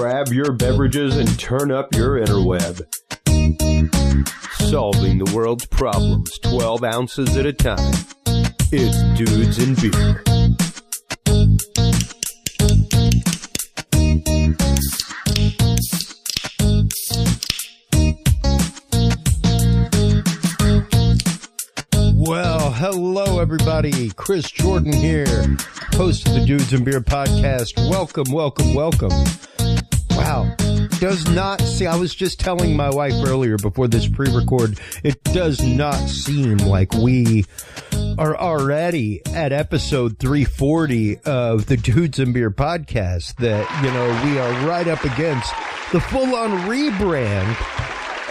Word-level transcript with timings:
grab 0.00 0.28
your 0.28 0.52
beverages 0.52 1.14
and 1.18 1.38
turn 1.38 1.70
up 1.70 1.94
your 1.94 2.18
interweb. 2.18 2.80
Solving 4.70 5.18
the 5.18 5.30
world's 5.36 5.66
problems 5.66 6.38
12 6.38 6.84
ounces 6.84 7.36
at 7.36 7.44
a 7.44 7.52
time. 7.52 7.92
It's 8.72 9.18
Dudes 9.18 9.58
and 9.58 9.76
Beer. 9.78 10.22
Well, 22.16 22.72
hello 22.72 23.38
everybody. 23.38 24.08
Chris 24.12 24.50
Jordan 24.50 24.94
here, 24.94 25.58
host 25.92 26.26
of 26.26 26.32
the 26.32 26.44
Dudes 26.46 26.72
and 26.72 26.86
Beer 26.86 27.02
podcast. 27.02 27.76
Welcome, 27.90 28.32
welcome, 28.32 28.72
welcome. 28.72 29.12
Wow. 30.30 30.54
Does 31.00 31.28
not 31.30 31.60
see, 31.60 31.86
I 31.86 31.96
was 31.96 32.14
just 32.14 32.38
telling 32.38 32.76
my 32.76 32.88
wife 32.88 33.14
earlier 33.26 33.56
before 33.56 33.88
this 33.88 34.06
pre-record, 34.06 34.78
it 35.02 35.20
does 35.24 35.60
not 35.60 35.96
seem 36.08 36.58
like 36.58 36.94
we 36.94 37.46
are 38.16 38.36
already 38.36 39.26
at 39.34 39.52
episode 39.52 40.20
340 40.20 41.18
of 41.22 41.66
the 41.66 41.76
Dudes 41.76 42.20
and 42.20 42.32
Beer 42.32 42.52
podcast 42.52 43.34
that, 43.38 43.68
you 43.82 43.90
know, 43.90 44.30
we 44.30 44.38
are 44.38 44.68
right 44.68 44.86
up 44.86 45.02
against 45.02 45.52
the 45.90 46.00
full 46.00 46.36
on 46.36 46.50
rebrand 46.68 47.56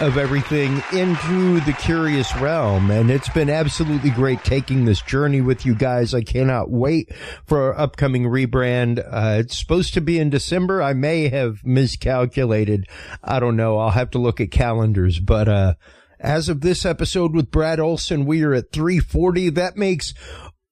of 0.00 0.16
everything 0.16 0.82
into 0.92 1.60
the 1.60 1.74
curious 1.78 2.34
realm. 2.36 2.90
And 2.90 3.10
it's 3.10 3.28
been 3.28 3.50
absolutely 3.50 4.08
great 4.08 4.42
taking 4.42 4.86
this 4.86 5.02
journey 5.02 5.42
with 5.42 5.66
you 5.66 5.74
guys. 5.74 6.14
I 6.14 6.22
cannot 6.22 6.70
wait 6.70 7.14
for 7.44 7.64
our 7.64 7.78
upcoming 7.78 8.24
rebrand. 8.24 8.98
Uh, 8.98 9.40
it's 9.40 9.58
supposed 9.58 9.92
to 9.94 10.00
be 10.00 10.18
in 10.18 10.30
December. 10.30 10.80
I 10.82 10.94
may 10.94 11.28
have 11.28 11.64
miscalculated. 11.64 12.86
I 13.22 13.40
don't 13.40 13.56
know. 13.56 13.76
I'll 13.76 13.90
have 13.90 14.10
to 14.12 14.18
look 14.18 14.40
at 14.40 14.50
calendars, 14.50 15.20
but, 15.20 15.48
uh, 15.48 15.74
as 16.18 16.48
of 16.48 16.62
this 16.62 16.86
episode 16.86 17.34
with 17.34 17.50
Brad 17.50 17.78
Olsen, 17.78 18.24
we 18.24 18.42
are 18.42 18.54
at 18.54 18.72
340. 18.72 19.50
That 19.50 19.76
makes 19.76 20.14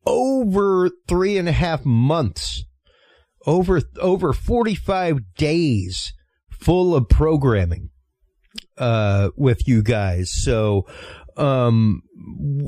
over 0.07 0.91
three 1.07 1.37
and 1.37 1.49
a 1.49 1.53
half 1.53 1.85
months, 1.85 2.65
over, 3.47 3.83
over 4.01 4.33
45 4.33 5.35
days 5.37 6.15
full 6.51 6.95
of 6.95 7.09
programming 7.09 7.91
uh, 8.77 9.31
with 9.37 9.67
you 9.67 9.83
guys. 9.83 10.31
So, 10.33 10.87
um, 11.39 12.03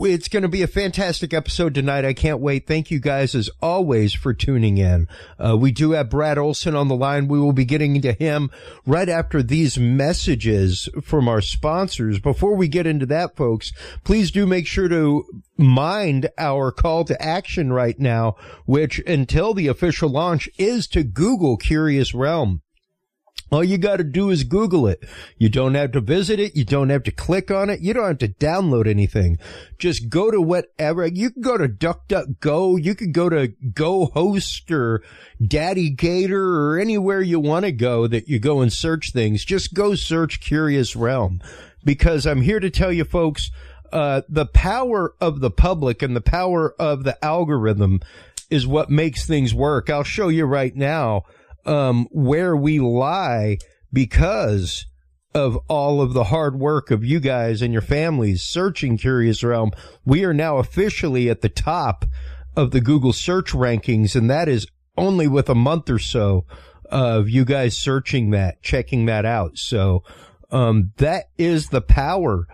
it's 0.02 0.28
going 0.28 0.44
to 0.44 0.48
be 0.48 0.62
a 0.62 0.68
fantastic 0.68 1.34
episode 1.34 1.74
tonight. 1.74 2.04
I 2.04 2.12
can't 2.12 2.40
wait. 2.40 2.66
Thank 2.68 2.90
you 2.90 3.00
guys 3.00 3.34
as 3.34 3.50
always 3.60 4.14
for 4.14 4.32
tuning 4.32 4.78
in. 4.78 5.08
Uh, 5.38 5.56
we 5.58 5.72
do 5.72 5.90
have 5.90 6.08
Brad 6.08 6.38
Olsen 6.38 6.76
on 6.76 6.86
the 6.86 6.94
line. 6.94 7.26
We 7.26 7.40
will 7.40 7.52
be 7.52 7.64
getting 7.64 7.96
into 7.96 8.12
him 8.12 8.50
right 8.86 9.08
after 9.08 9.42
these 9.42 9.76
messages 9.76 10.88
from 11.02 11.28
our 11.28 11.40
sponsors. 11.40 12.20
Before 12.20 12.54
we 12.54 12.68
get 12.68 12.86
into 12.86 13.06
that, 13.06 13.36
folks, 13.36 13.72
please 14.04 14.30
do 14.30 14.46
make 14.46 14.68
sure 14.68 14.88
to 14.88 15.24
mind 15.56 16.28
our 16.38 16.70
call 16.70 17.04
to 17.04 17.20
action 17.20 17.72
right 17.72 17.98
now, 17.98 18.36
which 18.66 19.00
until 19.00 19.52
the 19.52 19.66
official 19.66 20.08
launch 20.08 20.48
is 20.58 20.86
to 20.88 21.02
Google 21.02 21.56
Curious 21.56 22.14
Realm. 22.14 22.62
All 23.50 23.64
you 23.64 23.78
got 23.78 23.96
to 23.96 24.04
do 24.04 24.30
is 24.30 24.44
Google 24.44 24.86
it. 24.86 25.02
You 25.36 25.48
don't 25.48 25.74
have 25.74 25.92
to 25.92 26.00
visit 26.00 26.38
it. 26.38 26.54
You 26.54 26.64
don't 26.64 26.90
have 26.90 27.02
to 27.04 27.10
click 27.10 27.50
on 27.50 27.68
it. 27.68 27.80
You 27.80 27.92
don't 27.92 28.06
have 28.06 28.18
to 28.18 28.28
download 28.28 28.86
anything. 28.86 29.38
Just 29.78 30.08
go 30.08 30.30
to 30.30 30.40
whatever. 30.40 31.06
You 31.06 31.30
can 31.30 31.42
go 31.42 31.58
to 31.58 31.68
DuckDuckGo. 31.68 32.82
You 32.82 32.94
can 32.94 33.10
go 33.10 33.28
to 33.28 33.48
GoHost 33.48 34.70
or 34.70 35.02
Daddy 35.44 35.90
Gator 35.90 36.42
or 36.60 36.78
anywhere 36.78 37.20
you 37.20 37.40
want 37.40 37.64
to 37.64 37.72
go 37.72 38.06
that 38.06 38.28
you 38.28 38.38
go 38.38 38.60
and 38.60 38.72
search 38.72 39.12
things. 39.12 39.44
Just 39.44 39.74
go 39.74 39.96
search 39.96 40.40
Curious 40.40 40.94
Realm 40.94 41.40
because 41.84 42.26
I'm 42.26 42.42
here 42.42 42.60
to 42.60 42.70
tell 42.70 42.92
you 42.92 43.04
folks, 43.04 43.50
uh, 43.92 44.22
the 44.28 44.46
power 44.46 45.14
of 45.20 45.40
the 45.40 45.50
public 45.50 46.02
and 46.02 46.14
the 46.14 46.20
power 46.20 46.72
of 46.78 47.02
the 47.02 47.22
algorithm 47.24 48.00
is 48.48 48.66
what 48.66 48.90
makes 48.90 49.26
things 49.26 49.52
work. 49.52 49.90
I'll 49.90 50.04
show 50.04 50.28
you 50.28 50.44
right 50.44 50.74
now 50.74 51.24
um, 51.66 52.06
where 52.10 52.56
we 52.56 52.78
lie 52.78 53.58
because 53.92 54.86
of 55.34 55.56
all 55.68 56.02
of 56.02 56.12
the 56.12 56.24
hard 56.24 56.58
work 56.58 56.90
of 56.90 57.04
you 57.04 57.20
guys 57.20 57.62
and 57.62 57.72
your 57.72 57.82
families 57.82 58.42
searching 58.42 58.96
Curious 58.96 59.44
Realm. 59.44 59.70
We 60.04 60.24
are 60.24 60.34
now 60.34 60.58
officially 60.58 61.30
at 61.30 61.40
the 61.40 61.48
top 61.48 62.04
of 62.56 62.72
the 62.72 62.80
Google 62.80 63.12
search 63.12 63.52
rankings, 63.52 64.16
and 64.16 64.28
that 64.28 64.48
is 64.48 64.66
only 64.96 65.28
with 65.28 65.48
a 65.48 65.54
month 65.54 65.88
or 65.88 65.98
so 65.98 66.44
of 66.86 67.28
you 67.28 67.44
guys 67.44 67.78
searching 67.78 68.30
that, 68.30 68.60
checking 68.62 69.06
that 69.06 69.24
out. 69.24 69.56
So, 69.56 70.02
um, 70.50 70.92
that 70.96 71.26
is 71.38 71.68
the 71.68 71.80
power 71.80 72.48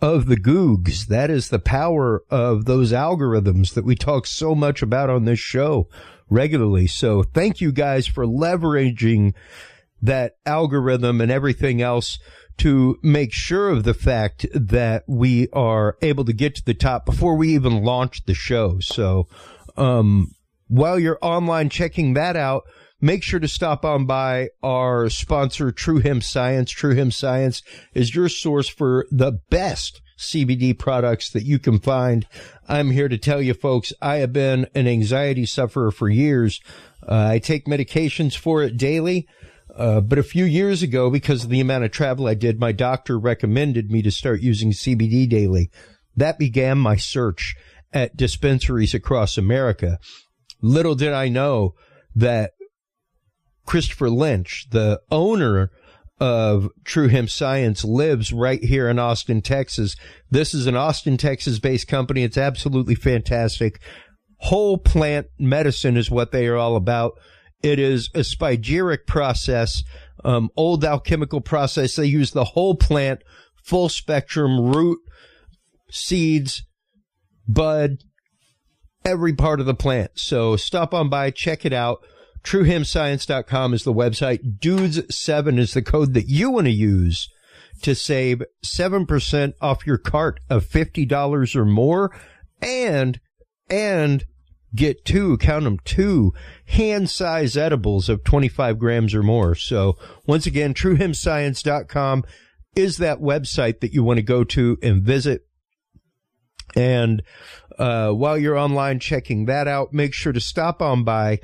of 0.00 0.26
the 0.26 0.36
Googs. 0.36 1.06
That 1.06 1.30
is 1.30 1.48
the 1.48 1.58
power 1.58 2.22
of 2.30 2.64
those 2.64 2.92
algorithms 2.92 3.74
that 3.74 3.84
we 3.84 3.96
talk 3.96 4.26
so 4.26 4.54
much 4.54 4.82
about 4.82 5.10
on 5.10 5.24
this 5.24 5.40
show 5.40 5.88
regularly. 6.30 6.86
So 6.86 7.22
thank 7.22 7.60
you 7.60 7.72
guys 7.72 8.06
for 8.06 8.24
leveraging 8.24 9.34
that 10.00 10.36
algorithm 10.46 11.20
and 11.20 11.30
everything 11.30 11.82
else 11.82 12.18
to 12.58 12.98
make 13.02 13.32
sure 13.32 13.70
of 13.70 13.84
the 13.84 13.94
fact 13.94 14.46
that 14.54 15.04
we 15.06 15.48
are 15.52 15.96
able 16.02 16.24
to 16.24 16.32
get 16.32 16.54
to 16.54 16.64
the 16.64 16.74
top 16.74 17.06
before 17.06 17.34
we 17.34 17.54
even 17.54 17.82
launch 17.82 18.24
the 18.26 18.34
show. 18.34 18.78
So, 18.80 19.28
um, 19.76 20.34
while 20.68 20.98
you're 20.98 21.18
online 21.22 21.70
checking 21.70 22.14
that 22.14 22.36
out, 22.36 22.64
make 23.00 23.22
sure 23.22 23.40
to 23.40 23.48
stop 23.48 23.84
on 23.84 24.04
by 24.04 24.50
our 24.62 25.08
sponsor, 25.08 25.72
True 25.72 26.00
Hemp 26.00 26.22
Science. 26.22 26.70
True 26.70 26.94
Hemp 26.94 27.14
Science 27.14 27.62
is 27.94 28.14
your 28.14 28.28
source 28.28 28.68
for 28.68 29.06
the 29.10 29.32
best 29.48 30.02
CBD 30.18 30.78
products 30.78 31.30
that 31.30 31.44
you 31.44 31.58
can 31.58 31.78
find. 31.78 32.26
I'm 32.70 32.92
here 32.92 33.08
to 33.08 33.18
tell 33.18 33.42
you 33.42 33.52
folks, 33.52 33.92
I 34.00 34.16
have 34.18 34.32
been 34.32 34.68
an 34.76 34.86
anxiety 34.86 35.44
sufferer 35.44 35.90
for 35.90 36.08
years. 36.08 36.60
Uh, 37.02 37.26
I 37.32 37.40
take 37.40 37.66
medications 37.66 38.36
for 38.36 38.62
it 38.62 38.76
daily. 38.76 39.26
Uh, 39.74 40.00
but 40.00 40.20
a 40.20 40.22
few 40.22 40.44
years 40.44 40.80
ago, 40.80 41.10
because 41.10 41.42
of 41.42 41.50
the 41.50 41.58
amount 41.58 41.82
of 41.82 41.90
travel 41.90 42.28
I 42.28 42.34
did, 42.34 42.60
my 42.60 42.70
doctor 42.70 43.18
recommended 43.18 43.90
me 43.90 44.02
to 44.02 44.10
start 44.12 44.40
using 44.40 44.70
CBD 44.70 45.28
daily. 45.28 45.68
That 46.16 46.38
began 46.38 46.78
my 46.78 46.94
search 46.94 47.56
at 47.92 48.16
dispensaries 48.16 48.94
across 48.94 49.36
America. 49.36 49.98
Little 50.62 50.94
did 50.94 51.12
I 51.12 51.28
know 51.28 51.74
that 52.14 52.52
Christopher 53.66 54.10
Lynch, 54.10 54.68
the 54.70 55.00
owner 55.10 55.72
of 56.20 56.68
True 56.84 57.08
Hemp 57.08 57.30
Science 57.30 57.82
lives 57.82 58.32
right 58.32 58.62
here 58.62 58.88
in 58.88 58.98
Austin, 58.98 59.40
Texas. 59.40 59.96
This 60.30 60.52
is 60.52 60.66
an 60.66 60.76
Austin, 60.76 61.16
Texas 61.16 61.58
based 61.58 61.88
company. 61.88 62.22
It's 62.22 62.36
absolutely 62.36 62.94
fantastic. 62.94 63.80
Whole 64.36 64.78
plant 64.78 65.26
medicine 65.38 65.96
is 65.96 66.10
what 66.10 66.30
they 66.30 66.46
are 66.46 66.56
all 66.56 66.76
about. 66.76 67.12
It 67.62 67.78
is 67.78 68.10
a 68.14 68.20
spagyric 68.20 69.06
process, 69.06 69.82
um, 70.24 70.50
old 70.56 70.84
alchemical 70.84 71.40
process. 71.40 71.96
They 71.96 72.06
use 72.06 72.30
the 72.30 72.44
whole 72.44 72.74
plant, 72.74 73.22
full 73.64 73.88
spectrum, 73.88 74.72
root, 74.72 74.98
seeds, 75.90 76.64
bud, 77.48 77.98
every 79.04 79.34
part 79.34 79.60
of 79.60 79.66
the 79.66 79.74
plant. 79.74 80.12
So 80.14 80.56
stop 80.56 80.94
on 80.94 81.08
by, 81.08 81.30
check 81.30 81.64
it 81.64 81.72
out. 81.72 82.00
TrueHempScience.com 82.44 83.74
is 83.74 83.84
the 83.84 83.92
website. 83.92 84.58
Dudes7 84.58 85.58
is 85.58 85.74
the 85.74 85.82
code 85.82 86.14
that 86.14 86.28
you 86.28 86.50
want 86.50 86.66
to 86.66 86.72
use 86.72 87.28
to 87.82 87.94
save 87.94 88.42
7% 88.64 89.52
off 89.60 89.86
your 89.86 89.98
cart 89.98 90.40
of 90.48 90.66
$50 90.66 91.56
or 91.56 91.64
more 91.64 92.14
and, 92.60 93.20
and 93.68 94.24
get 94.74 95.04
two, 95.04 95.36
count 95.38 95.64
them 95.64 95.78
two 95.84 96.32
hand 96.66 97.10
size 97.10 97.56
edibles 97.56 98.08
of 98.08 98.24
25 98.24 98.78
grams 98.78 99.14
or 99.14 99.22
more. 99.22 99.54
So 99.54 99.96
once 100.26 100.46
again, 100.46 100.74
TrueHempScience.com 100.74 102.24
is 102.76 102.98
that 102.98 103.18
website 103.18 103.80
that 103.80 103.92
you 103.92 104.04
want 104.04 104.18
to 104.18 104.22
go 104.22 104.44
to 104.44 104.78
and 104.82 105.02
visit. 105.02 105.46
And, 106.76 107.22
uh, 107.78 108.10
while 108.12 108.38
you're 108.38 108.58
online 108.58 109.00
checking 109.00 109.46
that 109.46 109.66
out, 109.66 109.92
make 109.92 110.14
sure 110.14 110.32
to 110.32 110.40
stop 110.40 110.80
on 110.80 111.02
by 111.02 111.40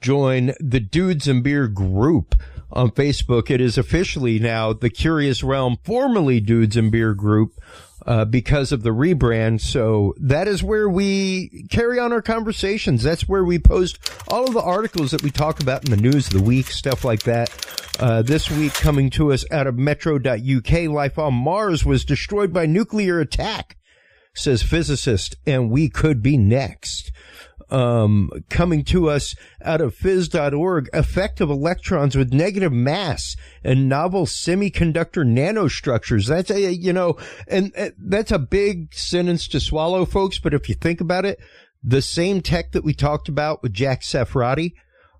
join 0.00 0.54
the 0.60 0.80
Dudes 0.80 1.28
and 1.28 1.42
Beer 1.42 1.68
group 1.68 2.34
on 2.72 2.90
Facebook. 2.90 3.50
It 3.50 3.60
is 3.60 3.76
officially 3.76 4.38
now 4.38 4.72
the 4.72 4.90
Curious 4.90 5.42
Realm, 5.42 5.76
formerly 5.84 6.40
Dudes 6.40 6.76
and 6.76 6.90
Beer 6.90 7.14
group, 7.14 7.52
uh, 8.06 8.24
because 8.24 8.72
of 8.72 8.82
the 8.82 8.90
rebrand. 8.90 9.60
So 9.60 10.14
that 10.18 10.48
is 10.48 10.62
where 10.62 10.88
we 10.88 11.66
carry 11.70 11.98
on 11.98 12.12
our 12.12 12.22
conversations. 12.22 13.02
That's 13.02 13.28
where 13.28 13.44
we 13.44 13.58
post 13.58 13.98
all 14.28 14.46
of 14.46 14.54
the 14.54 14.62
articles 14.62 15.10
that 15.10 15.22
we 15.22 15.30
talk 15.30 15.60
about 15.60 15.84
in 15.84 15.90
the 15.90 15.96
news 15.96 16.28
of 16.28 16.32
the 16.32 16.42
week, 16.42 16.70
stuff 16.70 17.04
like 17.04 17.24
that. 17.24 17.50
Uh, 17.98 18.22
this 18.22 18.50
week 18.50 18.72
coming 18.72 19.10
to 19.10 19.32
us 19.32 19.44
out 19.50 19.66
of 19.66 19.76
metro.uk, 19.76 20.72
life 20.88 21.18
on 21.18 21.34
Mars 21.34 21.84
was 21.84 22.04
destroyed 22.04 22.52
by 22.52 22.64
nuclear 22.64 23.20
attack, 23.20 23.76
says 24.34 24.62
physicist, 24.62 25.36
and 25.46 25.70
we 25.70 25.90
could 25.90 26.22
be 26.22 26.38
next. 26.38 27.12
Um, 27.70 28.30
coming 28.48 28.82
to 28.86 29.08
us 29.08 29.36
out 29.62 29.80
of 29.80 29.94
phys.org, 29.96 30.90
effect 30.92 31.40
of 31.40 31.50
electrons 31.50 32.16
with 32.16 32.32
negative 32.32 32.72
mass 32.72 33.36
and 33.62 33.88
novel 33.88 34.26
semiconductor 34.26 35.24
nanostructures. 35.24 36.26
That's 36.26 36.50
a, 36.50 36.74
you 36.74 36.92
know, 36.92 37.16
and, 37.46 37.72
and 37.76 37.92
that's 37.96 38.32
a 38.32 38.40
big 38.40 38.92
sentence 38.92 39.46
to 39.48 39.60
swallow, 39.60 40.04
folks. 40.04 40.40
But 40.40 40.52
if 40.52 40.68
you 40.68 40.74
think 40.74 41.00
about 41.00 41.24
it, 41.24 41.38
the 41.82 42.02
same 42.02 42.40
tech 42.40 42.72
that 42.72 42.84
we 42.84 42.92
talked 42.92 43.28
about 43.28 43.62
with 43.62 43.72
Jack 43.72 44.02
Sarfatti 44.02 44.72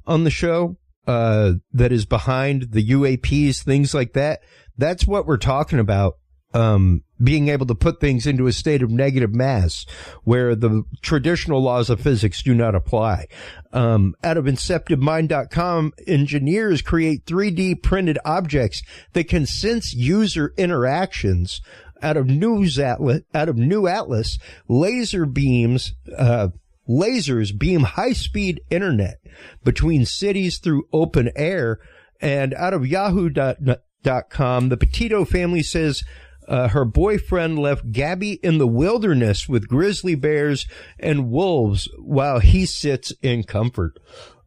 on 0.07 0.25
the 0.25 0.31
show, 0.31 0.77
uh, 1.07 1.55
that 1.73 1.93
is 1.93 2.05
behind 2.05 2.73
the 2.73 2.87
UAPs, 2.91 3.63
things 3.63 3.95
like 3.95 4.13
that. 4.13 4.41
That's 4.77 5.07
what 5.07 5.27
we're 5.27 5.39
talking 5.39 5.79
about. 5.79 6.19
Um, 6.53 7.03
being 7.23 7.49
able 7.49 7.67
to 7.67 7.75
put 7.75 8.01
things 8.01 8.27
into 8.27 8.47
a 8.47 8.53
state 8.53 8.83
of 8.83 8.91
negative 8.91 9.35
mass 9.35 9.87
where 10.25 10.55
the 10.55 10.85
traditional 11.03 11.63
laws 11.63 11.91
of 11.91 12.01
physics 12.01 12.43
do 12.43 12.55
not 12.55 12.75
apply. 12.75 13.27
Um, 13.73 14.15
out 14.25 14.37
of 14.37 14.47
inceptivemind.com, 14.47 15.93
engineers 16.07 16.83
create 16.83 17.27
3D 17.27 17.83
printed 17.83 18.19
objects 18.25 18.83
that 19.13 19.29
can 19.29 19.47
sense 19.47 19.95
user 19.95 20.53
interactions 20.57 21.61
out 22.03 22.17
of 22.17 22.27
news 22.27 22.79
atlas, 22.79 23.23
out 23.35 23.49
of 23.49 23.57
new 23.57 23.87
atlas, 23.87 24.39
laser 24.69 25.27
beams, 25.27 25.95
uh, 26.17 26.49
lasers 26.89 27.57
beam 27.57 27.83
high 27.83 28.13
speed 28.13 28.61
internet 28.71 29.21
between 29.63 30.05
cities 30.05 30.59
through 30.59 30.89
open 30.93 31.31
air. 31.37 31.79
And 32.21 32.53
out 32.55 32.75
of 32.75 32.87
yahoo.com, 32.87 34.69
the 34.69 34.77
Petito 34.77 35.25
family 35.25 35.63
says 35.63 36.03
uh, 36.51 36.69
her 36.69 36.85
boyfriend 36.85 37.61
left 37.61 37.93
Gabby 37.93 38.33
in 38.43 38.59
the 38.59 38.67
wilderness 38.67 39.49
with 39.49 39.69
grizzly 39.69 40.17
bears 40.17 40.67
and 40.99 41.31
wolves 41.31 41.89
while 41.97 42.41
he 42.41 42.67
sits 42.67 43.13
in 43.23 43.45
comfort. 43.45 43.99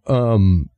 Um, 0.05 0.69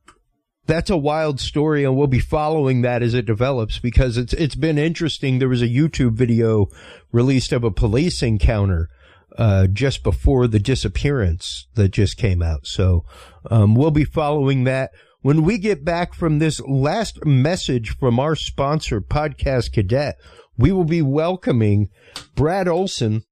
that's 0.67 0.91
a 0.91 0.97
wild 0.97 1.39
story 1.39 1.83
and 1.83 1.97
we'll 1.97 2.05
be 2.05 2.19
following 2.19 2.83
that 2.83 3.01
as 3.01 3.15
it 3.15 3.25
develops 3.25 3.79
because 3.79 4.17
it's 4.17 4.33
it's 4.33 4.55
been 4.55 4.77
interesting. 4.77 5.39
There 5.39 5.49
was 5.49 5.63
a 5.63 5.67
YouTube 5.67 6.13
video 6.13 6.67
released 7.11 7.51
of 7.51 7.63
a 7.63 7.71
police 7.71 8.21
encounter 8.21 8.89
uh, 9.35 9.65
just 9.65 10.03
before 10.03 10.47
the 10.47 10.59
disappearance 10.59 11.67
that 11.73 11.89
just 11.89 12.17
came 12.17 12.43
out. 12.43 12.67
So 12.67 13.03
um, 13.49 13.73
we'll 13.73 13.91
be 13.91 14.05
following 14.05 14.63
that. 14.65 14.91
When 15.21 15.41
we 15.41 15.57
get 15.57 15.83
back 15.83 16.13
from 16.13 16.37
this 16.37 16.61
last 16.61 17.25
message 17.25 17.97
from 17.97 18.19
our 18.19 18.35
sponsor 18.35 19.01
podcast 19.01 19.71
cadet 19.71 20.19
we 20.57 20.71
will 20.71 20.85
be 20.85 21.01
welcoming 21.01 21.89
Brad 22.35 22.67
Olsen 22.67 23.23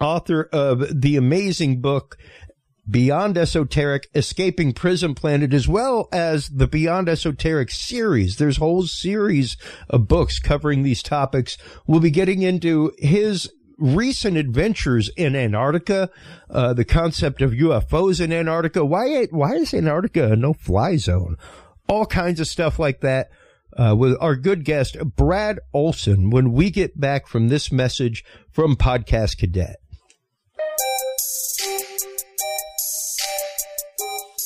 author 0.00 0.48
of 0.52 1.00
the 1.00 1.16
amazing 1.16 1.80
book 1.80 2.16
Beyond 2.88 3.38
Esoteric, 3.38 4.08
Escaping 4.14 4.74
Prison 4.74 5.14
Planet, 5.14 5.54
as 5.54 5.66
well 5.66 6.08
as 6.12 6.48
the 6.48 6.66
Beyond 6.66 7.08
Esoteric 7.08 7.70
series. 7.70 8.36
There's 8.36 8.58
a 8.58 8.60
whole 8.60 8.82
series 8.82 9.56
of 9.88 10.06
books 10.06 10.38
covering 10.38 10.82
these 10.82 11.02
topics. 11.02 11.56
We'll 11.86 12.00
be 12.00 12.10
getting 12.10 12.42
into 12.42 12.92
his 12.98 13.50
recent 13.78 14.36
adventures 14.36 15.10
in 15.16 15.34
Antarctica, 15.34 16.10
uh, 16.50 16.74
the 16.74 16.84
concept 16.84 17.40
of 17.40 17.52
UFOs 17.52 18.20
in 18.20 18.32
Antarctica. 18.32 18.84
Why, 18.84 19.24
why 19.30 19.54
is 19.54 19.72
Antarctica 19.72 20.32
a 20.32 20.36
no-fly 20.36 20.96
zone? 20.96 21.36
All 21.88 22.04
kinds 22.04 22.38
of 22.38 22.46
stuff 22.46 22.78
like 22.78 23.00
that. 23.00 23.30
Uh, 23.76 23.94
with 23.96 24.16
our 24.20 24.36
good 24.36 24.64
guest, 24.64 24.96
Brad 25.16 25.58
Olsen, 25.72 26.30
when 26.30 26.52
we 26.52 26.70
get 26.70 27.00
back 27.00 27.26
from 27.26 27.48
this 27.48 27.72
message 27.72 28.24
from 28.50 28.76
Podcast 28.76 29.38
Cadet. 29.38 29.76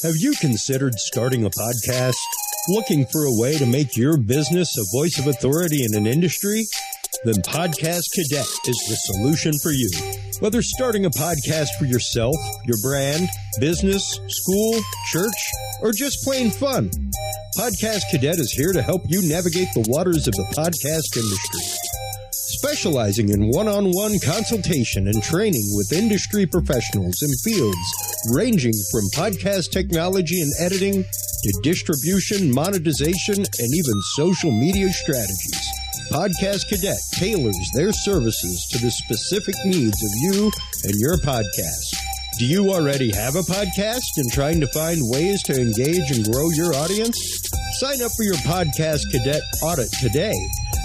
Have 0.03 0.15
you 0.17 0.33
considered 0.41 0.95
starting 0.95 1.45
a 1.45 1.51
podcast? 1.51 2.17
Looking 2.69 3.05
for 3.07 3.25
a 3.25 3.33
way 3.33 3.59
to 3.59 3.67
make 3.67 3.97
your 3.97 4.17
business 4.17 4.77
a 4.79 4.85
voice 4.97 5.19
of 5.19 5.27
authority 5.27 5.85
in 5.85 5.95
an 5.95 6.07
industry? 6.07 6.65
Then 7.25 7.35
Podcast 7.43 8.05
Cadet 8.15 8.47
is 8.67 8.79
the 8.89 8.97
solution 9.13 9.53
for 9.61 9.73
you. 9.73 9.91
Whether 10.39 10.63
starting 10.63 11.05
a 11.05 11.11
podcast 11.11 11.69
for 11.79 11.85
yourself, 11.85 12.37
your 12.65 12.77
brand, 12.81 13.29
business, 13.59 14.21
school, 14.29 14.79
church, 15.11 15.35
or 15.83 15.93
just 15.93 16.23
plain 16.23 16.51
fun, 16.53 16.91
Podcast 17.59 18.07
Cadet 18.13 18.39
is 18.39 18.53
here 18.53 18.73
to 18.73 18.81
help 18.81 19.03
you 19.09 19.19
navigate 19.29 19.67
the 19.75 19.85
waters 19.91 20.29
of 20.29 20.35
the 20.35 20.47
podcast 20.55 21.19
industry 21.19 21.89
specializing 22.31 23.31
in 23.31 23.51
one-on-one 23.51 24.15
consultation 24.25 25.09
and 25.09 25.21
training 25.23 25.67
with 25.75 25.93
industry 25.93 26.47
professionals 26.47 27.19
in 27.21 27.31
fields 27.43 27.89
ranging 28.31 28.73
from 28.93 29.11
podcast 29.11 29.73
technology 29.73 30.41
and 30.41 30.53
editing 30.61 31.03
to 31.03 31.61
distribution, 31.63 32.55
monetization, 32.55 33.39
and 33.39 33.71
even 33.75 33.99
social 34.15 34.51
media 34.51 34.91
strategies. 34.91 35.67
Podcast 36.11 36.69
Cadet 36.69 36.99
tailors 37.19 37.71
their 37.75 37.93
services 37.93 38.67
to 38.71 38.79
the 38.79 38.91
specific 38.91 39.55
needs 39.65 39.99
of 40.03 40.11
you 40.23 40.51
and 40.85 40.95
your 40.99 41.17
podcast. 41.27 42.18
Do 42.39 42.47
you 42.47 42.71
already 42.71 43.11
have 43.17 43.35
a 43.35 43.43
podcast 43.43 44.15
and 44.17 44.31
trying 44.31 44.61
to 44.61 44.69
find 44.69 45.01
ways 45.11 45.43
to 45.43 45.61
engage 45.61 46.13
and 46.15 46.25
grow 46.31 46.49
your 46.51 46.73
audience? 46.73 47.19
Sign 47.81 48.01
up 48.01 48.13
for 48.17 48.23
your 48.23 48.39
Podcast 48.47 49.11
Cadet 49.11 49.43
audit 49.61 49.91
today 49.99 50.39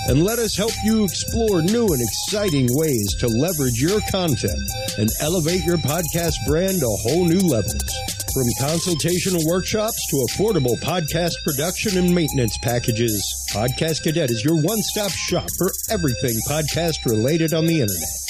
and 0.08 0.24
let 0.24 0.40
us 0.40 0.58
help 0.58 0.72
you 0.84 1.04
explore 1.04 1.62
new 1.62 1.86
and 1.94 2.02
exciting 2.02 2.66
ways 2.72 3.08
to 3.20 3.28
leverage 3.28 3.80
your 3.80 4.02
content 4.10 4.58
and 4.98 5.12
elevate 5.22 5.64
your 5.64 5.78
podcast 5.78 6.34
brand 6.48 6.80
to 6.80 6.90
whole 7.06 7.26
new 7.26 7.46
levels. 7.48 7.86
From 8.34 8.50
consultational 8.60 9.46
workshops 9.46 10.08
to 10.10 10.26
affordable 10.34 10.82
podcast 10.82 11.34
production 11.44 12.00
and 12.00 12.16
maintenance 12.16 12.58
packages, 12.64 13.22
Podcast 13.54 14.02
Cadet 14.02 14.32
is 14.32 14.44
your 14.44 14.60
one 14.60 14.82
stop 14.82 15.12
shop 15.12 15.48
for 15.60 15.72
everything 15.92 16.34
podcast 16.50 17.06
related 17.06 17.54
on 17.54 17.68
the 17.68 17.82
internet. 17.82 18.23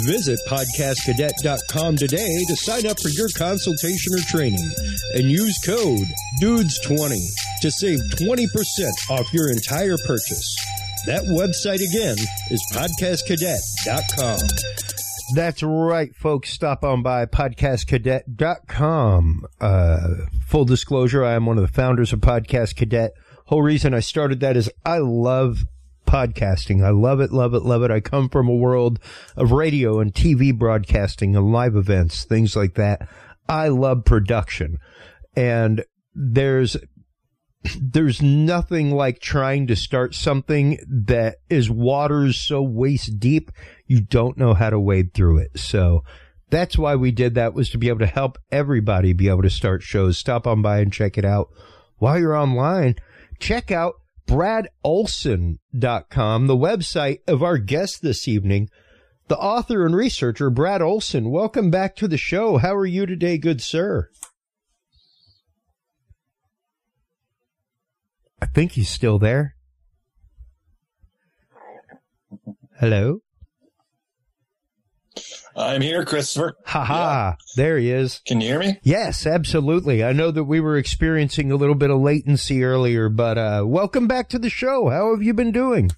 Visit 0.00 0.40
podcastcadet.com 0.48 1.96
today 1.96 2.44
to 2.48 2.56
sign 2.56 2.86
up 2.86 2.98
for 2.98 3.10
your 3.10 3.28
consultation 3.36 4.14
or 4.14 4.20
training 4.20 4.72
and 5.14 5.30
use 5.30 5.58
code 5.66 6.08
DUDES20 6.40 7.18
to 7.60 7.70
save 7.70 7.98
20% 8.18 8.46
off 9.10 9.30
your 9.34 9.50
entire 9.50 9.98
purchase. 10.06 10.56
That 11.06 11.24
website 11.24 11.86
again 11.86 12.16
is 12.50 12.64
podcastcadet.com. 12.72 14.38
That's 15.34 15.62
right, 15.62 16.16
folks. 16.16 16.48
Stop 16.50 16.84
on 16.84 17.02
by 17.02 17.26
podcastcadet.com. 17.26 19.46
Uh, 19.60 20.08
full 20.46 20.64
disclosure, 20.64 21.22
I 21.22 21.34
am 21.34 21.44
one 21.44 21.58
of 21.58 21.66
the 21.66 21.72
founders 21.72 22.14
of 22.14 22.20
Podcast 22.20 22.76
Cadet. 22.76 23.12
Whole 23.46 23.62
reason 23.62 23.92
I 23.92 24.00
started 24.00 24.40
that 24.40 24.56
is 24.56 24.70
I 24.86 24.98
love 24.98 25.64
podcasting. 26.12 26.84
I 26.84 26.90
love 26.90 27.20
it, 27.20 27.32
love 27.32 27.54
it, 27.54 27.62
love 27.62 27.82
it. 27.82 27.90
I 27.90 28.00
come 28.00 28.28
from 28.28 28.46
a 28.48 28.54
world 28.54 28.98
of 29.34 29.50
radio 29.50 29.98
and 29.98 30.12
TV 30.12 30.56
broadcasting 30.56 31.34
and 31.34 31.52
live 31.52 31.74
events, 31.74 32.24
things 32.24 32.54
like 32.54 32.74
that. 32.74 33.08
I 33.48 33.68
love 33.68 34.04
production. 34.04 34.78
And 35.34 35.84
there's 36.14 36.76
there's 37.80 38.20
nothing 38.20 38.90
like 38.90 39.20
trying 39.20 39.68
to 39.68 39.76
start 39.76 40.14
something 40.14 40.78
that 40.86 41.36
is 41.48 41.70
waters 41.70 42.36
so 42.36 42.60
waist 42.60 43.20
deep 43.20 43.52
you 43.86 44.00
don't 44.00 44.36
know 44.36 44.52
how 44.52 44.68
to 44.68 44.80
wade 44.80 45.14
through 45.14 45.38
it. 45.38 45.58
So 45.58 46.02
that's 46.50 46.76
why 46.76 46.96
we 46.96 47.12
did 47.12 47.36
that 47.36 47.54
was 47.54 47.70
to 47.70 47.78
be 47.78 47.88
able 47.88 48.00
to 48.00 48.06
help 48.06 48.36
everybody 48.50 49.12
be 49.12 49.28
able 49.28 49.42
to 49.42 49.50
start 49.50 49.82
shows. 49.82 50.18
Stop 50.18 50.46
on 50.46 50.60
by 50.60 50.80
and 50.80 50.92
check 50.92 51.16
it 51.16 51.24
out. 51.24 51.48
While 51.96 52.18
you're 52.18 52.36
online, 52.36 52.96
check 53.38 53.70
out 53.70 54.01
bradolsen.com, 54.26 56.46
the 56.46 56.56
website 56.56 57.18
of 57.26 57.42
our 57.42 57.58
guest 57.58 58.02
this 58.02 58.28
evening, 58.28 58.68
the 59.28 59.38
author 59.38 59.86
and 59.86 59.96
researcher 59.96 60.50
Brad 60.50 60.82
Olsen. 60.82 61.30
Welcome 61.30 61.70
back 61.70 61.96
to 61.96 62.06
the 62.06 62.18
show. 62.18 62.58
How 62.58 62.74
are 62.74 62.86
you 62.86 63.06
today, 63.06 63.38
good 63.38 63.62
sir? 63.62 64.10
I 68.40 68.46
think 68.46 68.72
he's 68.72 68.90
still 68.90 69.18
there. 69.18 69.56
Hello? 72.78 73.21
I'm 75.54 75.82
here, 75.82 76.04
Christopher. 76.04 76.54
Haha, 76.64 76.94
yeah. 76.94 77.34
there 77.56 77.78
he 77.78 77.90
is. 77.90 78.20
Can 78.26 78.40
you 78.40 78.48
hear 78.48 78.58
me? 78.58 78.78
Yes, 78.82 79.26
absolutely. 79.26 80.02
I 80.02 80.12
know 80.12 80.30
that 80.30 80.44
we 80.44 80.60
were 80.60 80.78
experiencing 80.78 81.52
a 81.52 81.56
little 81.56 81.74
bit 81.74 81.90
of 81.90 82.00
latency 82.00 82.64
earlier, 82.64 83.08
but 83.08 83.36
uh, 83.36 83.64
welcome 83.66 84.06
back 84.06 84.28
to 84.30 84.38
the 84.38 84.48
show. 84.48 84.88
How 84.88 85.12
have 85.12 85.22
you 85.22 85.34
been 85.34 85.52
doing? 85.52 85.90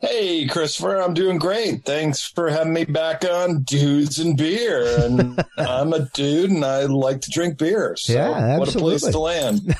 Hey, 0.00 0.46
Christopher, 0.46 0.96
I'm 0.96 1.12
doing 1.12 1.38
great. 1.38 1.84
Thanks 1.84 2.26
for 2.26 2.48
having 2.48 2.72
me 2.72 2.84
back 2.84 3.22
on 3.24 3.62
Dudes 3.62 4.18
and 4.18 4.36
Beer. 4.36 4.82
And 4.98 5.44
I'm 5.58 5.92
a 5.92 6.08
dude 6.14 6.50
and 6.50 6.64
I 6.64 6.84
like 6.84 7.20
to 7.22 7.30
drink 7.30 7.58
beer. 7.58 7.96
So 7.96 8.14
yeah, 8.14 8.30
absolutely. 8.30 8.58
what 8.58 8.74
a 8.74 8.78
place 8.78 9.12
to 9.12 9.18
land. 9.18 9.76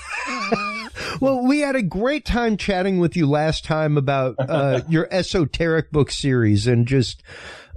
well, 1.21 1.47
we 1.47 1.61
had 1.61 1.76
a 1.76 1.83
great 1.83 2.25
time 2.25 2.57
chatting 2.57 2.99
with 2.99 3.16
you 3.16 3.28
last 3.28 3.64
time 3.64 3.97
about 3.97 4.37
uh, 4.38 4.83
your 4.88 5.09
esoteric 5.11 5.90
book 5.90 6.11
series 6.11 6.66
and 6.66 6.87
just 6.87 7.23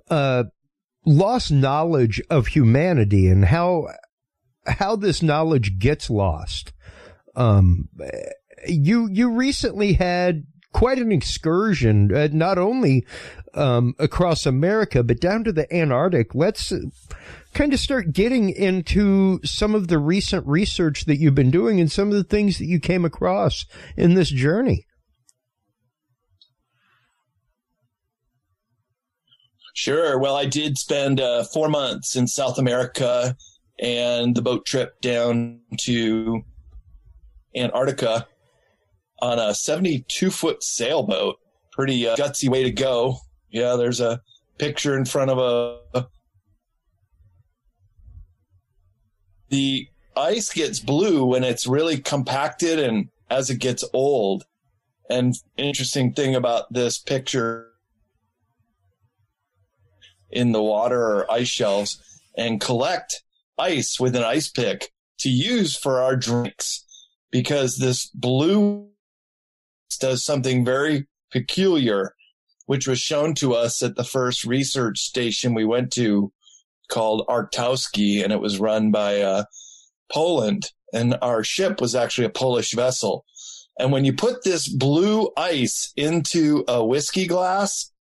uh, 0.10 0.46
lost 1.06 1.52
knowledge 1.52 2.22
of 2.30 2.48
humanity 2.48 3.28
and 3.28 3.46
how 3.46 3.88
how 4.66 4.96
this 4.96 5.22
knowledge 5.22 5.78
gets 5.78 6.10
lost. 6.10 6.74
Um, 7.36 7.90
you 8.68 9.10
you 9.12 9.32
recently 9.32 9.94
had 9.94 10.46
quite 10.72 10.98
an 10.98 11.12
excursion, 11.12 12.14
uh, 12.16 12.30
not 12.32 12.58
only 12.58 13.06
um, 13.54 13.94
across 14.00 14.46
America 14.46 15.04
but 15.04 15.20
down 15.20 15.44
to 15.44 15.52
the 15.52 15.72
Antarctic. 15.74 16.34
Let's 16.34 16.72
uh, 16.72 16.80
kind 17.54 17.74
of 17.74 17.80
start 17.80 18.14
getting 18.14 18.50
into 18.50 19.40
some 19.44 19.76
of 19.76 19.88
the 19.88 19.98
recent 19.98 20.46
research 20.48 21.06
that 21.06 21.18
you've 21.18 21.36
been 21.36 21.52
doing 21.52 21.80
and 21.80 21.92
some 21.92 22.10
of 22.10 22.16
the 22.16 22.24
things 22.24 22.58
that 22.58 22.66
you 22.66 22.80
came 22.80 23.06
across 23.06 23.66
in 23.96 24.14
this 24.16 24.30
journey. 24.30 24.86
Sure. 29.74 30.20
Well, 30.20 30.36
I 30.36 30.46
did 30.46 30.78
spend 30.78 31.20
uh, 31.20 31.44
four 31.46 31.68
months 31.68 32.16
in 32.16 32.28
South 32.28 32.60
America 32.60 33.36
and 33.80 34.36
the 34.36 34.42
boat 34.42 34.66
trip 34.66 35.02
down 35.02 35.62
to 35.82 36.44
Antarctica 37.56 38.28
on 39.22 39.40
a 39.40 39.56
72 39.56 40.30
foot 40.30 40.64
sailboat. 40.64 41.38
Pretty 41.72 42.08
uh, 42.08 42.16
gutsy 42.16 42.50
way 42.50 42.64
to 42.64 42.72
go. 42.72 43.18
Yeah, 43.50 43.76
there's 43.76 44.00
a 44.00 44.22
picture 44.60 44.96
in 44.96 45.06
front 45.06 45.32
of 45.32 45.40
a. 45.40 46.08
The 49.54 49.88
ice 50.18 50.52
gets 50.52 50.80
blue 50.80 51.26
when 51.26 51.44
it's 51.44 51.68
really 51.68 52.00
compacted 52.00 52.80
and 52.80 53.10
as 53.30 53.52
it 53.52 53.60
gets 53.60 53.84
old. 53.94 54.46
And 55.12 55.36
interesting 55.58 56.12
thing 56.12 56.34
about 56.34 56.74
this 56.74 56.98
picture 56.98 57.68
in 60.32 60.54
the 60.54 60.64
water 60.64 61.00
or 61.00 61.32
ice 61.32 61.50
shelves 61.50 62.02
and 62.36 62.60
collect 62.60 63.22
ice 63.60 64.00
with 64.00 64.16
an 64.16 64.24
ice 64.24 64.50
pick 64.50 64.90
to 65.20 65.30
use 65.30 65.78
for 65.78 66.02
our 66.02 66.16
drinks 66.16 66.84
because 67.30 67.78
this 67.78 68.08
blue 68.08 68.90
does 70.00 70.26
something 70.26 70.66
very 70.66 71.06
peculiar, 71.32 72.16
which 72.66 72.88
was 72.88 73.00
shown 73.00 73.36
to 73.36 73.54
us 73.54 73.84
at 73.84 73.98
the 73.98 74.04
first 74.04 74.46
research 74.46 74.98
station 74.98 75.54
we 75.54 75.64
went 75.64 75.94
to 75.94 76.34
called 76.90 77.28
Arctowski, 77.28 78.24
and 78.24 78.32
it 78.32 78.40
was 78.40 78.60
run 78.60 78.92
by 78.92 79.22
uh, 79.22 79.44
Poland. 80.12 80.72
And 80.94 81.18
our 81.22 81.44
ship 81.44 81.82
was 81.82 81.96
actually 81.96 82.26
a 82.26 82.30
Polish 82.30 82.74
vessel. 82.74 83.26
And 83.80 83.92
when 83.92 84.06
you 84.06 84.14
put 84.14 84.44
this 84.44 84.68
blue 84.68 85.32
ice 85.36 85.92
into 85.96 86.64
a 86.68 86.86
whiskey 86.86 87.26
glass, 87.26 87.92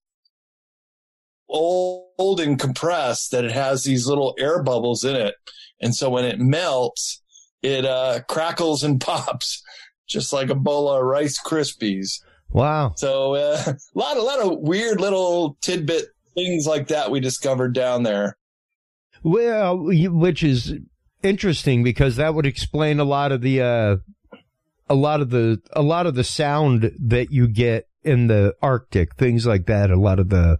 old 1.49 2.41
and 2.41 2.59
compressed 2.59 3.31
that 3.31 3.45
it 3.45 3.53
has 3.53 3.85
these 3.85 4.07
little 4.07 4.35
air 4.39 4.62
bubbles 4.62 5.05
in 5.05 5.17
it. 5.17 5.35
And 5.81 5.95
so 5.95 6.11
when 6.11 6.25
it 6.25 6.39
melts, 6.39 7.23
it 7.62 7.85
uh, 7.85 8.21
crackles 8.29 8.83
and 8.83 9.01
pops 9.01 9.62
just 10.09 10.33
like 10.33 10.51
a 10.51 10.55
bowl 10.55 10.91
of 10.91 11.03
Rice 11.03 11.41
Krispies. 11.41 12.21
Wow. 12.51 12.93
So 12.97 13.35
uh, 13.35 13.62
a 13.67 13.77
lot, 13.95 14.17
a 14.17 14.23
lot 14.23 14.41
of 14.41 14.59
weird 14.59 15.01
little 15.01 15.57
tidbit 15.62 16.07
things 16.35 16.67
like 16.67 16.89
that 16.89 17.11
we 17.11 17.21
discovered 17.21 17.75
down 17.75 18.03
there. 18.03 18.37
Well, 19.23 19.79
which 19.79 20.43
is 20.43 20.75
interesting 21.23 21.85
because 21.85 22.17
that 22.17 22.35
would 22.35 22.47
explain 22.47 22.99
a 22.99 23.05
lot 23.05 23.33
of 23.33 23.41
the, 23.41 23.61
uh, 23.61 23.97
a 24.88 24.95
lot 24.95 25.21
of 25.21 25.31
the, 25.31 25.61
a 25.73 25.83
lot 25.83 26.07
of 26.07 26.14
the 26.14 26.25
sound 26.25 26.93
that 26.99 27.31
you 27.31 27.47
get 27.49 27.88
in 28.02 28.26
the 28.26 28.55
Arctic, 28.61 29.14
things 29.17 29.47
like 29.47 29.67
that. 29.67 29.91
A 29.91 30.00
lot 30.00 30.19
of 30.19 30.29
the, 30.29 30.59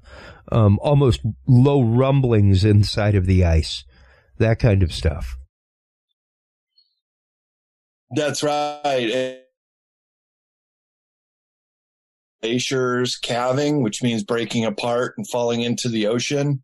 um, 0.50 0.78
almost 0.81 1.21
low 1.47 1.83
rumblings 1.83 2.64
inside 2.64 3.14
of 3.14 3.26
the 3.26 3.45
ice, 3.45 3.85
that 4.38 4.59
kind 4.59 4.83
of 4.83 4.92
stuff. 4.92 5.37
That's 8.14 8.42
right. 8.42 9.40
Glaciers 12.42 13.16
calving, 13.16 13.83
which 13.83 14.02
means 14.02 14.23
breaking 14.23 14.64
apart 14.64 15.14
and 15.16 15.26
falling 15.28 15.62
into 15.62 15.88
the 15.88 16.07
ocean. 16.07 16.62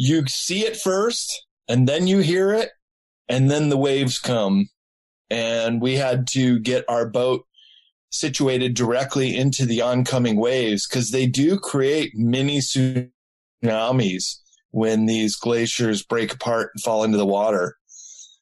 You 0.00 0.24
see 0.28 0.64
it 0.64 0.76
first, 0.76 1.44
and 1.66 1.88
then 1.88 2.06
you 2.06 2.20
hear 2.20 2.52
it, 2.52 2.70
and 3.28 3.50
then 3.50 3.68
the 3.68 3.76
waves 3.76 4.20
come. 4.20 4.68
And 5.28 5.82
we 5.82 5.96
had 5.96 6.28
to 6.28 6.60
get 6.60 6.84
our 6.88 7.10
boat 7.10 7.44
situated 8.10 8.74
directly 8.74 9.36
into 9.36 9.66
the 9.66 9.82
oncoming 9.82 10.38
waves 10.38 10.86
because 10.86 11.10
they 11.10 11.26
do 11.26 11.58
create 11.58 12.12
mini 12.14 12.60
tsunamis 12.60 14.36
when 14.70 15.06
these 15.06 15.34
glaciers 15.34 16.04
break 16.04 16.32
apart 16.32 16.70
and 16.72 16.82
fall 16.82 17.02
into 17.02 17.18
the 17.18 17.26
water. 17.26 17.76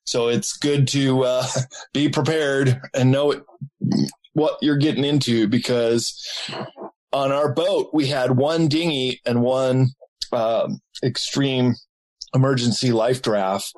So 0.05 0.29
it's 0.29 0.59
good 0.59 0.87
to 0.89 1.25
uh, 1.25 1.47
be 1.95 2.11
prepared 2.11 2.83
and 2.93 3.11
know 3.11 3.31
it, 3.31 3.43
what 4.35 4.59
you're 4.61 4.77
getting 4.77 5.05
into 5.05 5.49
because 5.49 6.23
on 7.15 7.33
our 7.33 7.51
boat 7.51 7.89
we 7.95 8.09
had 8.09 8.33
one 8.33 8.69
dinghy 8.69 9.23
and 9.25 9.41
one 9.41 9.89
um, 10.33 10.81
extreme 11.03 11.75
emergency 12.35 12.93
life 12.93 13.23
draft. 13.23 13.73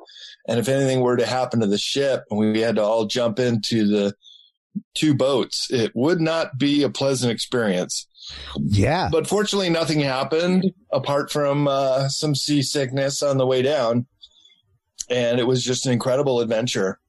And 0.47 0.59
if 0.59 0.67
anything 0.67 1.01
were 1.01 1.17
to 1.17 1.25
happen 1.25 1.59
to 1.59 1.67
the 1.67 1.77
ship 1.77 2.23
and 2.29 2.39
we 2.39 2.61
had 2.61 2.75
to 2.75 2.83
all 2.83 3.05
jump 3.05 3.39
into 3.39 3.87
the 3.87 4.15
two 4.95 5.13
boats, 5.13 5.67
it 5.71 5.91
would 5.95 6.21
not 6.21 6.57
be 6.57 6.83
a 6.83 6.89
pleasant 6.89 7.31
experience. 7.31 8.07
Yeah. 8.57 9.09
But 9.11 9.27
fortunately, 9.27 9.69
nothing 9.69 9.99
happened 9.99 10.71
apart 10.91 11.31
from 11.31 11.67
uh, 11.67 12.09
some 12.09 12.35
seasickness 12.35 13.23
on 13.23 13.37
the 13.37 13.45
way 13.45 13.61
down. 13.61 14.07
And 15.09 15.39
it 15.39 15.47
was 15.47 15.63
just 15.63 15.85
an 15.85 15.91
incredible 15.91 16.39
adventure. 16.39 16.99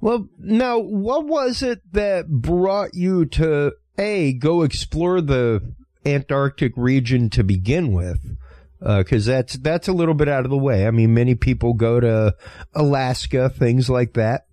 Well, 0.00 0.28
now, 0.38 0.78
what 0.78 1.26
was 1.26 1.62
it 1.62 1.80
that 1.92 2.28
brought 2.28 2.94
you 2.94 3.24
to 3.26 3.72
A, 3.98 4.34
go 4.34 4.62
explore 4.62 5.20
the 5.20 5.74
Antarctic 6.06 6.72
region 6.76 7.30
to 7.30 7.42
begin 7.42 7.92
with? 7.92 8.36
Because 8.78 9.28
uh, 9.28 9.32
that's 9.32 9.54
that's 9.54 9.88
a 9.88 9.92
little 9.92 10.14
bit 10.14 10.28
out 10.28 10.44
of 10.44 10.50
the 10.50 10.58
way. 10.58 10.86
I 10.86 10.90
mean, 10.90 11.14
many 11.14 11.34
people 11.34 11.72
go 11.74 11.98
to 11.98 12.36
Alaska, 12.74 13.48
things 13.48 13.90
like 13.90 14.12
that 14.14 14.46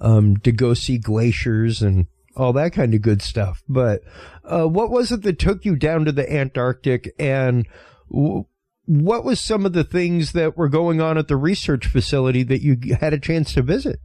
um, 0.00 0.36
to 0.38 0.52
go 0.52 0.74
see 0.74 0.98
glaciers 0.98 1.82
and 1.82 2.06
all 2.36 2.52
that 2.52 2.72
kind 2.72 2.94
of 2.94 3.02
good 3.02 3.22
stuff. 3.22 3.62
But 3.68 4.02
uh, 4.44 4.66
what 4.66 4.90
was 4.90 5.10
it 5.10 5.22
that 5.22 5.38
took 5.38 5.64
you 5.64 5.76
down 5.76 6.04
to 6.04 6.12
the 6.12 6.30
Antarctic, 6.30 7.14
and 7.18 7.66
w- 8.10 8.44
what 8.84 9.24
was 9.24 9.40
some 9.40 9.66
of 9.66 9.72
the 9.72 9.84
things 9.84 10.32
that 10.32 10.56
were 10.56 10.68
going 10.68 11.00
on 11.00 11.18
at 11.18 11.28
the 11.28 11.36
research 11.36 11.86
facility 11.86 12.42
that 12.44 12.62
you 12.62 12.78
had 13.00 13.12
a 13.12 13.18
chance 13.18 13.52
to 13.54 13.62
visit? 13.62 14.00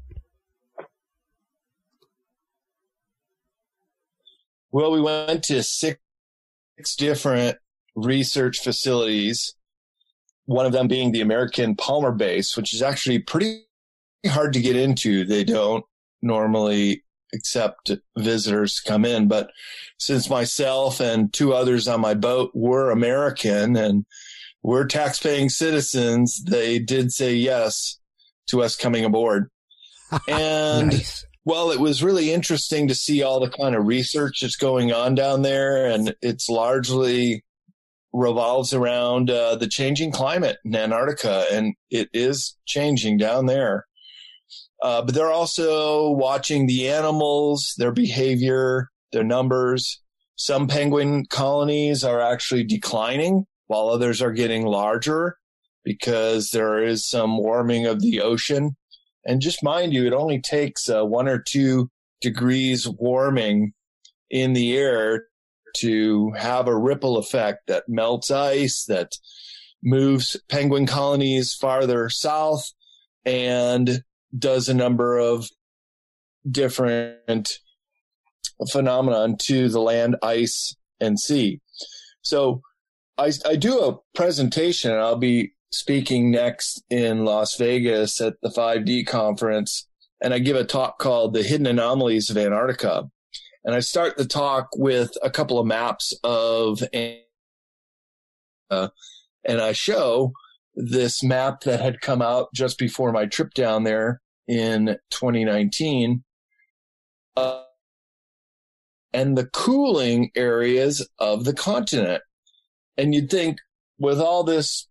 Well, 4.71 4.91
we 4.91 5.01
went 5.01 5.43
to 5.43 5.61
six 5.63 6.00
different 6.95 7.57
research 7.95 8.59
facilities. 8.59 9.53
One 10.45 10.65
of 10.65 10.71
them 10.71 10.87
being 10.87 11.11
the 11.11 11.21
American 11.21 11.75
Palmer 11.75 12.11
Base, 12.11 12.57
which 12.57 12.73
is 12.73 12.81
actually 12.81 13.19
pretty 13.19 13.63
hard 14.27 14.53
to 14.53 14.61
get 14.61 14.75
into. 14.75 15.25
They 15.25 15.43
don't 15.43 15.85
normally 16.21 17.03
accept 17.33 17.91
visitors 18.17 18.79
come 18.79 19.05
in, 19.05 19.27
but 19.27 19.51
since 19.97 20.29
myself 20.29 20.99
and 20.99 21.31
two 21.31 21.53
others 21.53 21.87
on 21.87 22.01
my 22.01 22.13
boat 22.13 22.51
were 22.53 22.91
American 22.91 23.75
and 23.75 24.05
we're 24.63 24.85
tax-paying 24.85 25.49
citizens, 25.49 26.43
they 26.43 26.77
did 26.77 27.11
say 27.11 27.33
yes 27.33 27.99
to 28.47 28.61
us 28.61 28.75
coming 28.75 29.05
aboard. 29.05 29.49
And 30.27 30.89
nice. 30.89 31.25
Well, 31.45 31.71
it 31.71 31.79
was 31.79 32.03
really 32.03 32.31
interesting 32.31 32.87
to 32.87 32.95
see 32.95 33.23
all 33.23 33.39
the 33.39 33.49
kind 33.49 33.75
of 33.75 33.85
research 33.85 34.41
that's 34.41 34.55
going 34.55 34.91
on 34.91 35.15
down 35.15 35.41
there, 35.41 35.87
and 35.87 36.15
it's 36.21 36.49
largely 36.49 37.43
revolves 38.13 38.73
around 38.73 39.29
uh, 39.29 39.55
the 39.55 39.67
changing 39.67 40.11
climate 40.11 40.57
in 40.65 40.75
Antarctica, 40.75 41.45
and 41.51 41.75
it 41.89 42.09
is 42.13 42.55
changing 42.65 43.17
down 43.17 43.45
there. 43.45 43.85
Uh, 44.81 45.01
but 45.01 45.13
they're 45.13 45.31
also 45.31 46.09
watching 46.09 46.67
the 46.67 46.89
animals, 46.89 47.73
their 47.77 47.91
behavior, 47.91 48.89
their 49.11 49.23
numbers. 49.23 50.01
Some 50.35 50.67
penguin 50.67 51.25
colonies 51.27 52.03
are 52.03 52.19
actually 52.19 52.63
declining 52.63 53.45
while 53.67 53.89
others 53.89 54.21
are 54.21 54.31
getting 54.31 54.65
larger 54.65 55.37
because 55.83 56.49
there 56.49 56.83
is 56.83 57.07
some 57.07 57.37
warming 57.37 57.85
of 57.85 58.01
the 58.01 58.21
ocean. 58.21 58.75
And 59.25 59.41
just 59.41 59.63
mind 59.63 59.93
you, 59.93 60.05
it 60.05 60.13
only 60.13 60.41
takes 60.41 60.89
uh, 60.89 61.03
one 61.03 61.27
or 61.27 61.39
two 61.39 61.89
degrees 62.21 62.87
warming 62.87 63.73
in 64.29 64.53
the 64.53 64.77
air 64.77 65.25
to 65.77 66.31
have 66.31 66.67
a 66.67 66.77
ripple 66.77 67.17
effect 67.17 67.67
that 67.67 67.87
melts 67.87 68.31
ice, 68.31 68.85
that 68.85 69.13
moves 69.83 70.37
penguin 70.49 70.85
colonies 70.85 71.53
farther 71.53 72.09
south 72.09 72.71
and 73.25 74.03
does 74.37 74.69
a 74.69 74.73
number 74.73 75.17
of 75.17 75.49
different 76.49 77.49
phenomenon 78.71 79.37
to 79.37 79.69
the 79.69 79.79
land, 79.79 80.15
ice, 80.21 80.75
and 80.99 81.19
sea. 81.19 81.59
So 82.21 82.61
I, 83.17 83.31
I 83.45 83.55
do 83.55 83.79
a 83.79 83.97
presentation. 84.15 84.91
And 84.91 84.99
I'll 84.99 85.17
be 85.17 85.53
speaking 85.71 86.31
next 86.31 86.83
in 86.89 87.25
Las 87.25 87.55
Vegas 87.55 88.19
at 88.21 88.35
the 88.41 88.49
5D 88.49 89.07
conference, 89.07 89.87
and 90.21 90.33
I 90.33 90.39
give 90.39 90.55
a 90.55 90.63
talk 90.63 90.99
called 90.99 91.33
The 91.33 91.43
Hidden 91.43 91.67
Anomalies 91.67 92.29
of 92.29 92.37
Antarctica. 92.37 93.09
And 93.63 93.75
I 93.75 93.79
start 93.79 94.17
the 94.17 94.25
talk 94.25 94.69
with 94.75 95.17
a 95.23 95.29
couple 95.29 95.59
of 95.59 95.67
maps 95.67 96.17
of, 96.23 96.81
uh, 98.69 98.87
and 99.43 99.61
I 99.61 99.71
show 99.71 100.33
this 100.75 101.23
map 101.23 101.61
that 101.61 101.79
had 101.79 102.01
come 102.01 102.21
out 102.21 102.53
just 102.53 102.77
before 102.77 103.11
my 103.11 103.25
trip 103.25 103.53
down 103.53 103.83
there 103.83 104.21
in 104.47 104.97
2019. 105.11 106.23
Uh, 107.35 107.63
and 109.13 109.37
the 109.37 109.47
cooling 109.47 110.31
areas 110.35 111.07
of 111.19 111.43
the 111.45 111.53
continent. 111.53 112.23
And 112.97 113.13
you'd 113.13 113.29
think 113.29 113.57
with 113.99 114.19
all 114.19 114.43
this 114.43 114.87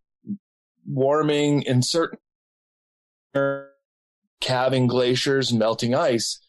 warming 0.91 1.63
in 1.63 1.83
certain 1.83 2.19
calving 4.41 4.87
glaciers, 4.87 5.53
melting 5.53 5.95
ice, 5.95 6.41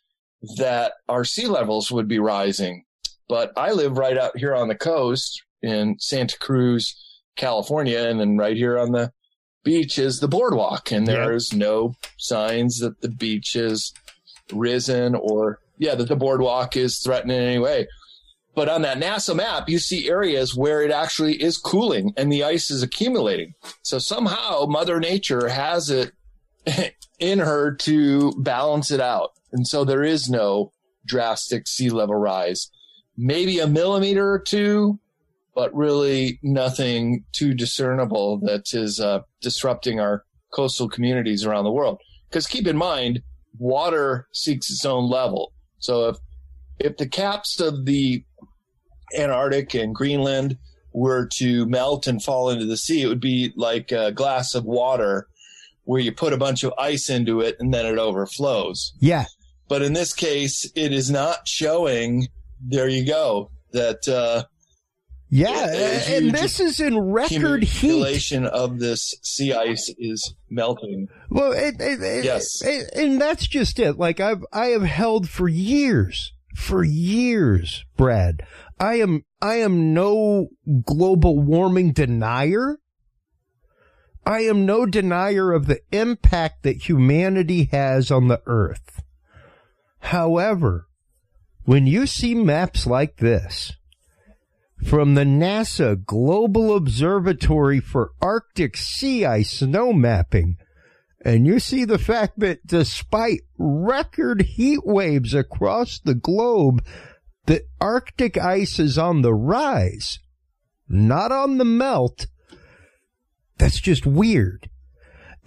that 0.57 0.93
our 1.07 1.23
sea 1.23 1.47
levels 1.47 1.91
would 1.91 2.07
be 2.07 2.19
rising. 2.19 2.83
But 3.29 3.51
I 3.55 3.71
live 3.71 3.97
right 3.97 4.17
out 4.17 4.37
here 4.37 4.55
on 4.55 4.67
the 4.67 4.75
coast 4.75 5.43
in 5.61 5.97
Santa 5.99 6.37
Cruz, 6.39 6.95
California, 7.35 8.07
and 8.07 8.19
then 8.19 8.37
right 8.37 8.57
here 8.57 8.77
on 8.79 8.91
the 8.91 9.11
beach 9.63 9.99
is 9.99 10.19
the 10.19 10.27
boardwalk, 10.27 10.91
and 10.91 11.07
there's 11.07 11.53
yeah. 11.53 11.59
no 11.59 11.93
signs 12.17 12.79
that 12.79 13.01
the 13.01 13.09
beach 13.09 13.55
is 13.55 13.93
risen 14.51 15.15
or 15.15 15.59
yeah 15.77 15.95
that 15.95 16.09
the 16.09 16.15
boardwalk 16.15 16.75
is 16.75 16.99
threatened 16.99 17.31
in 17.31 17.41
any 17.41 17.59
way. 17.59 17.87
But 18.53 18.67
on 18.67 18.81
that 18.81 18.97
NASA 18.97 19.35
map, 19.35 19.69
you 19.69 19.79
see 19.79 20.09
areas 20.09 20.55
where 20.55 20.81
it 20.81 20.91
actually 20.91 21.41
is 21.41 21.57
cooling 21.57 22.13
and 22.17 22.31
the 22.31 22.43
ice 22.43 22.69
is 22.69 22.83
accumulating. 22.83 23.53
So 23.81 23.97
somehow 23.97 24.65
Mother 24.65 24.99
Nature 24.99 25.47
has 25.47 25.89
it 25.89 26.11
in 27.19 27.39
her 27.39 27.73
to 27.75 28.33
balance 28.37 28.91
it 28.91 28.99
out. 28.99 29.31
And 29.53 29.67
so 29.67 29.85
there 29.85 30.03
is 30.03 30.29
no 30.29 30.71
drastic 31.05 31.67
sea 31.67 31.89
level 31.89 32.15
rise. 32.15 32.69
Maybe 33.17 33.59
a 33.59 33.67
millimeter 33.67 34.31
or 34.31 34.39
two, 34.39 34.99
but 35.55 35.73
really 35.75 36.39
nothing 36.41 37.25
too 37.31 37.53
discernible 37.53 38.39
that 38.39 38.73
is 38.73 38.99
uh, 38.99 39.21
disrupting 39.41 39.99
our 39.99 40.23
coastal 40.51 40.89
communities 40.89 41.45
around 41.45 41.63
the 41.63 41.71
world. 41.71 41.99
Because 42.29 42.47
keep 42.47 42.67
in 42.67 42.77
mind, 42.77 43.21
water 43.57 44.27
seeks 44.33 44.69
its 44.69 44.85
own 44.85 45.09
level. 45.09 45.53
So 45.79 46.09
if 46.09 46.17
if 46.79 46.97
the 46.97 47.07
caps 47.07 47.59
of 47.59 47.85
the 47.85 48.23
Antarctic 49.17 49.73
and 49.73 49.93
Greenland 49.93 50.57
were 50.93 51.27
to 51.33 51.65
melt 51.67 52.07
and 52.07 52.21
fall 52.21 52.49
into 52.49 52.65
the 52.65 52.77
sea, 52.77 53.01
it 53.03 53.07
would 53.07 53.21
be 53.21 53.53
like 53.55 53.91
a 53.91 54.11
glass 54.11 54.55
of 54.55 54.65
water 54.65 55.27
where 55.83 56.01
you 56.01 56.11
put 56.11 56.33
a 56.33 56.37
bunch 56.37 56.63
of 56.63 56.73
ice 56.77 57.09
into 57.09 57.41
it 57.41 57.55
and 57.59 57.73
then 57.73 57.85
it 57.85 57.97
overflows. 57.97 58.93
Yeah. 58.99 59.25
But 59.67 59.81
in 59.81 59.93
this 59.93 60.13
case, 60.13 60.69
it 60.75 60.91
is 60.91 61.09
not 61.09 61.47
showing. 61.47 62.27
There 62.59 62.89
you 62.89 63.05
go. 63.05 63.51
That 63.71 64.05
uh, 64.07 64.43
yeah, 65.33 66.09
and 66.09 66.31
this 66.31 66.59
is 66.59 66.81
in 66.81 66.99
record 66.99 67.63
heat. 67.63 68.33
of 68.43 68.79
this 68.79 69.15
sea 69.23 69.53
ice 69.53 69.89
is 69.97 70.35
melting. 70.49 71.07
Well, 71.29 71.53
it, 71.53 71.75
it, 71.79 72.25
yes, 72.25 72.61
and 72.61 73.21
that's 73.21 73.47
just 73.47 73.79
it. 73.79 73.97
Like 73.97 74.19
I've 74.19 74.45
I 74.51 74.67
have 74.67 74.81
held 74.81 75.29
for 75.29 75.47
years, 75.47 76.33
for 76.55 76.83
years, 76.83 77.85
Brad. 77.97 78.45
I 78.79 78.95
am 78.95 79.23
I 79.41 79.55
am 79.55 79.93
no 79.93 80.49
global 80.83 81.39
warming 81.39 81.93
denier. 81.93 82.77
I 84.25 84.41
am 84.41 84.65
no 84.65 84.85
denier 84.85 85.51
of 85.51 85.65
the 85.65 85.81
impact 85.91 86.63
that 86.63 86.87
humanity 86.87 87.69
has 87.71 88.11
on 88.11 88.27
the 88.27 88.41
earth. 88.45 89.01
However, 89.99 90.87
when 91.63 91.87
you 91.87 92.05
see 92.05 92.35
maps 92.35 92.85
like 92.85 93.17
this, 93.17 93.73
from 94.83 95.13
the 95.13 95.23
NASA 95.23 96.03
Global 96.05 96.75
Observatory 96.75 97.79
for 97.79 98.11
Arctic 98.21 98.75
Sea 98.77 99.25
Ice 99.25 99.59
Snow 99.59 99.93
Mapping, 99.93 100.57
and 101.23 101.45
you 101.45 101.59
see 101.59 101.85
the 101.85 101.99
fact 101.99 102.39
that 102.39 102.65
despite 102.65 103.41
record 103.57 104.41
heat 104.41 104.79
waves 104.83 105.33
across 105.33 105.99
the 105.99 106.15
globe, 106.15 106.83
the 107.45 107.63
Arctic 107.79 108.37
ice 108.37 108.79
is 108.79 108.97
on 108.97 109.21
the 109.21 109.33
rise, 109.33 110.19
not 110.87 111.31
on 111.31 111.57
the 111.57 111.65
melt. 111.65 112.27
That's 113.57 113.79
just 113.79 114.05
weird. 114.05 114.69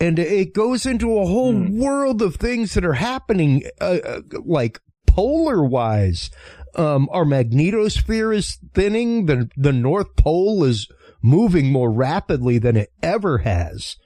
And 0.00 0.18
it 0.18 0.54
goes 0.54 0.86
into 0.86 1.18
a 1.18 1.26
whole 1.26 1.54
mm. 1.54 1.78
world 1.78 2.22
of 2.22 2.36
things 2.36 2.74
that 2.74 2.84
are 2.84 2.94
happening, 2.94 3.62
uh, 3.80 3.98
uh, 4.04 4.20
like 4.44 4.80
polar 5.06 5.64
wise. 5.64 6.30
Um, 6.76 7.08
our 7.12 7.24
magnetosphere 7.24 8.34
is 8.34 8.58
thinning. 8.74 9.26
The, 9.26 9.48
the 9.56 9.72
North 9.72 10.16
Pole 10.16 10.64
is 10.64 10.88
moving 11.22 11.70
more 11.70 11.92
rapidly 11.92 12.58
than 12.58 12.76
it 12.76 12.92
ever 13.02 13.38
has 13.38 13.96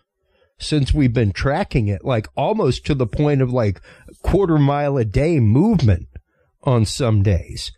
since 0.59 0.93
we've 0.93 1.13
been 1.13 1.33
tracking 1.33 1.89
it, 1.89 2.05
like 2.05 2.29
almost 2.37 2.85
to 2.87 2.95
the 2.95 3.07
point 3.07 3.41
of 3.41 3.53
like 3.53 3.81
quarter 4.23 4.59
mile 4.59 4.97
a 4.97 5.05
day 5.05 5.41
movement 5.41 6.09
on 6.65 6.85
some 6.85 7.23
days. 7.23 7.73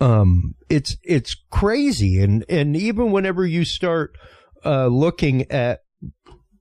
Um, 0.00 0.54
it's, 0.68 0.96
it's 1.02 1.36
crazy. 1.50 2.20
And, 2.20 2.44
and 2.48 2.76
even 2.76 3.12
whenever 3.12 3.46
you 3.46 3.64
start, 3.64 4.16
uh, 4.64 4.86
looking 4.86 5.50
at 5.50 5.80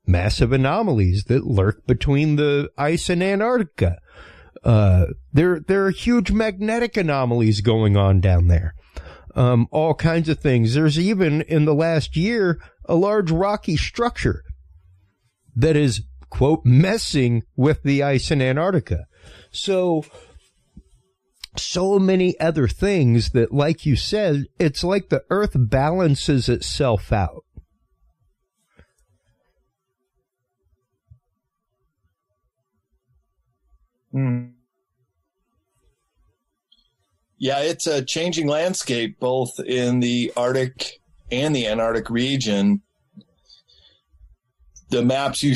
massive 0.05 0.51
anomalies 0.51 1.23
that 1.25 1.45
lurk 1.45 1.85
between 1.87 2.35
the 2.35 2.69
ice 2.77 3.09
and 3.09 3.23
Antarctica, 3.23 3.97
uh, 4.63 5.05
there, 5.31 5.61
there 5.61 5.85
are 5.85 5.91
huge 5.91 6.31
magnetic 6.31 6.97
anomalies 6.97 7.61
going 7.61 7.95
on 7.97 8.19
down 8.19 8.47
there. 8.47 8.75
Um, 9.35 9.67
all 9.71 9.95
kinds 9.95 10.29
of 10.29 10.39
things. 10.39 10.75
There's 10.75 10.99
even 10.99 11.41
in 11.41 11.65
the 11.65 11.73
last 11.73 12.15
year 12.15 12.59
a 12.85 12.95
large 12.95 13.31
rocky 13.31 13.77
structure 13.77 14.43
that 15.55 15.75
is 15.75 16.01
quote 16.29 16.65
messing 16.65 17.43
with 17.55 17.83
the 17.83 18.01
ice 18.03 18.31
in 18.31 18.41
Antarctica. 18.41 19.05
So, 19.51 20.03
so 21.55 21.99
many 21.99 22.39
other 22.39 22.67
things 22.67 23.29
that, 23.31 23.53
like 23.53 23.85
you 23.85 23.95
said, 23.95 24.45
it's 24.59 24.83
like 24.83 25.09
the 25.09 25.23
earth 25.29 25.51
balances 25.55 26.49
itself 26.49 27.11
out. 27.11 27.45
Hmm. 34.11 34.45
Yeah, 37.37 37.59
it's 37.59 37.87
a 37.87 38.05
changing 38.05 38.47
landscape 38.47 39.19
both 39.19 39.59
in 39.59 39.99
the 39.99 40.31
Arctic 40.37 41.01
and 41.31 41.55
the 41.55 41.67
Antarctic 41.67 42.09
region. 42.09 42.81
The 44.93 45.03
maps 45.03 45.41
you 45.41 45.55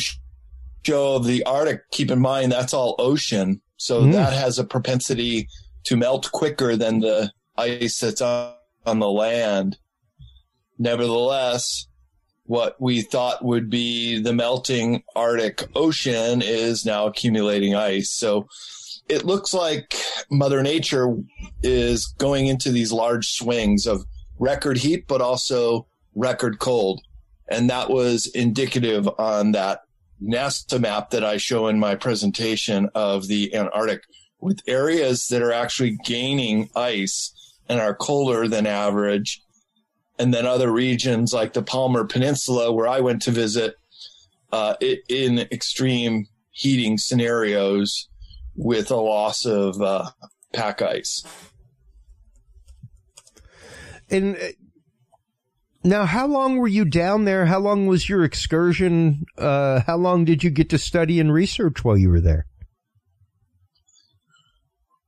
show 0.84 1.16
of 1.16 1.26
the 1.26 1.44
Arctic, 1.44 1.92
keep 1.92 2.10
in 2.10 2.20
mind 2.20 2.52
that's 2.52 2.74
all 2.74 2.96
ocean. 2.98 3.62
So 3.78 4.02
mm. 4.02 4.14
that 4.14 4.34
has 4.34 4.58
a 4.58 4.64
propensity 4.64 5.48
to 5.84 5.96
melt 5.96 6.32
quicker 6.32 6.76
than 6.76 7.02
the 7.02 7.32
ice 7.56 8.00
that's 8.00 8.20
on, 8.20 8.54
on 8.88 8.98
the 8.98 9.12
land. 9.12 9.78
Nevertheless, 10.80 11.86
what 12.46 12.82
we 12.82 13.04
thought 13.04 13.46
would 13.46 13.70
be 13.70 14.20
the 14.20 14.34
melting 14.34 15.04
Arctic 15.16 15.66
Ocean 15.76 16.42
is 16.42 16.84
now 16.84 17.06
accumulating 17.06 17.76
ice. 17.76 18.10
So 18.10 18.48
it 19.08 19.24
looks 19.24 19.54
like 19.54 19.96
Mother 20.32 20.64
Nature 20.64 21.16
is 21.62 22.08
going 22.18 22.48
into 22.48 22.72
these 22.72 22.92
large 22.92 23.28
swings 23.34 23.86
of 23.86 24.04
record 24.40 24.78
heat, 24.78 25.06
but 25.08 25.22
also 25.22 25.86
record 26.16 26.58
cold. 26.58 27.02
And 27.50 27.70
that 27.70 27.90
was 27.90 28.28
indicative 28.28 29.08
on 29.18 29.54
that 29.54 29.84
NASA 30.22 30.80
map 30.80 31.12
that 31.12 31.24
I 31.24 31.38
show 31.38 31.68
in 31.68 31.80
my 31.80 31.96
presentation 31.96 32.90
of 32.96 33.28
the 33.28 33.56
Antarctic 33.56 34.04
with 34.40 34.62
areas 34.68 35.28
that 35.28 35.42
are 35.42 35.54
actually 35.54 35.98
gaining 36.04 36.70
ice 36.76 37.34
and 37.70 37.80
are 37.80 37.96
colder 37.96 38.48
than 38.48 38.66
average 38.66 39.42
and 40.20 40.34
then 40.34 40.46
other 40.46 40.72
regions 40.72 41.34
like 41.34 41.54
the 41.54 41.62
Palmer 41.62 42.04
Peninsula, 42.04 42.72
where 42.72 42.88
I 42.88 43.00
went 43.02 43.22
to 43.24 43.32
visit, 43.32 43.76
uh, 44.52 44.76
in 45.10 45.40
extreme 45.52 46.28
heating 46.52 46.98
scenarios 46.98 48.10
with 48.56 48.90
a 48.90 48.96
loss 48.96 49.46
of 49.46 49.82
uh, 49.82 50.10
pack 50.54 50.82
ice. 50.82 51.24
And 54.10 54.38
now, 55.88 56.06
how 56.06 56.28
long 56.28 56.58
were 56.58 56.68
you 56.68 56.86
down 56.86 57.26
there? 57.26 57.46
How 57.46 57.60
long 57.60 57.88
was 57.88 58.10
your 58.10 58.24
excursion? 58.24 59.26
Uh, 59.38 59.82
how 59.82 59.98
long 59.98 60.26
did 60.26 60.44
you 60.44 60.50
get 60.50 60.70
to 60.70 60.78
study 60.78 61.20
and 61.20 61.32
research 61.32 61.84
while 61.84 61.98
you 61.98 62.10
were 62.10 62.22
there? 62.22 62.46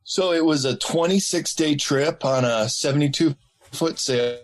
So 0.04 0.32
it 0.32 0.44
was 0.44 0.66
a 0.66 0.76
26 0.76 1.54
day 1.54 1.76
trip 1.76 2.26
on 2.26 2.44
a 2.46 2.68
72 2.68 3.36
foot 3.72 4.00
sail 4.00 4.40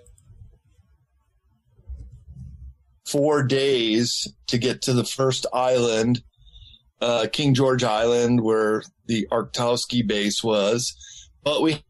four 3.07 3.43
days 3.43 4.27
to 4.47 4.57
get 4.57 4.81
to 4.83 4.93
the 4.93 5.03
first 5.03 5.45
island, 5.53 6.21
uh, 7.01 7.27
King 7.31 7.53
George 7.53 7.83
Island, 7.83 8.41
where 8.41 8.83
the 9.07 9.27
Arctowski 9.31 10.05
base 10.05 10.43
was. 10.43 10.95
But 11.43 11.61
we 11.61 11.83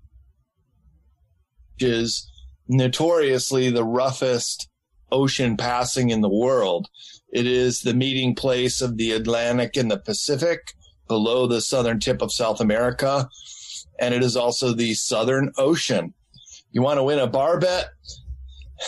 is 1.80 2.30
notoriously 2.68 3.70
the 3.70 3.84
roughest 3.84 4.70
ocean 5.12 5.58
passing 5.58 6.10
in 6.10 6.22
the 6.22 6.30
world. 6.30 6.88
It 7.32 7.46
is 7.46 7.82
the 7.82 7.94
meeting 7.94 8.36
place 8.36 8.82
of 8.82 8.98
the 8.98 9.12
Atlantic 9.12 9.76
and 9.78 9.90
the 9.92 9.98
Pacific 10.00 10.74
below 11.08 11.48
the 11.48 11.62
southern 11.62 12.00
tip 12.00 12.22
of 12.22 12.32
South 12.32 12.60
America. 12.60 13.30
And 14.00 14.14
it 14.14 14.24
is 14.24 14.36
also 14.36 14.74
the 14.74 14.94
Southern 14.94 15.52
Ocean. 15.58 16.14
You 16.72 16.82
want 16.82 16.98
to 16.98 17.04
win 17.04 17.20
a 17.20 17.28
bar 17.28 17.60
bet? 17.60 17.90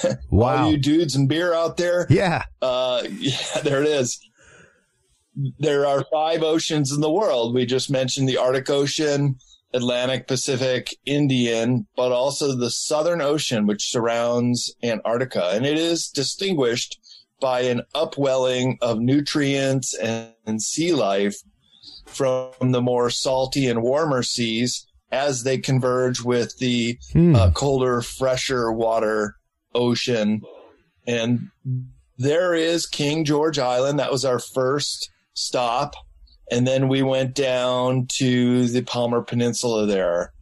Wow. 0.29 0.65
All 0.65 0.71
you 0.71 0.77
dudes 0.77 1.15
and 1.15 1.29
beer 1.29 1.53
out 1.53 1.77
there? 1.77 2.05
yeah. 2.09 2.43
Uh, 2.61 3.03
yeah, 3.09 3.61
there 3.63 3.81
it 3.81 3.87
is. 3.87 4.19
There 5.59 5.85
are 5.85 6.03
five 6.11 6.43
oceans 6.43 6.91
in 6.91 6.99
the 6.99 7.09
world. 7.11 7.55
We 7.55 7.65
just 7.65 7.89
mentioned 7.89 8.27
the 8.27 8.37
Arctic 8.37 8.69
Ocean, 8.69 9.37
Atlantic, 9.73 10.27
Pacific, 10.27 10.95
Indian, 11.05 11.87
but 11.95 12.11
also 12.11 12.55
the 12.55 12.71
Southern 12.71 13.21
Ocean, 13.21 13.67
which 13.67 13.89
surrounds 13.91 14.73
Antarctica. 14.81 15.51
And 15.53 15.65
it 15.65 15.77
is 15.77 16.07
distinguished 16.09 16.99
by 17.39 17.61
an 17.61 17.81
upwelling 17.93 18.77
of 18.81 18.99
nutrients 18.99 19.93
and, 19.95 20.29
and 20.45 20.61
sea 20.61 20.93
life 20.93 21.35
from 22.05 22.71
the 22.71 22.81
more 22.81 23.09
salty 23.09 23.67
and 23.67 23.81
warmer 23.83 24.23
seas 24.23 24.87
as 25.11 25.43
they 25.43 25.57
converge 25.57 26.21
with 26.21 26.57
the 26.57 26.97
Hmm. 27.13 27.35
uh, 27.35 27.51
colder, 27.51 28.01
fresher 28.01 28.71
water 28.71 29.35
ocean. 29.75 30.41
And 31.05 31.49
there 32.17 32.53
is 32.53 32.85
King 32.87 33.23
George 33.23 33.59
Island. 33.59 33.99
That 33.99 34.11
was 34.11 34.25
our 34.25 34.39
first 34.39 35.09
stop. 35.33 35.93
And 36.51 36.65
then 36.65 36.87
we 36.87 37.03
went 37.03 37.33
down 37.33 38.07
to 38.13 38.67
the 38.67 38.81
Palmer 38.81 39.21
Peninsula 39.21 39.85
there 39.85 40.33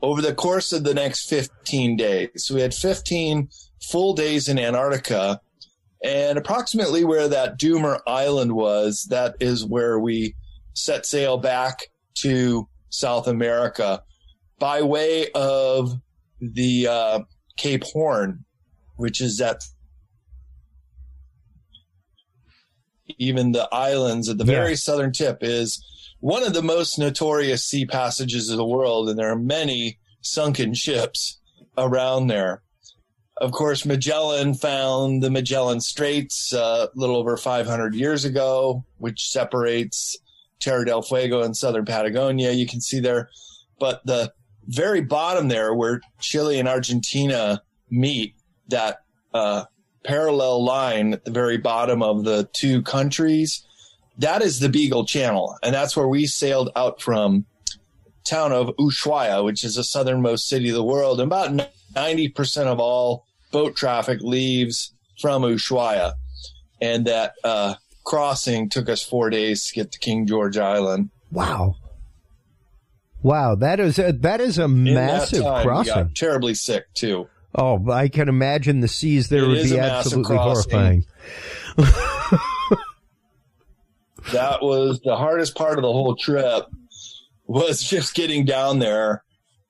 over 0.00 0.20
the 0.20 0.34
course 0.34 0.72
of 0.72 0.84
the 0.84 0.94
next 0.94 1.28
15 1.28 1.96
days. 1.96 2.30
So 2.36 2.54
we 2.56 2.60
had 2.60 2.74
15 2.74 3.48
full 3.80 4.14
days 4.14 4.48
in 4.48 4.58
Antarctica. 4.58 5.40
And 6.04 6.36
approximately 6.36 7.04
where 7.04 7.28
that 7.28 7.58
Doumer 7.58 8.00
Island 8.08 8.52
was, 8.52 9.06
that 9.10 9.36
is 9.38 9.64
where 9.64 10.00
we 10.00 10.34
set 10.74 11.06
sail 11.06 11.38
back 11.38 11.86
to 12.14 12.68
South 12.88 13.28
America 13.28 14.02
by 14.58 14.82
way 14.82 15.30
of 15.32 16.00
the 16.40 16.88
uh, 16.88 17.20
Cape 17.56 17.84
Horn, 17.84 18.44
which 18.96 19.20
is 19.20 19.40
at 19.40 19.62
even 23.18 23.52
the 23.52 23.68
islands 23.72 24.28
at 24.28 24.38
the 24.38 24.44
Yeah. 24.44 24.52
very 24.60 24.76
southern 24.76 25.12
tip 25.12 25.38
is 25.42 25.84
one 26.20 26.42
of 26.44 26.54
the 26.54 26.62
most 26.62 26.98
notorious 26.98 27.64
sea 27.64 27.84
passages 27.86 28.48
of 28.48 28.56
the 28.56 28.64
world, 28.66 29.08
and 29.08 29.18
there 29.18 29.30
are 29.30 29.38
many 29.38 29.98
sunken 30.20 30.72
ships 30.74 31.38
around 31.76 32.28
there. 32.28 32.62
Of 33.38 33.50
course, 33.52 33.84
Magellan 33.84 34.54
found 34.54 35.22
the 35.22 35.30
Magellan 35.30 35.80
Straits 35.80 36.52
uh, 36.52 36.86
a 36.94 36.98
little 36.98 37.16
over 37.16 37.36
500 37.36 37.94
years 37.94 38.24
ago, 38.24 38.84
which 38.98 39.28
separates 39.30 40.16
Terra 40.60 40.84
del 40.84 41.02
Fuego 41.02 41.42
and 41.42 41.56
southern 41.56 41.84
Patagonia. 41.84 42.52
You 42.52 42.66
can 42.68 42.80
see 42.80 43.00
there, 43.00 43.30
but 43.80 44.00
the 44.06 44.32
very 44.66 45.00
bottom 45.00 45.48
there, 45.48 45.74
where 45.74 46.00
Chile 46.20 46.60
and 46.60 46.68
Argentina 46.68 47.62
meet, 47.90 48.34
that 48.68 48.98
uh, 49.34 49.64
parallel 50.04 50.64
line 50.64 51.12
at 51.14 51.24
the 51.24 51.30
very 51.30 51.58
bottom 51.58 52.02
of 52.02 52.24
the 52.24 52.48
two 52.52 52.82
countries, 52.82 53.64
that 54.18 54.42
is 54.42 54.60
the 54.60 54.68
Beagle 54.68 55.06
Channel, 55.06 55.56
and 55.62 55.74
that's 55.74 55.96
where 55.96 56.08
we 56.08 56.26
sailed 56.26 56.70
out 56.76 57.00
from 57.00 57.46
town 58.24 58.52
of 58.52 58.68
Ushuaia, 58.78 59.44
which 59.44 59.64
is 59.64 59.76
the 59.76 59.84
southernmost 59.84 60.46
city 60.48 60.68
of 60.68 60.74
the 60.74 60.84
world. 60.84 61.20
And 61.20 61.32
about 61.32 61.68
90% 61.94 62.66
of 62.66 62.78
all 62.78 63.26
boat 63.50 63.76
traffic 63.76 64.20
leaves 64.20 64.94
from 65.20 65.42
Ushuaia. 65.42 66.14
And 66.80 67.06
that 67.06 67.34
uh, 67.44 67.74
crossing 68.04 68.68
took 68.68 68.88
us 68.88 69.02
four 69.02 69.30
days 69.30 69.66
to 69.66 69.74
get 69.74 69.92
to 69.92 69.98
King 69.98 70.26
George 70.26 70.56
Island. 70.58 71.10
Wow. 71.30 71.76
Wow, 73.22 73.54
that 73.56 73.78
is 73.78 74.00
a, 74.00 74.12
that 74.12 74.40
is 74.40 74.58
a 74.58 74.64
In 74.64 74.82
massive 74.82 75.44
time, 75.44 75.64
crossing. 75.64 75.94
got 75.94 76.14
terribly 76.16 76.54
sick 76.54 76.92
too. 76.92 77.28
Oh, 77.54 77.90
I 77.90 78.08
can 78.08 78.28
imagine 78.28 78.80
the 78.80 78.88
seas 78.88 79.28
there 79.28 79.44
It 79.44 79.48
would 79.48 79.62
be 79.64 79.78
absolutely 79.78 80.36
horrifying. 80.36 81.04
that 84.32 84.62
was 84.62 85.00
the 85.04 85.16
hardest 85.16 85.54
part 85.54 85.78
of 85.78 85.82
the 85.82 85.92
whole 85.92 86.16
trip 86.16 86.64
was 87.46 87.82
just 87.82 88.14
getting 88.14 88.44
down 88.44 88.78
there. 88.78 89.22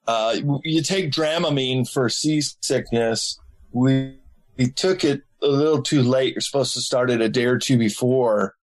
Uh, 0.07 0.37
you 0.65 0.83
take 0.83 1.11
dramamine 1.11 1.89
for 1.91 2.09
seasickness. 2.09 3.39
We, 3.73 4.19
we 4.57 4.71
took 4.71 5.05
it 5.05 5.23
a 5.43 5.49
little 5.49 5.83
too 5.83 6.03
late. 6.03 6.35
You're 6.35 6.41
supposed 6.41 6.75
to 6.75 6.81
start 6.81 7.11
it 7.11 7.21
a 7.21 7.29
day 7.29 7.47
or 7.47 7.59
two 7.59 7.79
before. 7.79 8.55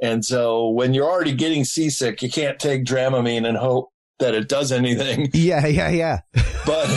And 0.00 0.24
so 0.24 0.68
when 0.68 0.94
you're 0.94 1.10
already 1.10 1.34
getting 1.34 1.64
seasick 1.64 2.22
you 2.22 2.30
can't 2.30 2.58
take 2.58 2.84
dramamine 2.84 3.46
and 3.46 3.56
hope 3.56 3.90
that 4.18 4.34
it 4.34 4.48
does 4.48 4.72
anything 4.72 5.30
Yeah, 5.34 5.66
yeah, 5.66 5.88
yeah. 5.90 6.20
but 6.66 6.88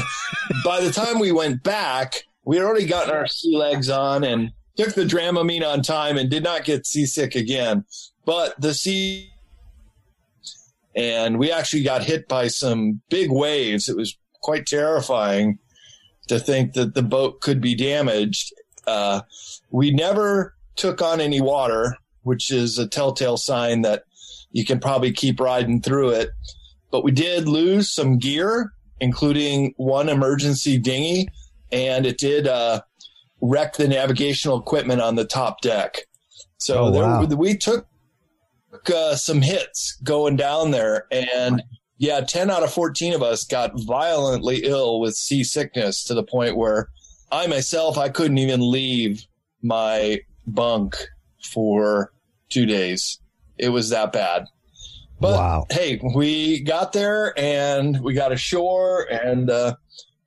by 0.64 0.82
the 0.82 0.92
time 0.92 1.20
we 1.20 1.32
went 1.32 1.64
back, 1.64 2.24
we 2.46 2.58
had 2.58 2.66
already 2.66 2.86
gotten 2.86 3.14
our 3.14 3.28
sea 3.28 3.56
legs 3.56 3.90
on 3.90 4.24
and 4.24 4.52
took 4.76 4.94
the 4.94 5.06
Dramamine 5.06 5.66
on 5.66 5.82
time 5.82 6.18
and 6.18 6.30
did 6.30 6.44
not 6.44 6.66
get 6.66 6.86
seasick 6.86 7.36
again. 7.36 7.86
But 8.26 8.60
the 8.60 8.74
sea, 8.74 9.32
and 10.96 11.38
we 11.38 11.52
actually 11.52 11.84
got 11.84 12.04
hit 12.04 12.28
by 12.28 12.48
some 12.48 13.02
big 13.10 13.32
waves. 13.32 13.90
It 13.90 13.96
was 13.96 14.18
quite 14.42 14.66
terrifying 14.66 15.60
to 16.28 16.40
think 16.40 16.74
that 16.74 16.94
the 16.94 17.04
boat 17.04 17.42
could 17.42 17.62
be 17.62 17.76
damaged. 17.76 18.54
Uh, 18.88 19.22
we 19.70 19.92
never 19.92 20.56
took 20.76 21.02
on 21.02 21.22
any 21.22 21.42
water, 21.42 21.98
which 22.24 22.52
is 22.52 22.78
a 22.78 22.88
telltale 22.88 23.38
sign 23.38 23.82
that 23.84 24.04
you 24.52 24.66
can 24.66 24.80
probably 24.80 25.12
keep 25.12 25.40
riding 25.40 25.82
through 25.82 26.10
it. 26.10 26.30
But 26.92 27.04
we 27.04 27.12
did 27.12 27.48
lose 27.48 27.92
some 27.92 28.18
gear 28.18 28.72
including 29.02 29.74
one 29.76 30.08
emergency 30.08 30.78
dinghy, 30.78 31.28
and 31.72 32.06
it 32.06 32.18
did 32.18 32.48
uh, 32.48 32.82
wreck 33.42 33.74
the 33.74 33.88
navigational 33.88 34.60
equipment 34.60 35.02
on 35.02 35.16
the 35.16 35.26
top 35.26 35.60
deck. 35.62 35.98
So 36.58 36.86
Oh, 36.86 36.92
there, 37.26 37.38
we 37.38 37.58
took 37.58 37.88
uh, 38.94 39.16
some 39.16 39.42
hits 39.42 40.00
going 40.04 40.38
down 40.38 40.72
there, 40.72 41.08
and 41.12 41.64
yeah, 41.98 42.22
10 42.22 42.50
out 42.50 42.64
of 42.64 42.72
14 42.72 43.14
of 43.14 43.24
us 43.24 43.44
got 43.44 43.72
violently 43.76 44.64
ill 44.64 45.00
with 45.00 45.16
seasickness 45.16 46.04
to 46.06 46.14
the 46.14 46.24
point 46.24 46.56
where 46.56 46.90
I 47.32 47.48
myself, 47.48 47.98
I 47.98 48.10
couldn't 48.10 48.38
even 48.38 48.60
leave 48.62 49.26
my 49.64 50.20
bunk 50.46 50.96
for 51.44 52.12
two 52.50 52.66
days. 52.66 53.20
It 53.58 53.70
was 53.70 53.90
that 53.90 54.12
bad. 54.12 54.46
But 55.22 55.34
Wow. 55.38 55.66
hey, 55.70 56.02
we 56.16 56.62
got 56.62 56.94
there 56.94 57.34
and 57.38 58.02
we 58.02 58.14
got 58.16 58.32
ashore 58.32 59.04
and 59.04 59.50
uh, 59.50 59.76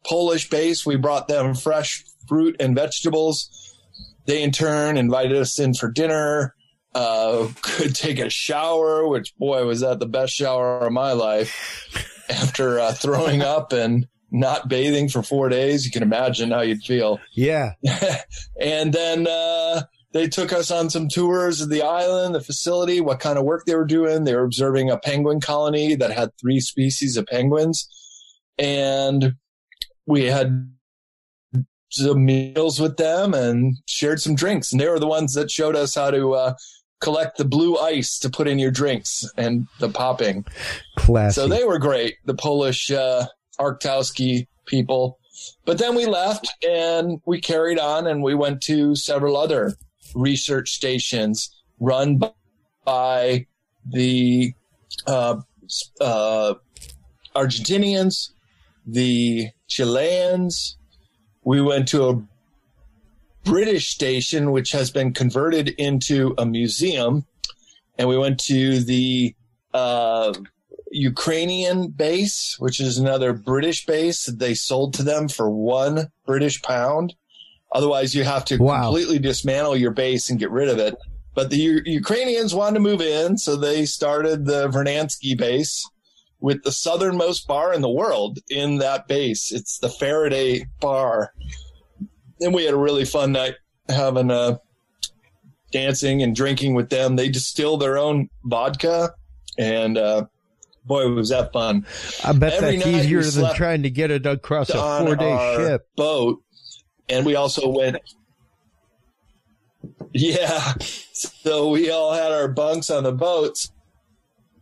Polish 0.07 0.49
base. 0.49 0.87
We 0.87 0.97
brought 0.97 1.27
them 1.29 1.55
fresh 1.55 2.05
fruit 2.29 2.57
and 2.61 2.75
vegetables. 2.77 3.51
They 4.27 4.43
in 4.43 4.53
turn 4.53 4.97
invited 4.97 5.37
us 5.37 5.59
in 5.59 5.75
for 5.75 5.91
dinner. 5.91 6.55
Uh, 6.95 7.49
could 7.63 7.95
take 7.97 8.21
a 8.21 8.31
shower, 8.31 9.07
which 9.09 9.37
boy 9.37 9.67
was 9.67 9.81
that 9.81 9.99
the 9.99 10.07
best 10.07 10.33
shower 10.33 10.79
of 10.87 10.93
my 10.93 11.13
life. 11.13 11.89
After 12.31 12.79
uh, 12.81 12.93
throwing 12.93 13.43
up 13.43 13.73
and 13.73 14.07
not 14.31 14.69
bathing 14.69 15.09
for 15.11 15.23
four 15.23 15.49
days, 15.49 15.85
you 15.85 15.91
can 15.91 16.03
imagine 16.03 16.51
how 16.53 16.63
you'd 16.63 16.83
feel 16.83 17.19
Yeah. 17.35 17.73
and 18.61 18.93
then 18.93 19.27
uh, 19.27 19.83
they 20.15 20.29
took 20.29 20.53
us 20.53 20.71
on 20.71 20.89
some 20.89 21.09
tours 21.09 21.61
of 21.61 21.71
the 21.71 21.83
island, 21.83 22.37
the 22.37 22.41
facility, 22.41 23.01
what 23.01 23.19
kind 23.19 23.37
of 23.37 23.45
work 23.45 23.67
they 23.67 23.75
were 23.75 23.85
doing. 23.85 24.23
They 24.23 24.37
were 24.37 24.45
observing 24.45 24.89
a 24.89 24.97
penguin 24.97 25.41
colony 25.41 25.97
that 25.97 26.13
had 26.13 26.31
three 26.41 26.61
species 26.61 27.17
of 27.17 27.27
penguins, 27.27 27.89
and 28.57 29.35
we 30.07 30.27
had 30.27 30.71
some 31.91 32.25
meals 32.25 32.81
with 32.81 32.97
them 32.97 33.35
and 33.35 33.77
shared 33.87 34.21
some 34.21 34.37
drinks. 34.37 34.71
And 34.71 34.81
they 34.81 34.89
were 34.89 35.01
the 35.01 35.09
ones 35.09 35.35
that 35.35 35.51
showed 35.51 35.75
us 35.75 35.97
how 35.97 36.13
to 36.13 36.35
uh, 36.35 36.55
collect 37.01 37.37
the 37.37 37.45
blue 37.45 37.77
ice 37.77 38.21
to 38.21 38.31
put 38.31 38.47
in 38.47 38.61
your 38.61 38.71
drinks 38.71 39.29
and 39.37 39.67
the 39.81 39.89
popping. 39.89 40.45
Classy. 40.97 41.35
So 41.35 41.49
they 41.49 41.65
were 41.65 41.81
great, 41.81 42.19
the 42.25 42.35
Polish 42.35 42.89
uh, 42.93 43.27
Arctowski 43.59 44.47
people. 44.65 45.19
But 45.65 45.79
then 45.79 45.97
we 45.97 46.07
left 46.07 46.49
and 46.65 47.21
we 47.27 47.41
carried 47.41 47.81
on 47.81 48.07
and 48.07 48.23
we 48.23 48.37
went 48.37 48.63
to 48.63 48.95
several 48.95 49.37
other 49.37 49.75
research 50.15 50.71
stations 50.71 51.51
run 51.81 52.23
by 52.85 53.47
the 53.87 54.55
uh, 55.07 55.41
uh, 56.01 56.55
Argentinians, 57.35 58.31
the 58.87 59.49
Chileans. 59.69 60.77
We 61.45 61.61
went 61.61 61.89
to 61.89 62.09
a 62.09 62.23
British 63.45 63.91
station, 63.91 64.53
which 64.53 64.73
has 64.73 64.91
been 64.91 65.13
converted 65.13 65.69
into 65.71 66.35
a 66.39 66.47
museum. 66.47 67.27
And 67.99 68.09
we 68.09 68.19
went 68.19 68.41
to 68.45 68.81
the 68.81 69.35
uh, 69.73 70.33
Ukrainian 70.91 71.89
base, 71.89 72.57
which 72.59 72.81
is 72.81 72.99
another 72.99 73.33
British 73.33 73.85
base 73.85 74.27
that 74.27 74.39
they 74.39 74.55
sold 74.55 74.95
to 74.95 75.03
them 75.03 75.29
for 75.29 75.51
one 75.51 76.09
British 76.27 76.63
pound. 76.63 77.15
Otherwise, 77.75 78.15
you 78.15 78.25
have 78.25 78.45
to 78.47 78.57
Wow. 78.57 78.85
completely 78.85 79.19
dismantle 79.19 79.77
your 79.77 79.91
base 79.91 80.31
and 80.31 80.39
get 80.39 80.51
rid 80.51 80.69
of 80.69 80.79
it. 80.79 80.95
But 81.35 81.51
the 81.51 81.57
U- 81.57 81.83
Ukrainians 81.85 82.55
wanted 82.55 82.75
to 82.75 82.81
move 82.81 83.01
in, 83.03 83.37
so 83.37 83.57
they 83.57 83.85
started 83.85 84.47
the 84.47 84.69
Vernadsky 84.69 85.37
base 85.37 85.85
with 86.41 86.63
the 86.63 86.71
southernmost 86.73 87.47
bar 87.49 87.75
in 87.75 87.81
the 87.83 87.91
world 87.91 88.39
in 88.49 88.79
that 88.79 89.09
base. 89.09 89.51
It's 89.51 89.79
the 89.79 89.89
Faraday 89.89 90.65
Bar. 90.81 91.33
And 92.41 92.55
we 92.55 92.65
had 92.65 92.75
a 92.75 92.79
really 92.79 93.05
fun 93.05 93.33
night 93.33 93.55
having 93.89 94.31
uh, 94.31 94.59
dancing 95.73 96.23
and 96.23 96.35
drinking 96.37 96.75
with 96.75 96.91
them. 96.91 97.17
They 97.17 97.29
distill 97.29 97.77
their 97.79 97.99
own 97.99 98.29
vodka, 98.45 99.15
and 99.59 99.97
uh, 99.99 100.27
boy, 100.85 101.09
was 101.09 101.31
that 101.31 101.53
fun! 101.53 101.87
I 102.23 102.33
bet 102.33 102.55
Every 102.55 102.77
that's 102.77 102.87
easier 102.89 103.23
than 103.23 103.55
trying 103.55 103.83
to 103.83 103.91
get 103.91 104.11
it 104.11 104.27
across 104.27 104.71
a 104.71 105.05
four 105.05 105.17
day 105.17 105.57
ship. 105.57 105.83
boat, 105.97 106.39
and 107.09 107.27
we 107.27 107.35
also 107.35 107.69
went. 107.69 107.97
Yeah, 110.13 110.75
so 111.13 111.71
we 111.71 111.91
all 111.91 112.13
had 112.13 112.33
our 112.33 112.49
bunks 112.49 112.91
on 112.91 113.05
the 113.05 113.13
boats. 113.13 113.71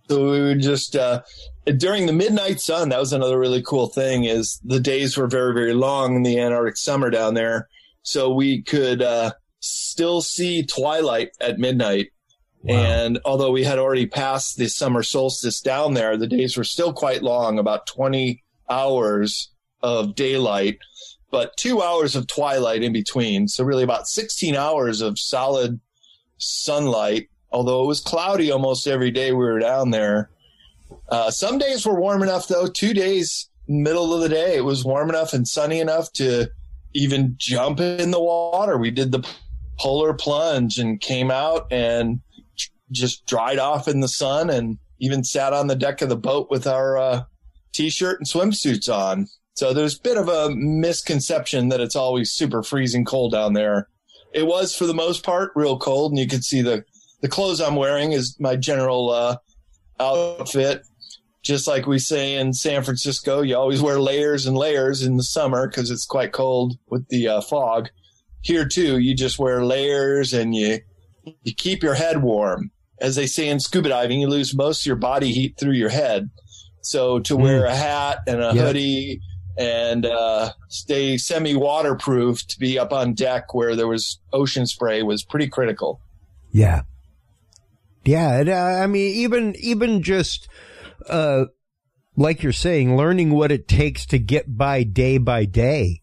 So 0.08 0.30
we 0.30 0.40
would 0.40 0.60
just 0.60 0.96
uh, 0.96 1.22
during 1.76 2.06
the 2.06 2.12
midnight 2.12 2.60
sun. 2.60 2.88
That 2.88 3.00
was 3.00 3.12
another 3.12 3.38
really 3.38 3.62
cool 3.62 3.86
thing. 3.86 4.24
Is 4.24 4.60
the 4.64 4.80
days 4.80 5.16
were 5.16 5.26
very 5.28 5.54
very 5.54 5.74
long 5.74 6.16
in 6.16 6.22
the 6.22 6.40
Antarctic 6.40 6.76
summer 6.76 7.10
down 7.10 7.34
there, 7.34 7.68
so 8.02 8.32
we 8.32 8.62
could 8.62 9.02
uh, 9.02 9.32
still 9.60 10.20
see 10.20 10.64
twilight 10.64 11.30
at 11.40 11.58
midnight. 11.58 12.08
And 12.68 13.18
although 13.24 13.50
we 13.50 13.64
had 13.64 13.78
already 13.78 14.06
passed 14.06 14.56
the 14.56 14.68
summer 14.68 15.02
solstice 15.02 15.60
down 15.60 15.94
there, 15.94 16.16
the 16.16 16.28
days 16.28 16.56
were 16.56 16.64
still 16.64 16.92
quite 16.92 17.22
long, 17.22 17.58
about 17.58 17.88
20 17.88 18.42
hours 18.70 19.50
of 19.82 20.14
daylight, 20.14 20.78
but 21.32 21.56
two 21.56 21.82
hours 21.82 22.14
of 22.14 22.28
twilight 22.28 22.84
in 22.84 22.92
between. 22.92 23.48
So, 23.48 23.64
really, 23.64 23.82
about 23.82 24.06
16 24.06 24.54
hours 24.54 25.00
of 25.00 25.18
solid 25.18 25.80
sunlight, 26.38 27.28
although 27.50 27.82
it 27.82 27.86
was 27.88 28.00
cloudy 28.00 28.52
almost 28.52 28.86
every 28.86 29.10
day 29.10 29.32
we 29.32 29.38
were 29.38 29.58
down 29.58 29.90
there. 29.90 30.30
Uh, 31.08 31.30
some 31.30 31.58
days 31.58 31.84
were 31.84 31.98
warm 31.98 32.22
enough, 32.22 32.46
though. 32.46 32.66
Two 32.66 32.94
days, 32.94 33.48
middle 33.66 34.14
of 34.14 34.20
the 34.20 34.28
day, 34.28 34.56
it 34.56 34.64
was 34.64 34.84
warm 34.84 35.08
enough 35.08 35.32
and 35.32 35.48
sunny 35.48 35.80
enough 35.80 36.12
to 36.12 36.48
even 36.94 37.34
jump 37.38 37.80
in 37.80 38.10
the 38.10 38.20
water. 38.20 38.76
We 38.76 38.90
did 38.90 39.10
the 39.10 39.26
polar 39.78 40.12
plunge 40.12 40.78
and 40.78 41.00
came 41.00 41.30
out 41.30 41.66
and 41.72 42.20
just 42.90 43.26
dried 43.26 43.58
off 43.58 43.88
in 43.88 44.00
the 44.00 44.08
sun 44.08 44.50
and 44.50 44.78
even 45.00 45.24
sat 45.24 45.54
on 45.54 45.66
the 45.66 45.74
deck 45.74 46.02
of 46.02 46.10
the 46.10 46.16
boat 46.16 46.50
with 46.50 46.66
our 46.66 46.98
uh, 46.98 47.22
t-shirt 47.72 48.20
and 48.20 48.28
swimsuits 48.28 48.92
on. 48.92 49.28
So 49.54 49.72
there's 49.74 49.98
a 49.98 50.00
bit 50.02 50.16
of 50.16 50.28
a 50.28 50.50
misconception 50.54 51.68
that 51.68 51.80
it's 51.80 51.96
always 51.96 52.32
super 52.32 52.62
freezing 52.62 53.04
cold 53.04 53.32
down 53.32 53.52
there. 53.52 53.88
It 54.32 54.46
was 54.46 54.74
for 54.74 54.86
the 54.86 54.94
most 54.94 55.22
part 55.24 55.52
real 55.54 55.78
cold, 55.78 56.12
and 56.12 56.18
you 56.18 56.26
could 56.26 56.44
see 56.44 56.62
the 56.62 56.84
the 57.20 57.28
clothes 57.28 57.60
I'm 57.60 57.76
wearing 57.76 58.12
is 58.12 58.36
my 58.40 58.56
general 58.56 59.10
uh, 59.10 59.36
outfit. 60.00 60.82
Just 61.42 61.66
like 61.66 61.86
we 61.86 61.98
say 61.98 62.34
in 62.36 62.52
San 62.52 62.84
Francisco, 62.84 63.42
you 63.42 63.56
always 63.56 63.82
wear 63.82 64.00
layers 64.00 64.46
and 64.46 64.56
layers 64.56 65.02
in 65.02 65.16
the 65.16 65.22
summer 65.24 65.66
because 65.68 65.90
it's 65.90 66.06
quite 66.06 66.32
cold 66.32 66.78
with 66.88 67.06
the 67.08 67.26
uh, 67.28 67.40
fog. 67.40 67.88
Here 68.42 68.66
too, 68.66 68.98
you 68.98 69.14
just 69.14 69.38
wear 69.38 69.64
layers 69.64 70.32
and 70.32 70.54
you 70.54 70.78
you 71.42 71.54
keep 71.54 71.82
your 71.82 71.94
head 71.94 72.22
warm. 72.22 72.70
As 73.00 73.16
they 73.16 73.26
say 73.26 73.48
in 73.48 73.58
scuba 73.60 73.88
diving, 73.88 74.20
you 74.20 74.28
lose 74.28 74.54
most 74.54 74.82
of 74.82 74.86
your 74.86 74.96
body 74.96 75.32
heat 75.32 75.56
through 75.58 75.72
your 75.74 75.88
head. 75.88 76.30
So 76.82 77.18
to 77.20 77.36
wear 77.36 77.64
a 77.66 77.74
hat 77.74 78.18
and 78.26 78.40
a 78.40 78.52
Yeah. 78.54 78.62
hoodie 78.66 79.20
and 79.58 80.06
uh, 80.06 80.52
stay 80.68 81.16
semi 81.18 81.54
waterproof 81.54 82.46
to 82.46 82.58
be 82.58 82.78
up 82.78 82.92
on 82.92 83.14
deck 83.14 83.54
where 83.54 83.76
there 83.76 83.88
was 83.88 84.18
ocean 84.32 84.66
spray 84.66 85.02
was 85.02 85.22
pretty 85.22 85.48
critical. 85.48 86.00
Yeah. 86.50 86.82
Yeah. 88.04 88.44
Uh, 88.46 88.82
I 88.82 88.86
mean, 88.86 89.14
even, 89.16 89.54
even 89.58 90.02
just, 90.02 90.48
uh, 91.08 91.46
like 92.16 92.42
you're 92.42 92.52
saying, 92.52 92.96
learning 92.96 93.32
what 93.32 93.52
it 93.52 93.68
takes 93.68 94.06
to 94.06 94.18
get 94.18 94.56
by 94.56 94.82
day 94.82 95.18
by 95.18 95.44
day 95.44 96.02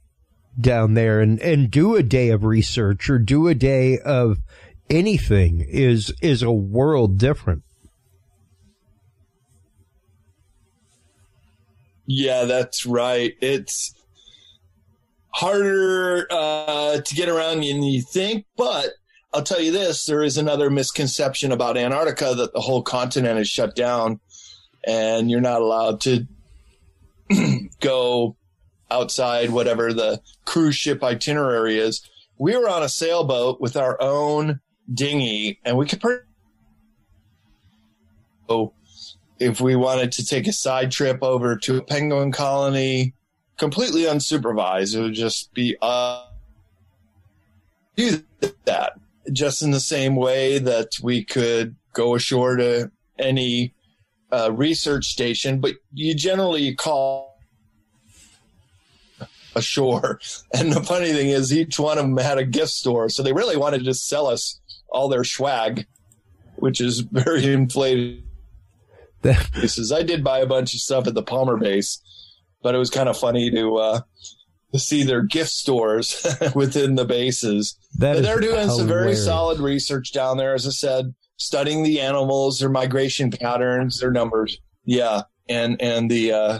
down 0.60 0.94
there 0.94 1.20
and, 1.20 1.40
and 1.40 1.72
do 1.72 1.96
a 1.96 2.04
day 2.04 2.30
of 2.30 2.44
research 2.44 3.10
or 3.10 3.20
do 3.20 3.48
a 3.48 3.56
day 3.56 3.98
of 4.00 4.38
anything 4.90 5.66
is, 5.68 6.14
is 6.22 6.42
a 6.44 6.52
world 6.52 7.18
different. 7.18 7.64
Yeah, 12.12 12.46
that's 12.46 12.88
right. 12.88 13.36
It's 13.40 13.94
harder 15.30 16.26
uh, 16.32 17.02
to 17.02 17.16
get 17.16 17.30
around 17.30 17.58
than 17.58 17.84
you 17.84 18.02
think, 18.02 18.48
but 18.58 18.94
I'll 19.32 19.44
tell 19.44 19.62
you 19.62 19.72
this: 19.72 20.06
there 20.08 20.24
is 20.24 20.36
another 20.36 20.72
misconception 20.72 21.52
about 21.52 21.78
Antarctica 21.78 22.34
that 22.34 22.52
the 22.54 22.62
whole 22.62 22.82
continent 22.82 23.40
is 23.40 23.48
shut 23.48 23.76
down, 23.76 24.22
and 24.88 25.30
you're 25.30 25.40
not 25.40 25.62
allowed 25.62 26.02
to 26.02 26.26
go 27.80 28.36
outside 28.90 29.52
whatever 29.52 29.94
the 29.94 30.20
cruise 30.46 30.76
ship 30.76 31.04
itinerary 31.04 31.78
is. 31.78 32.02
We 32.40 32.58
were 32.58 32.68
on 32.68 32.82
a 32.82 32.90
sailboat 32.90 33.62
with 33.62 33.78
our 33.78 34.02
own 34.02 34.62
dinghy, 34.92 35.60
and 35.64 35.78
we 35.78 35.86
could. 35.86 36.02
Pretty- 36.02 36.24
so 38.48 38.74
if 39.40 39.62
we 39.62 39.76
wanted 39.76 40.12
to 40.14 40.26
take 40.26 40.48
a 40.48 40.54
side 40.54 40.92
trip 40.92 41.20
over 41.22 41.56
to 41.56 41.78
a 41.78 41.82
penguin 41.82 42.32
colony, 42.32 43.14
completely 43.58 44.04
unsupervised, 44.04 44.96
it 44.96 45.02
would 45.02 45.14
just 45.14 45.54
be 45.54 45.78
uh, 45.82 46.26
do 47.96 48.24
that. 48.66 48.94
Just 49.32 49.62
in 49.62 49.72
the 49.72 49.80
same 49.80 50.16
way 50.16 50.58
that 50.58 50.94
we 51.02 51.24
could 51.24 51.76
go 51.94 52.16
ashore 52.16 52.56
to 52.56 52.92
any 53.18 53.74
uh, 54.32 54.52
research 54.52 55.06
station, 55.06 55.60
but 55.60 55.76
you 55.94 56.16
generally 56.16 56.74
call 56.76 57.40
ashore. 59.56 60.20
And 60.54 60.74
the 60.74 60.82
funny 60.82 61.12
thing 61.14 61.30
is, 61.30 61.54
each 61.54 61.80
one 61.80 61.98
of 61.98 62.06
them 62.06 62.18
had 62.18 62.38
a 62.38 62.46
gift 62.46 62.72
store, 62.72 63.10
so 63.10 63.22
they 63.22 63.34
really 63.34 63.58
wanted 63.58 63.86
to 63.86 63.94
sell 63.94 64.28
us 64.28 64.60
all 64.90 65.10
their 65.10 65.24
swag, 65.24 65.86
which 66.56 66.82
is 66.82 67.02
very 67.02 67.46
inflated 67.54 68.24
Bases. 69.22 69.92
I 69.92 70.04
did 70.04 70.24
buy 70.24 70.40
a 70.40 70.46
bunch 70.46 70.74
of 70.74 70.80
stuff 70.80 71.08
at 71.08 71.14
the 71.14 71.24
Palmer 71.24 71.58
base, 71.58 72.02
but 72.62 72.76
it 72.76 72.78
was 72.78 72.90
kind 72.90 73.10
of 73.10 73.18
funny 73.18 73.52
to 73.52 73.76
uh, 73.76 74.02
to 74.74 74.80
see 74.80 75.04
their 75.04 75.24
gift 75.24 75.50
stores 75.50 76.26
within 76.56 76.96
the 76.96 77.06
bases. 77.06 77.78
that 77.98 78.16
But 78.16 78.24
they're 78.24 78.40
doing 78.40 78.70
some 78.70 78.88
very 78.88 79.16
solid 79.16 79.60
research 79.60 80.14
down 80.14 80.38
there, 80.38 80.54
as 80.54 80.68
I 80.68 80.72
said, 80.72 81.14
studying 81.38 81.84
the 81.84 82.02
animals, 82.02 82.60
their 82.60 82.70
migration 82.70 83.32
patterns, 83.32 84.00
their 84.00 84.12
numbers. 84.12 84.60
Yeah, 84.86 85.24
and 85.48 85.82
and 85.82 86.10
the 86.10 86.32
uh, 86.32 86.60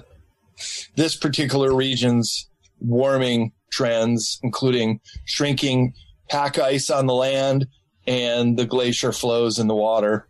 this 0.96 1.16
particular 1.16 1.74
region's 1.74 2.50
warming 2.80 3.54
trends, 3.72 4.40
including 4.44 5.00
shrinking 5.26 5.94
pack 6.30 6.60
ice 6.60 6.90
on 6.90 7.06
the 7.06 7.14
land 7.14 7.68
and 8.08 8.58
the 8.58 8.66
glacier 8.66 9.12
flows 9.12 9.60
in 9.60 9.68
the 9.68 9.76
water. 9.76 10.28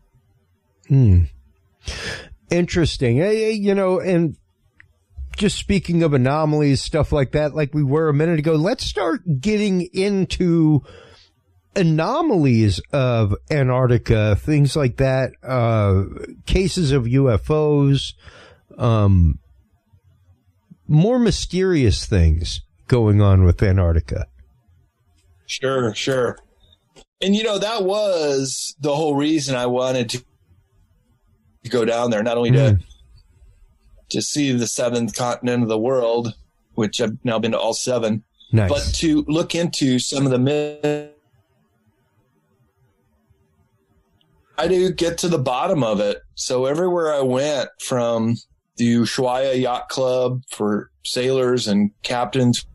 Hmm. 0.88 1.24
Interesting. 2.50 3.18
You 3.18 3.76
know, 3.76 4.00
and 4.00 4.36
just 5.38 5.58
speaking 5.58 6.04
of 6.04 6.14
anomalies, 6.14 6.82
stuff 6.82 7.12
like 7.12 7.32
that, 7.32 7.56
like 7.56 7.74
we 7.74 7.84
were 7.84 8.10
a 8.10 8.14
minute 8.14 8.40
ago, 8.40 8.56
let's 8.56 8.84
start 8.84 9.22
getting 9.40 9.84
into 9.94 10.82
anomalies 11.76 12.82
of 12.92 13.34
Antarctica, 13.50 14.36
things 14.36 14.76
like 14.76 14.98
that, 14.98 15.32
uh, 15.44 16.04
cases 16.46 16.92
of 16.92 17.04
UFOs, 17.04 18.14
um, 18.78 19.40
more 20.88 21.20
mysterious 21.20 22.06
things 22.06 22.62
going 22.88 23.22
on 23.22 23.44
with 23.44 23.62
Antarctica. 23.64 24.26
Sure, 25.46 25.94
sure. 25.96 26.38
And 27.22 27.36
you 27.36 27.44
know, 27.44 27.60
that 27.60 27.84
was 27.84 28.76
the 28.80 28.96
whole 28.96 29.16
reason 29.16 29.56
I 29.56 29.68
wanted 29.68 30.10
to 30.12 30.24
go 31.70 31.86
down 31.86 32.10
there, 32.12 32.24
not 32.24 32.38
only 32.38 32.52
to 32.52 32.58
Mm. 32.58 32.84
to 34.10 34.22
see 34.24 34.52
the 34.52 34.66
seventh 34.68 35.16
continent 35.16 35.62
of 35.64 35.70
the 35.70 35.78
world, 35.78 36.34
which 36.74 37.00
I've 37.00 37.18
now 37.24 37.38
been 37.40 37.52
to 37.52 37.60
all 37.60 37.74
seven, 37.74 38.24
Nice. 38.52 38.70
but 38.70 38.96
to 38.96 39.24
look 39.28 39.54
into 39.54 40.00
some 40.00 40.26
of 40.26 40.32
the 40.32 40.40
myths. 40.40 41.14
I 44.58 44.68
do 44.68 44.92
get 44.92 45.18
to 45.20 45.30
the 45.30 45.38
bottom 45.38 45.84
of 45.84 46.00
it. 46.00 46.18
So 46.36 46.66
everywhere 46.66 47.14
I 47.14 47.22
went, 47.22 47.70
from 47.80 48.36
the 48.76 48.96
Ushuaia 48.96 49.60
Yacht 49.62 49.88
Club 49.90 50.42
for 50.50 50.92
sailors 51.06 51.68
and 51.68 51.92
captains, 52.04 52.66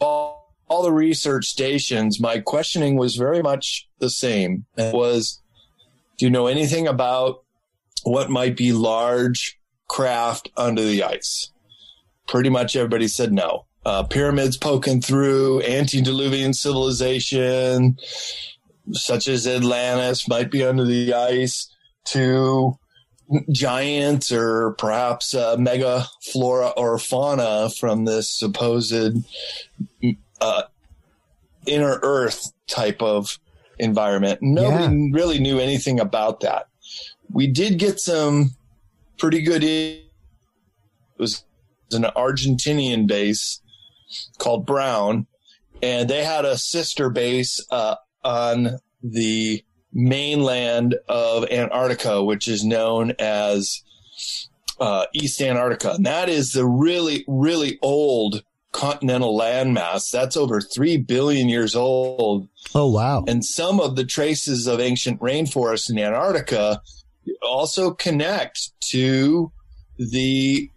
all, 0.00 0.54
all 0.68 0.82
the 0.82 0.92
research 0.92 1.44
stations, 1.46 2.18
my 2.20 2.38
questioning 2.38 2.96
was 2.96 3.16
very 3.16 3.42
much 3.42 3.88
the 3.98 4.08
same. 4.08 4.64
It 4.76 4.94
was, 4.94 5.42
do 6.18 6.24
you 6.26 6.30
know 6.30 6.46
anything 6.46 6.86
about 6.86 7.43
what 8.04 8.30
might 8.30 8.56
be 8.56 8.72
large 8.72 9.58
craft 9.88 10.50
under 10.56 10.82
the 10.82 11.02
ice? 11.02 11.50
Pretty 12.26 12.50
much 12.50 12.76
everybody 12.76 13.08
said 13.08 13.32
no. 13.32 13.66
Uh, 13.84 14.02
pyramids 14.02 14.56
poking 14.56 15.02
through, 15.02 15.60
antediluvian 15.62 16.54
civilization, 16.54 17.98
such 18.92 19.28
as 19.28 19.46
Atlantis, 19.46 20.26
might 20.26 20.50
be 20.50 20.64
under 20.64 20.84
the 20.84 21.12
ice, 21.12 21.70
to 22.04 22.78
giants 23.50 24.30
or 24.32 24.72
perhaps 24.72 25.34
uh, 25.34 25.56
mega 25.58 26.06
flora 26.22 26.68
or 26.76 26.98
fauna 26.98 27.70
from 27.70 28.04
this 28.04 28.30
supposed 28.30 29.24
uh, 30.40 30.62
inner 31.66 31.98
earth 32.02 32.52
type 32.66 33.02
of 33.02 33.38
environment. 33.78 34.40
Nobody 34.42 34.94
yeah. 34.94 35.08
really 35.12 35.38
knew 35.40 35.58
anything 35.58 36.00
about 36.00 36.40
that. 36.40 36.68
We 37.34 37.48
did 37.48 37.78
get 37.80 37.98
some 37.98 38.52
pretty 39.18 39.42
good. 39.42 39.64
It 39.64 40.04
was 41.18 41.44
an 41.90 42.04
Argentinian 42.04 43.08
base 43.08 43.60
called 44.38 44.64
Brown, 44.64 45.26
and 45.82 46.08
they 46.08 46.24
had 46.24 46.44
a 46.44 46.56
sister 46.56 47.10
base 47.10 47.60
uh, 47.72 47.96
on 48.22 48.78
the 49.02 49.64
mainland 49.92 50.94
of 51.08 51.50
Antarctica, 51.50 52.22
which 52.22 52.46
is 52.46 52.64
known 52.64 53.14
as 53.18 53.82
uh, 54.78 55.06
East 55.12 55.42
Antarctica. 55.42 55.94
And 55.94 56.06
that 56.06 56.28
is 56.28 56.52
the 56.52 56.64
really, 56.64 57.24
really 57.26 57.80
old 57.82 58.44
continental 58.70 59.36
landmass. 59.36 60.08
That's 60.12 60.36
over 60.36 60.60
3 60.60 60.98
billion 60.98 61.48
years 61.48 61.74
old. 61.74 62.48
Oh, 62.76 62.90
wow. 62.90 63.24
And 63.26 63.44
some 63.44 63.80
of 63.80 63.96
the 63.96 64.04
traces 64.04 64.68
of 64.68 64.78
ancient 64.78 65.20
rainforests 65.20 65.90
in 65.90 65.98
Antarctica 65.98 66.80
also 67.44 67.92
connect 67.92 68.70
to 68.90 69.52
the 69.98 70.70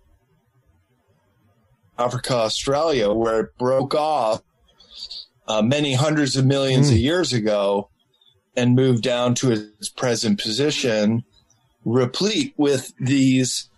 Africa, 1.98 2.36
Australia, 2.36 3.12
where 3.12 3.42
it 3.42 3.58
broke 3.58 3.96
off 3.96 4.42
uh, 5.48 5.62
many 5.62 5.94
hundreds 5.94 6.36
of 6.36 6.46
millions 6.46 6.88
mm. 6.88 6.92
of 6.92 6.98
hmm. 6.98 7.04
years 7.04 7.34
ago 7.34 7.90
and 8.56 8.76
moved 8.76 9.04
down 9.04 9.36
to 9.36 9.52
its 9.52 9.90
present 9.90 10.42
position, 10.42 11.24
replete 11.86 12.54
with 12.58 12.92
these 13.00 13.70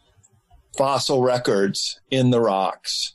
fossil 0.78 1.22
records 1.22 2.00
in 2.10 2.32
the 2.32 2.42
rocks. 2.42 3.14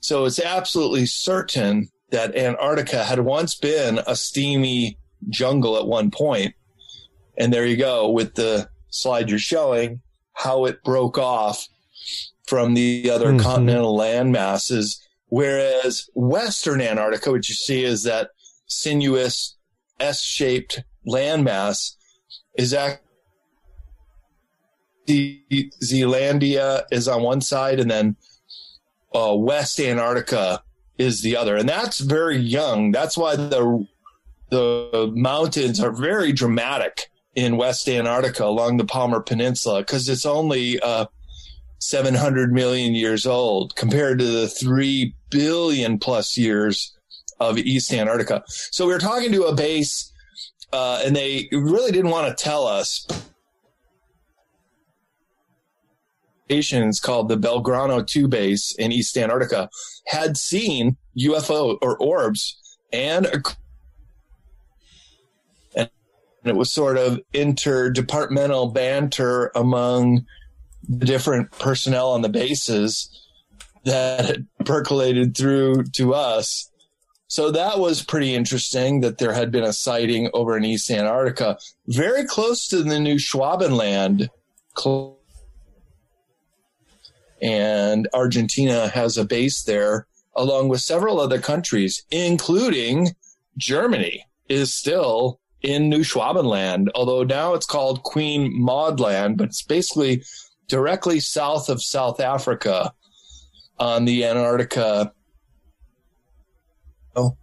So 0.00 0.24
it's 0.24 0.38
absolutely 0.38 1.06
certain 1.06 1.88
that 2.10 2.36
Antarctica 2.36 3.04
had 3.04 3.20
once 3.20 3.54
been 3.56 4.00
a 4.06 4.14
steamy 4.14 4.98
jungle 5.28 5.76
at 5.76 5.86
one 5.86 6.10
point. 6.10 6.54
And 7.36 7.52
there 7.52 7.66
you 7.66 7.76
go 7.76 8.10
with 8.10 8.34
the 8.34 8.68
slide 8.96 9.30
you're 9.30 9.38
showing 9.38 10.00
how 10.34 10.64
it 10.64 10.82
broke 10.82 11.18
off 11.18 11.68
from 12.46 12.74
the 12.74 13.10
other 13.10 13.28
mm-hmm. 13.28 13.40
continental 13.40 13.96
land 13.96 14.32
masses. 14.32 15.02
Whereas 15.28 16.08
Western 16.14 16.80
Antarctica, 16.80 17.32
what 17.32 17.48
you 17.48 17.54
see 17.54 17.82
is 17.82 18.04
that 18.04 18.30
sinuous 18.66 19.56
S 19.98 20.22
shaped 20.22 20.82
landmass 21.06 21.96
is 22.56 22.74
actually 22.74 23.02
Zealandia 25.08 26.84
is 26.90 27.08
on 27.08 27.22
one 27.22 27.40
side, 27.40 27.78
and 27.80 27.90
then 27.90 28.16
uh, 29.14 29.34
West 29.36 29.78
Antarctica 29.78 30.62
is 30.98 31.22
the 31.22 31.36
other, 31.36 31.56
and 31.56 31.68
that's 31.68 32.00
very 32.00 32.38
young. 32.38 32.90
That's 32.90 33.16
why 33.16 33.36
the 33.36 33.86
the 34.50 35.12
mountains 35.14 35.80
are 35.80 35.92
very 35.92 36.32
dramatic 36.32 37.10
in 37.36 37.58
West 37.58 37.88
Antarctica 37.88 38.44
along 38.44 38.78
the 38.78 38.84
Palmer 38.84 39.20
Peninsula 39.20 39.82
because 39.82 40.08
it's 40.08 40.26
only 40.26 40.80
uh, 40.80 41.06
700 41.78 42.52
million 42.52 42.94
years 42.94 43.26
old 43.26 43.76
compared 43.76 44.18
to 44.18 44.24
the 44.24 44.48
3 44.48 45.14
billion 45.30 45.98
plus 45.98 46.36
years 46.36 46.96
of 47.38 47.58
East 47.58 47.92
Antarctica. 47.92 48.42
So 48.48 48.86
we 48.86 48.92
were 48.94 48.98
talking 48.98 49.30
to 49.32 49.44
a 49.44 49.54
base 49.54 50.12
uh, 50.72 51.02
and 51.04 51.14
they 51.14 51.48
really 51.52 51.92
didn't 51.92 52.10
want 52.10 52.36
to 52.36 52.42
tell 52.42 52.66
us. 52.66 53.06
Stations 56.46 57.00
called 57.00 57.28
the 57.28 57.36
Belgrano 57.36 58.06
2 58.06 58.28
base 58.28 58.74
in 58.78 58.92
East 58.92 59.16
Antarctica 59.18 59.68
had 60.06 60.36
seen 60.36 60.96
UFO 61.18 61.76
or 61.82 61.98
orbs 61.98 62.56
and 62.92 63.26
it 66.48 66.56
was 66.56 66.72
sort 66.72 66.96
of 66.96 67.20
interdepartmental 67.34 68.72
banter 68.72 69.50
among 69.54 70.24
the 70.88 71.04
different 71.04 71.50
personnel 71.52 72.10
on 72.10 72.22
the 72.22 72.28
bases 72.28 73.10
that 73.84 74.38
percolated 74.64 75.36
through 75.36 75.84
to 75.84 76.14
us 76.14 76.70
so 77.28 77.50
that 77.50 77.78
was 77.78 78.02
pretty 78.02 78.34
interesting 78.34 79.00
that 79.00 79.18
there 79.18 79.32
had 79.32 79.50
been 79.50 79.64
a 79.64 79.72
sighting 79.72 80.30
over 80.32 80.56
in 80.56 80.64
East 80.64 80.90
Antarctica, 80.90 81.58
very 81.88 82.24
close 82.24 82.68
to 82.68 82.82
the 82.82 83.00
new 83.00 83.16
Schwabenland. 83.16 84.28
And 87.42 88.08
Argentina 88.14 88.88
has 88.88 89.18
a 89.18 89.24
base 89.24 89.64
there, 89.64 90.06
along 90.36 90.68
with 90.68 90.80
several 90.80 91.20
other 91.20 91.40
countries, 91.40 92.04
including 92.10 93.16
Germany, 93.58 94.24
is 94.48 94.74
still 94.74 95.40
in 95.66 95.88
New 95.88 96.04
Schwabenland, 96.04 96.86
although 96.94 97.24
now 97.24 97.54
it's 97.54 97.66
called 97.66 98.04
Queen 98.04 98.52
Maud 98.54 99.00
Land, 99.00 99.36
but 99.36 99.48
it's 99.48 99.62
basically 99.62 100.22
directly 100.68 101.18
south 101.18 101.68
of 101.68 101.82
South 101.82 102.20
Africa 102.20 102.92
on 103.76 104.04
the 104.04 104.24
Antarctica 104.24 105.12
oh, 107.16 107.36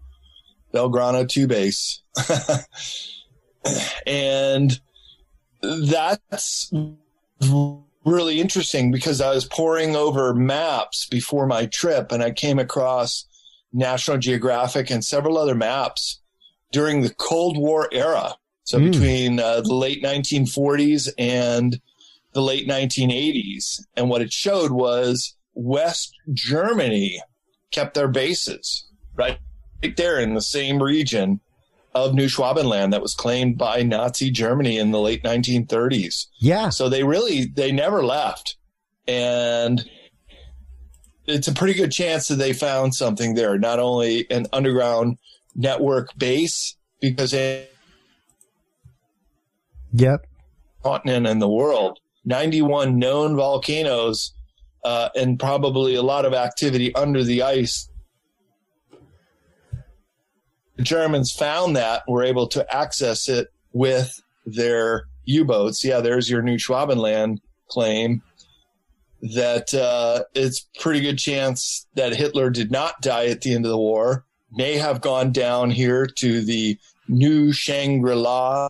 Belgrano 0.74 1.28
2 1.28 1.48
base. 1.48 2.02
and 4.08 4.80
that's 5.62 6.72
really 8.06 8.40
interesting 8.40 8.90
because 8.90 9.20
I 9.20 9.34
was 9.34 9.44
poring 9.44 9.98
over 9.98 10.34
maps 10.34 11.08
before 11.08 11.46
my 11.46 11.66
trip 11.66 12.14
and 12.14 12.24
I 12.24 12.32
came 12.32 12.58
across 12.58 13.26
National 13.74 14.18
Geographic 14.18 14.90
and 14.90 15.04
several 15.04 15.38
other 15.38 15.56
maps 15.56 16.22
during 16.74 17.02
the 17.02 17.14
Cold 17.14 17.58
War 17.58 17.88
era. 17.94 18.36
So 18.66 18.80
mm. 18.80 18.92
between 18.92 19.40
uh, 19.40 19.62
the 19.62 19.74
late 19.74 20.04
1940s 20.04 21.10
and 21.18 21.80
the 22.34 22.42
late 22.42 22.68
1980s. 22.68 23.86
And 23.96 24.10
what 24.10 24.22
it 24.22 24.34
showed 24.34 24.72
was 24.72 25.36
West 25.54 26.14
Germany 26.34 27.22
kept 27.72 27.94
their 27.94 28.08
bases, 28.08 28.86
right? 29.16 29.38
right 29.82 29.96
there 29.96 30.20
in 30.20 30.34
the 30.34 30.42
same 30.42 30.82
region 30.82 31.40
of 31.94 32.16
New 32.16 32.26
Schwabenland 32.26 32.92
that 32.92 33.02
was 33.02 33.14
claimed 33.14 33.58
by 33.58 33.84
Nazi 33.84 34.32
Germany 34.32 34.80
in 34.80 34.92
the 34.92 35.00
late 35.00 35.24
1930s. 35.24 36.28
Yeah. 36.40 36.70
So 36.70 36.90
they 36.90 37.04
really 37.04 37.46
they 37.46 37.72
never 37.72 38.04
left. 38.04 38.58
And 39.08 39.88
it's 41.28 41.48
a 41.48 41.54
pretty 41.54 41.76
good 41.76 41.92
chance 41.92 42.28
that 42.30 42.36
they 42.36 42.54
found 42.54 42.96
something 42.96 43.36
there, 43.36 43.58
not 43.60 43.80
only 43.80 44.30
an 44.32 44.48
underground 44.52 45.18
network 45.56 46.10
base 46.18 46.76
because 47.00 47.34
it 47.34 47.70
Yep. 49.96 50.26
continent 50.84 51.28
in 51.28 51.38
the 51.38 51.48
world, 51.48 52.00
91 52.26 52.98
known 52.98 53.36
volcanoes 53.36 54.34
uh, 54.84 55.10
and 55.16 55.40
probably 55.40 55.96
a 55.96 56.02
lot 56.02 56.26
of 56.26 56.34
activity 56.34 56.94
under 56.96 57.24
the 57.24 57.44
ice 57.44 57.90
the 60.76 60.84
Germans 60.84 61.32
found 61.32 61.76
that 61.76 62.04
were 62.08 62.24
able 62.24 62.48
to 62.48 62.76
access 62.76 63.30
it 63.30 63.50
with 63.74 64.22
their 64.46 65.06
U-boats. 65.26 65.84
Yeah, 65.84 66.02
there's 66.02 66.30
your 66.30 66.42
new 66.42 66.58
Schwabenland 66.58 67.40
claim 67.70 68.22
that 69.22 69.74
uh, 69.74 70.24
it's 70.34 70.68
pretty 70.80 71.00
good 71.00 71.18
chance 71.18 71.88
that 71.96 72.16
Hitler 72.16 72.50
did 72.50 72.72
not 72.72 73.02
die 73.02 73.28
at 73.28 73.42
the 73.42 73.54
end 73.54 73.66
of 73.66 73.72
the 73.72 73.78
war. 73.78 74.26
May 74.56 74.78
have 74.78 75.02
gone 75.02 75.32
down 75.32 75.72
here 75.72 76.06
to 76.06 76.42
the 76.42 76.78
new 77.08 77.52
Shangri-La 77.52 78.70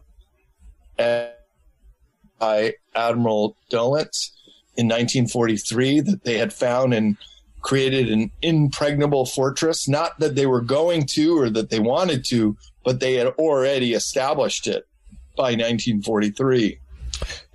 by 0.97 2.73
Admiral 2.95 3.57
Dönitz 3.71 4.31
in 4.75 4.87
1943 4.87 5.99
that 6.01 6.23
they 6.23 6.37
had 6.37 6.53
found 6.53 6.93
and 6.93 7.17
created 7.61 8.11
an 8.11 8.31
impregnable 8.41 9.25
fortress. 9.25 9.87
Not 9.87 10.19
that 10.19 10.35
they 10.35 10.45
were 10.45 10.61
going 10.61 11.05
to 11.07 11.39
or 11.39 11.49
that 11.49 11.69
they 11.69 11.79
wanted 11.79 12.25
to, 12.25 12.57
but 12.83 12.99
they 12.99 13.13
had 13.15 13.27
already 13.27 13.93
established 13.93 14.67
it 14.67 14.87
by 15.35 15.51
1943. 15.51 16.79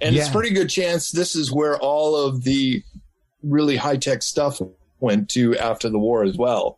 And 0.01 0.15
yeah. 0.15 0.23
it's 0.23 0.31
pretty 0.31 0.51
good 0.51 0.71
chance 0.71 1.11
this 1.11 1.37
is 1.37 1.53
where 1.53 1.79
all 1.79 2.17
of 2.17 2.45
the 2.45 2.83
really 3.43 3.77
high 3.77 3.97
tech 3.97 4.23
stuff 4.23 4.61
went 5.01 5.29
to 5.31 5.57
after 5.59 5.89
the 5.89 5.99
war 5.99 6.25
as 6.25 6.37
well. 6.37 6.78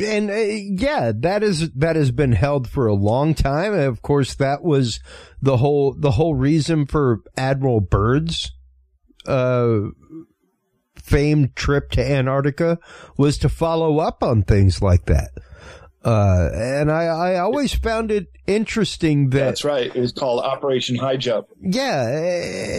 And 0.00 0.30
uh, 0.30 0.34
yeah, 0.34 1.12
that 1.14 1.42
is 1.42 1.70
that 1.72 1.96
has 1.96 2.10
been 2.10 2.32
held 2.32 2.68
for 2.68 2.86
a 2.86 2.94
long 2.94 3.34
time. 3.34 3.72
And 3.72 3.82
of 3.82 4.02
course, 4.02 4.34
that 4.36 4.62
was 4.62 5.00
the 5.40 5.58
whole 5.58 5.94
the 5.94 6.12
whole 6.12 6.34
reason 6.34 6.86
for 6.86 7.20
Admiral 7.36 7.80
Byrd's 7.80 8.52
uh, 9.26 9.80
famed 10.96 11.54
trip 11.56 11.90
to 11.90 12.04
Antarctica 12.04 12.78
was 13.18 13.38
to 13.38 13.48
follow 13.48 13.98
up 13.98 14.22
on 14.22 14.42
things 14.42 14.80
like 14.80 15.06
that. 15.06 15.30
Uh, 16.04 16.50
and 16.52 16.90
I, 16.90 17.04
I 17.04 17.38
always 17.38 17.74
found 17.74 18.10
it 18.10 18.26
interesting 18.46 19.30
that 19.30 19.38
That's 19.38 19.64
right. 19.64 19.94
It 19.94 20.00
was 20.00 20.12
called 20.12 20.40
Operation 20.40 20.96
High 20.96 21.16
Jump. 21.16 21.46
yeah, 21.60 22.08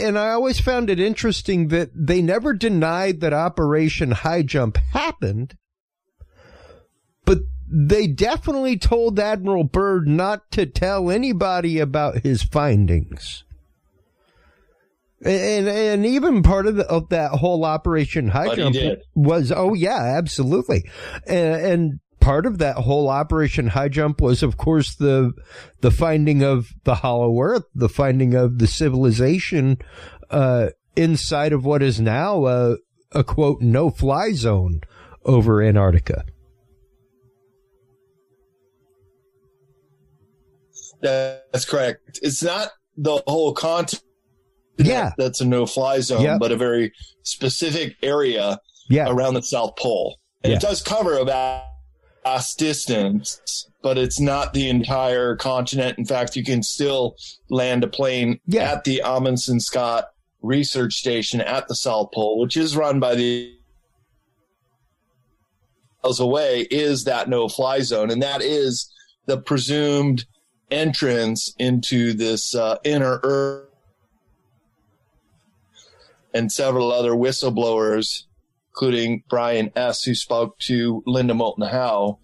and 0.06 0.20
I 0.20 0.32
always 0.32 0.60
found 0.60 0.90
it 0.90 1.00
interesting 1.00 1.70
that 1.70 1.90
they 1.96 2.22
never 2.22 2.54
denied 2.54 3.22
that 3.22 3.32
Operation 3.32 4.12
High 4.12 4.42
Jump 4.42 4.78
happened, 4.78 5.56
they 7.68 8.08
definitely 8.08 8.78
told 8.78 9.20
Admiral 9.20 9.64
Byrd 9.64 10.08
not 10.08 10.52
to 10.52 10.66
tell 10.66 11.10
anybody 11.10 11.80
about 11.80 12.20
his 12.20 12.44
findings. 12.44 13.44
And 15.26 15.68
and 15.70 16.06
even 16.06 16.44
part 16.44 16.68
of, 16.68 16.76
the, 16.76 16.86
of 16.86 17.10
that 17.10 17.32
whole 17.32 17.64
Operation 17.64 18.28
High 18.28 18.56
Jump 18.56 18.76
was 19.16 19.54
oh 19.54 19.74
yeah 19.74 20.18
absolutely, 20.18 20.90
and, 21.26 21.66
and 21.66 22.00
part 22.20 22.46
of 22.46 22.58
that 22.58 22.76
whole 22.76 23.10
Operation 23.10 23.68
High 23.68 23.88
Jump 23.88 24.20
was 24.20 24.44
of 24.44 24.58
course 24.58 24.96
the 24.96 25.32
the 25.80 25.92
finding 25.92 26.44
of 26.44 26.74
the 26.84 26.96
Hollow 26.96 27.40
Earth, 27.40 27.64
the 27.74 27.88
finding 27.88 28.34
of 28.34 28.60
the 28.60 28.68
civilization 28.68 29.78
uh, 30.30 30.70
inside 30.96 31.54
of 31.54 31.64
what 31.64 31.82
is 31.82 32.02
now 32.02 32.46
a, 32.46 32.78
a 33.14 33.24
quote 33.24 33.62
no 33.62 33.90
fly 33.90 34.34
zone 34.34 34.82
over 35.24 35.62
Antarctica. 35.62 36.26
That's 41.04 41.66
correct. 41.66 42.20
It's 42.22 42.42
not 42.42 42.70
the 42.98 43.22
whole 43.28 43.54
continent 43.54 44.04
Yeah, 44.78 45.12
that's 45.18 45.40
a 45.42 45.46
no-fly 45.46 46.00
zone, 46.00 46.22
Yep. 46.24 46.40
but 46.40 46.52
a 46.52 46.56
very 46.56 46.92
specific 47.24 47.96
area 48.02 48.60
yeah, 48.90 49.08
around 49.10 49.36
the 49.36 49.44
South 49.44 49.76
Pole. 49.78 50.18
And 50.44 50.52
Yeah. 50.52 50.58
it 50.58 50.62
does 50.62 50.82
cover 50.82 51.18
a 51.18 51.24
va- 51.26 51.64
vast 52.24 52.58
distance, 52.58 53.68
but 53.84 53.98
it's 53.98 54.20
not 54.20 54.54
the 54.54 54.70
entire 54.70 55.36
continent. 55.36 56.00
In 56.00 56.06
fact, 56.06 56.36
you 56.36 56.44
can 56.44 56.64
still 56.64 57.16
land 57.50 57.84
a 57.84 57.88
plane 57.88 58.40
Yeah. 58.48 58.72
at 58.72 58.84
the 58.84 59.02
Amundsen 59.04 59.60
Scott 59.60 60.06
Research 60.42 60.94
Station 60.96 61.40
at 61.42 61.68
the 61.68 61.76
South 61.76 62.12
Pole, 62.14 62.40
which 62.40 62.58
is 62.58 62.76
run 62.76 63.00
by 63.00 63.16
the 63.16 63.54
miles 66.04 66.20
away 66.20 66.62
is 66.72 67.04
that 67.06 67.30
no 67.30 67.48
fly 67.48 67.80
zone. 67.82 68.10
And 68.12 68.22
that 68.22 68.42
is 68.42 68.90
the 69.26 69.38
presumed 69.38 70.26
entrance 70.74 71.54
into 71.58 72.14
this 72.14 72.56
uh, 72.56 72.78
inner 72.84 73.20
earth 73.24 73.68
and 76.34 76.52
several 76.52 76.92
other 76.92 77.12
whistleblowers 77.12 78.24
including 78.74 79.24
Brian 79.30 79.72
S., 79.76 80.04
who 80.04 80.16
spoke 80.16 80.58
to 80.58 81.04
Linda 81.06 81.36
Moulton 81.36 81.68
Howe, 81.68 82.18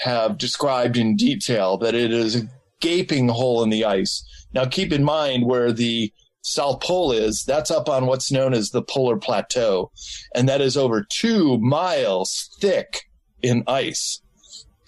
have 0.00 0.36
described 0.36 0.96
in 0.96 1.14
detail 1.14 1.78
that 1.78 1.94
it 1.94 2.12
is 2.12 2.34
a 2.34 2.48
gaping 2.80 3.28
hole 3.28 3.62
in 3.62 3.70
the 3.70 3.84
ice. 3.84 4.24
Now, 4.52 4.64
keep 4.64 4.92
in 4.92 5.04
mind 5.04 5.46
where 5.46 5.70
the 5.70 6.12
South 6.42 6.80
Pole 6.80 7.12
is, 7.12 7.44
that's 7.44 7.70
up 7.70 7.88
on 7.88 8.06
what's 8.06 8.32
known 8.32 8.52
as 8.52 8.70
the 8.70 8.82
Polar 8.82 9.16
Plateau, 9.16 9.92
and 10.34 10.48
that 10.48 10.60
is 10.60 10.76
over 10.76 11.06
two 11.08 11.56
miles 11.58 12.50
thick 12.60 13.08
in 13.42 13.62
ice. 13.68 14.20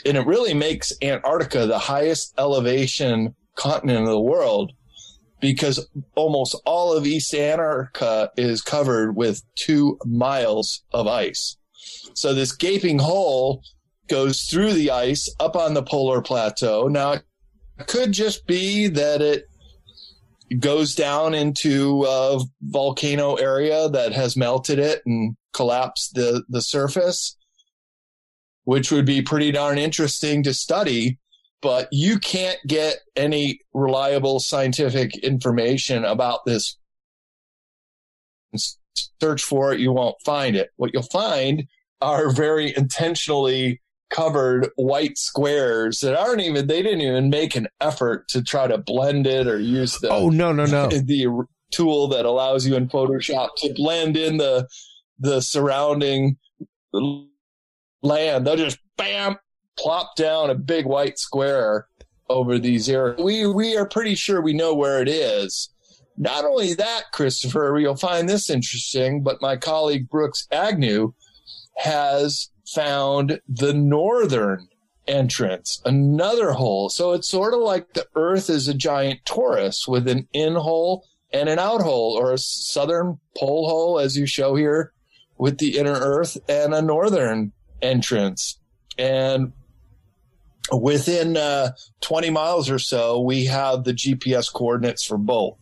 And 0.04 0.16
it 0.16 0.26
really 0.26 0.54
makes 0.54 0.92
Antarctica 1.02 1.66
the 1.66 1.78
highest 1.78 2.34
elevation 2.38 3.34
continent 3.56 3.98
in 3.98 4.04
the 4.04 4.20
world 4.20 4.72
because 5.40 5.88
almost 6.14 6.60
all 6.64 6.92
of 6.92 7.06
East 7.06 7.34
Antarctica 7.34 8.30
is 8.36 8.62
covered 8.62 9.16
with 9.16 9.42
two 9.56 9.98
miles 10.04 10.82
of 10.92 11.06
ice. 11.06 11.56
So 12.14 12.34
this 12.34 12.52
gaping 12.54 12.98
hole 12.98 13.62
goes 14.08 14.42
through 14.42 14.72
the 14.72 14.90
ice 14.90 15.32
up 15.38 15.54
on 15.54 15.74
the 15.74 15.82
polar 15.82 16.22
plateau. 16.22 16.88
Now, 16.88 17.12
it 17.12 17.22
could 17.86 18.12
just 18.12 18.46
be 18.46 18.88
that 18.88 19.22
it 19.22 19.44
goes 20.58 20.94
down 20.94 21.34
into 21.34 22.04
a 22.08 22.40
volcano 22.62 23.34
area 23.34 23.88
that 23.90 24.12
has 24.12 24.36
melted 24.36 24.78
it 24.78 25.02
and 25.04 25.36
collapsed 25.52 26.14
the, 26.14 26.42
the 26.48 26.62
surface, 26.62 27.36
which 28.68 28.92
would 28.92 29.06
be 29.06 29.22
pretty 29.22 29.50
darn 29.50 29.78
interesting 29.78 30.42
to 30.42 30.52
study 30.52 31.18
but 31.60 31.88
you 31.90 32.18
can't 32.18 32.58
get 32.66 32.98
any 33.16 33.60
reliable 33.72 34.40
scientific 34.40 35.16
information 35.18 36.04
about 36.04 36.40
this. 36.46 36.76
Search 39.20 39.42
for 39.42 39.72
it, 39.72 39.80
you 39.80 39.92
won't 39.92 40.16
find 40.24 40.54
it. 40.54 40.70
What 40.76 40.90
you'll 40.92 41.02
find 41.02 41.64
are 42.00 42.30
very 42.30 42.76
intentionally 42.76 43.80
covered 44.10 44.68
white 44.76 45.18
squares 45.18 46.00
that 46.00 46.16
aren't 46.16 46.40
even, 46.40 46.66
they 46.66 46.82
didn't 46.82 47.00
even 47.00 47.28
make 47.28 47.56
an 47.56 47.68
effort 47.80 48.28
to 48.28 48.42
try 48.42 48.66
to 48.66 48.78
blend 48.78 49.26
it 49.26 49.48
or 49.48 49.58
use 49.58 49.98
the, 49.98 50.10
Oh 50.10 50.28
no 50.28 50.52
no 50.52 50.64
no! 50.64 50.88
the 50.88 51.26
tool 51.72 52.08
that 52.08 52.24
allows 52.24 52.66
you 52.66 52.76
in 52.76 52.88
Photoshop 52.88 53.48
to 53.56 53.74
blend 53.74 54.16
in 54.16 54.36
the, 54.36 54.68
the 55.18 55.40
surrounding 55.40 56.36
land. 58.02 58.46
They'll 58.46 58.56
just 58.56 58.78
bam, 58.96 59.36
plop 59.78 60.16
down 60.16 60.50
a 60.50 60.54
big 60.54 60.86
white 60.86 61.18
square 61.18 61.86
over 62.28 62.58
these 62.58 62.88
areas. 62.88 63.20
We 63.22 63.46
we 63.46 63.76
are 63.76 63.88
pretty 63.88 64.14
sure 64.14 64.40
we 64.40 64.52
know 64.52 64.74
where 64.74 65.00
it 65.00 65.08
is. 65.08 65.70
Not 66.16 66.44
only 66.44 66.74
that, 66.74 67.04
Christopher, 67.12 67.78
you'll 67.78 67.96
find 67.96 68.28
this 68.28 68.50
interesting, 68.50 69.22
but 69.22 69.40
my 69.40 69.56
colleague 69.56 70.08
Brooks 70.08 70.48
Agnew 70.50 71.12
has 71.76 72.50
found 72.66 73.40
the 73.48 73.72
northern 73.72 74.68
entrance, 75.06 75.80
another 75.84 76.52
hole. 76.52 76.88
So 76.90 77.12
it's 77.12 77.28
sort 77.28 77.54
of 77.54 77.60
like 77.60 77.94
the 77.94 78.06
Earth 78.14 78.50
is 78.50 78.68
a 78.68 78.74
giant 78.74 79.20
torus 79.24 79.88
with 79.88 80.08
an 80.08 80.28
in 80.32 80.54
hole 80.54 81.06
and 81.32 81.48
an 81.48 81.58
out 81.58 81.82
hole, 81.82 82.14
or 82.18 82.32
a 82.32 82.38
southern 82.38 83.18
pole 83.36 83.68
hole, 83.68 83.98
as 83.98 84.16
you 84.16 84.26
show 84.26 84.54
here, 84.54 84.92
with 85.36 85.58
the 85.58 85.78
inner 85.78 85.92
Earth, 85.92 86.38
and 86.48 86.74
a 86.74 86.80
northern 86.80 87.52
entrance. 87.82 88.58
And 88.98 89.52
within 90.72 91.36
uh, 91.36 91.72
20 92.00 92.30
miles 92.30 92.68
or 92.70 92.78
so, 92.78 93.20
we 93.20 93.46
have 93.46 93.84
the 93.84 93.92
GPS 93.92 94.52
coordinates 94.52 95.04
for 95.04 95.18
both. 95.18 95.56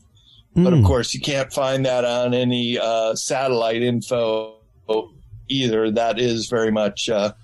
But 0.55 0.73
of 0.73 0.79
Hmm. 0.81 0.87
course, 0.87 1.13
you 1.13 1.21
can't 1.21 1.53
find 1.53 1.85
that 1.85 2.05
on 2.07 2.33
any 2.33 2.79
uh, 2.79 3.15
satellite 3.15 3.83
info 3.83 4.55
either. 5.49 5.91
That 5.91 6.19
is 6.19 6.47
very 6.49 6.73
much 6.73 7.11
uh, 7.11 7.35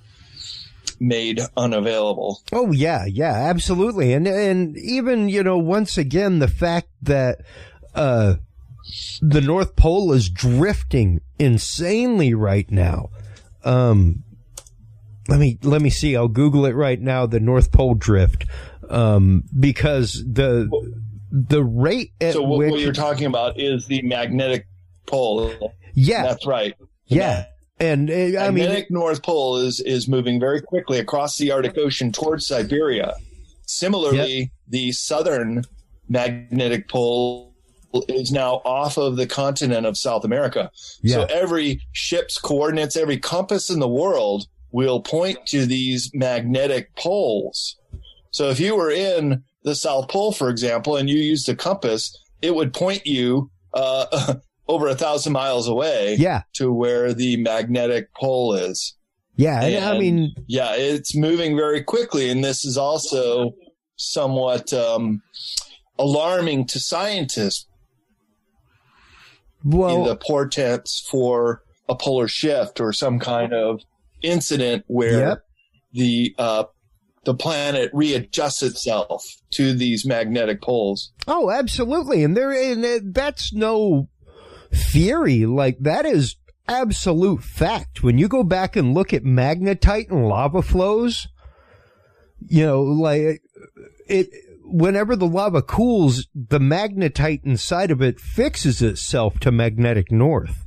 made 0.99 1.41
unavailable. 1.57 2.41
Oh 2.53 2.73
yeah, 2.73 3.05
yeah, 3.05 3.33
absolutely. 3.35 4.15
And 4.15 4.27
and 4.27 4.79
even, 4.79 5.29
you 5.29 5.43
know, 5.43 5.59
once 5.59 5.99
again 5.99 6.39
the 6.39 6.49
fact 6.49 6.89
that 7.03 7.41
uh 7.95 8.37
the 9.21 9.41
North 9.43 9.77
Pole 9.77 10.13
is 10.13 10.31
drifting 10.31 11.21
insanely 11.39 12.33
right 12.35 12.71
now. 12.71 13.11
Um 13.65 14.23
let 15.29 15.39
me 15.39 15.59
let 15.63 15.81
me 15.81 15.91
see. 15.91 16.17
I'll 16.17 16.29
Google 16.29 16.67
it 16.67 16.75
right 16.75 17.01
now. 17.01 17.27
The 17.27 17.41
North 17.41 17.71
Pole 17.73 17.95
drift, 17.95 18.47
um, 18.89 19.45
because 19.59 20.23
the 20.27 20.69
the 21.31 21.63
rate 21.63 22.13
at 22.21 22.35
So 22.35 22.43
what, 22.43 22.59
which 22.59 22.71
what 22.73 22.81
you're 22.81 22.93
talking 22.93 23.27
about 23.27 23.59
is 23.59 23.87
the 23.87 24.03
magnetic 24.03 24.67
pole. 25.07 25.75
yeah 25.95 26.23
That's 26.23 26.47
right. 26.47 26.77
The 27.09 27.17
yeah, 27.17 27.45
and 27.79 28.11
uh, 28.11 28.15
I 28.15 28.17
mean 28.19 28.35
the 28.35 28.41
magnetic 28.41 28.91
North 28.91 29.23
Pole 29.23 29.59
is 29.59 29.81
is 29.81 30.09
moving 30.09 30.41
very 30.41 30.61
quickly 30.61 30.99
across 30.99 31.39
the 31.39 31.51
Arctic 31.53 31.79
Ocean 31.79 32.13
towards 32.13 32.47
Siberia. 32.47 33.15
Similarly, 33.67 34.51
the 34.69 34.93
southern 34.93 35.65
magnetic 36.09 36.89
pole 36.89 37.55
is 38.09 38.33
now 38.33 38.61
off 38.65 38.97
of 38.99 39.17
the 39.17 39.27
continent 39.27 39.87
of 39.87 39.97
South 39.97 40.25
America. 40.25 40.71
So 41.07 41.25
every 41.25 41.81
ship's 41.93 42.39
coordinates, 42.39 42.97
every 42.97 43.19
compass 43.19 43.71
in 43.71 43.79
the 43.79 43.89
world 43.89 44.47
will 44.73 45.01
point 45.01 45.47
to 45.47 45.67
these 45.67 46.11
magnetic 46.15 46.95
poles. 46.97 47.77
So 48.31 48.49
if 48.49 48.59
you 48.59 48.75
were 48.75 48.91
in 48.91 49.45
the 49.63 49.75
South 49.75 50.09
Pole, 50.09 50.33
for 50.33 50.49
example, 50.49 50.97
and 50.97 51.09
you 51.09 51.19
used 51.19 51.49
a 51.49 51.55
compass, 51.55 52.19
it 52.41 52.55
would 52.55 52.73
point 52.73 53.07
you 53.07 53.51
uh, 53.75 54.35
over 54.69 54.89
a 54.89 54.95
thousand 54.95 55.33
miles 55.33 55.69
away 55.69 56.17
yeah 56.19 56.43
to 56.55 56.73
where 56.73 57.13
the 57.13 57.37
magnetic 57.37 58.13
pole 58.15 58.55
is. 58.55 58.97
yeah. 59.37 59.63
And, 59.63 59.85
I 59.85 59.99
mean 59.99 60.35
Yeah, 60.47 60.75
it's 60.75 61.15
moving 61.15 61.57
very 61.57 61.83
quickly, 61.83 62.31
and 62.31 62.43
this 62.43 62.65
is 62.65 62.77
also 62.77 63.53
somewhat 63.97 64.73
um, 64.73 65.23
alarming 65.99 66.67
to 66.67 66.81
scientists. 66.81 67.67
well 69.65 70.05
the 70.05 70.17
portents 70.17 71.07
for 71.11 71.63
a 71.89 71.95
polar 71.95 72.29
shift 72.29 72.81
or 72.81 72.93
some 72.93 73.19
kind 73.19 73.53
of 73.53 73.83
incident 74.23 74.85
where 74.87 75.29
Yep. 75.29 75.45
the 75.93 76.35
uh, 76.39 76.65
the 77.25 77.35
planet 77.35 77.91
readjusts 77.93 78.63
itself 78.63 79.25
to 79.53 79.73
these 79.75 80.05
magnetic 80.05 80.61
poles. 80.61 81.13
Oh, 81.29 81.51
absolutely, 81.51 82.25
and 82.25 82.37
there 82.37 82.53
and 82.53 83.15
that's 83.15 83.53
no 83.53 84.09
theory. 84.73 85.47
Like 85.47 85.79
that 85.81 86.05
is 86.07 86.37
absolute 86.69 87.43
fact. 87.43 88.03
When 88.03 88.19
you 88.19 88.29
go 88.29 88.43
back 88.43 88.77
and 88.77 88.95
look 88.95 89.13
at 89.13 89.23
magnetite 89.25 90.11
and 90.11 90.27
lava 90.27 90.63
flows, 90.63 91.29
you 92.41 92.65
know, 92.67 92.83
like 92.83 93.43
it 94.09 94.29
whenever 94.65 95.15
the 95.15 95.27
lava 95.27 95.63
cools, 95.63 96.27
the 96.35 96.59
magnetite 96.59 97.45
inside 97.45 97.91
of 97.91 98.01
it 98.01 98.19
fixes 98.19 98.81
itself 98.83 99.39
to 99.41 99.53
magnetic 99.53 100.11
north. 100.11 100.67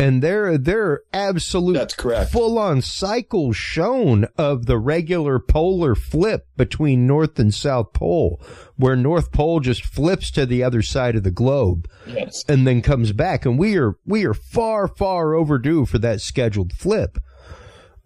And 0.00 0.22
there 0.22 0.44
are 0.46 1.02
absolute 1.12 1.72
That's 1.72 1.94
correct. 1.94 2.30
full 2.30 2.56
on 2.56 2.82
cycles 2.82 3.56
shown 3.56 4.26
of 4.38 4.66
the 4.66 4.78
regular 4.78 5.40
polar 5.40 5.96
flip 5.96 6.46
between 6.56 7.06
North 7.06 7.38
and 7.40 7.52
South 7.52 7.92
Pole, 7.92 8.40
where 8.76 8.94
North 8.94 9.32
Pole 9.32 9.58
just 9.58 9.84
flips 9.84 10.30
to 10.30 10.46
the 10.46 10.62
other 10.62 10.82
side 10.82 11.16
of 11.16 11.24
the 11.24 11.32
globe 11.32 11.88
Yes. 12.06 12.44
and 12.48 12.64
then 12.64 12.80
comes 12.80 13.10
back. 13.10 13.44
And 13.44 13.58
we 13.58 13.76
are, 13.76 13.96
we 14.06 14.24
are 14.24 14.34
far, 14.34 14.86
far 14.86 15.34
overdue 15.34 15.84
for 15.84 15.98
that 15.98 16.20
scheduled 16.20 16.72
flip. 16.72 17.18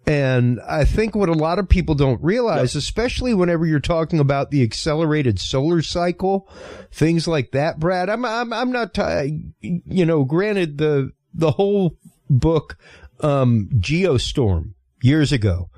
And 0.05 0.59
I 0.67 0.83
think 0.85 1.15
what 1.15 1.29
a 1.29 1.33
lot 1.33 1.59
of 1.59 1.69
people 1.69 1.95
don't 1.95 2.21
realize, 2.21 2.75
especially 2.75 3.33
whenever 3.33 3.65
you're 3.65 3.79
talking 3.79 4.19
about 4.19 4.51
the 4.51 4.61
accelerated 4.63 5.39
solar 5.39 5.81
cycle, 5.81 6.49
things 6.91 7.25
like 7.27 7.51
that, 7.51 7.79
Brad, 7.79 8.09
I'm, 8.09 8.25
I'm, 8.25 8.51
I'm 8.51 8.71
not, 8.71 8.93
t- 8.95 9.43
you 9.61 10.05
know, 10.05 10.25
granted 10.25 10.77
the, 10.77 11.11
the 11.33 11.51
whole 11.51 11.97
book, 12.29 12.77
um, 13.21 13.69
Geostorm 13.75 14.73
years 15.01 15.31
ago, 15.31 15.69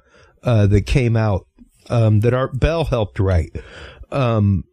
uh, 0.44 0.68
that 0.68 0.86
came 0.86 1.16
out, 1.16 1.48
um, 1.90 2.22
that 2.22 2.34
Art 2.34 2.60
Bell 2.60 2.86
helped 2.86 3.20
write, 3.20 3.56
um, 4.12 4.64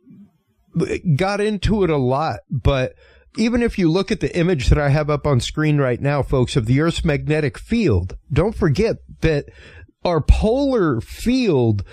got 1.17 1.41
into 1.41 1.85
it 1.85 1.91
a 1.91 1.97
lot, 1.97 2.41
but 2.51 2.95
even 3.37 3.63
if 3.63 3.79
you 3.79 3.91
look 3.91 4.13
at 4.13 4.21
the 4.21 4.37
image 4.37 4.69
that 4.69 4.79
I 4.79 4.91
have 4.91 5.09
up 5.09 5.27
on 5.27 5.41
screen 5.41 5.79
right 5.79 6.01
now, 6.01 6.23
folks, 6.23 6.57
of 6.57 6.67
the 6.67 6.81
Earth's 6.81 7.05
magnetic 7.05 7.59
field, 7.59 8.17
don't 8.33 8.55
forget 8.55 8.97
that 9.21 9.47
our 10.05 10.21
polar 10.21 11.01
field 11.01 11.85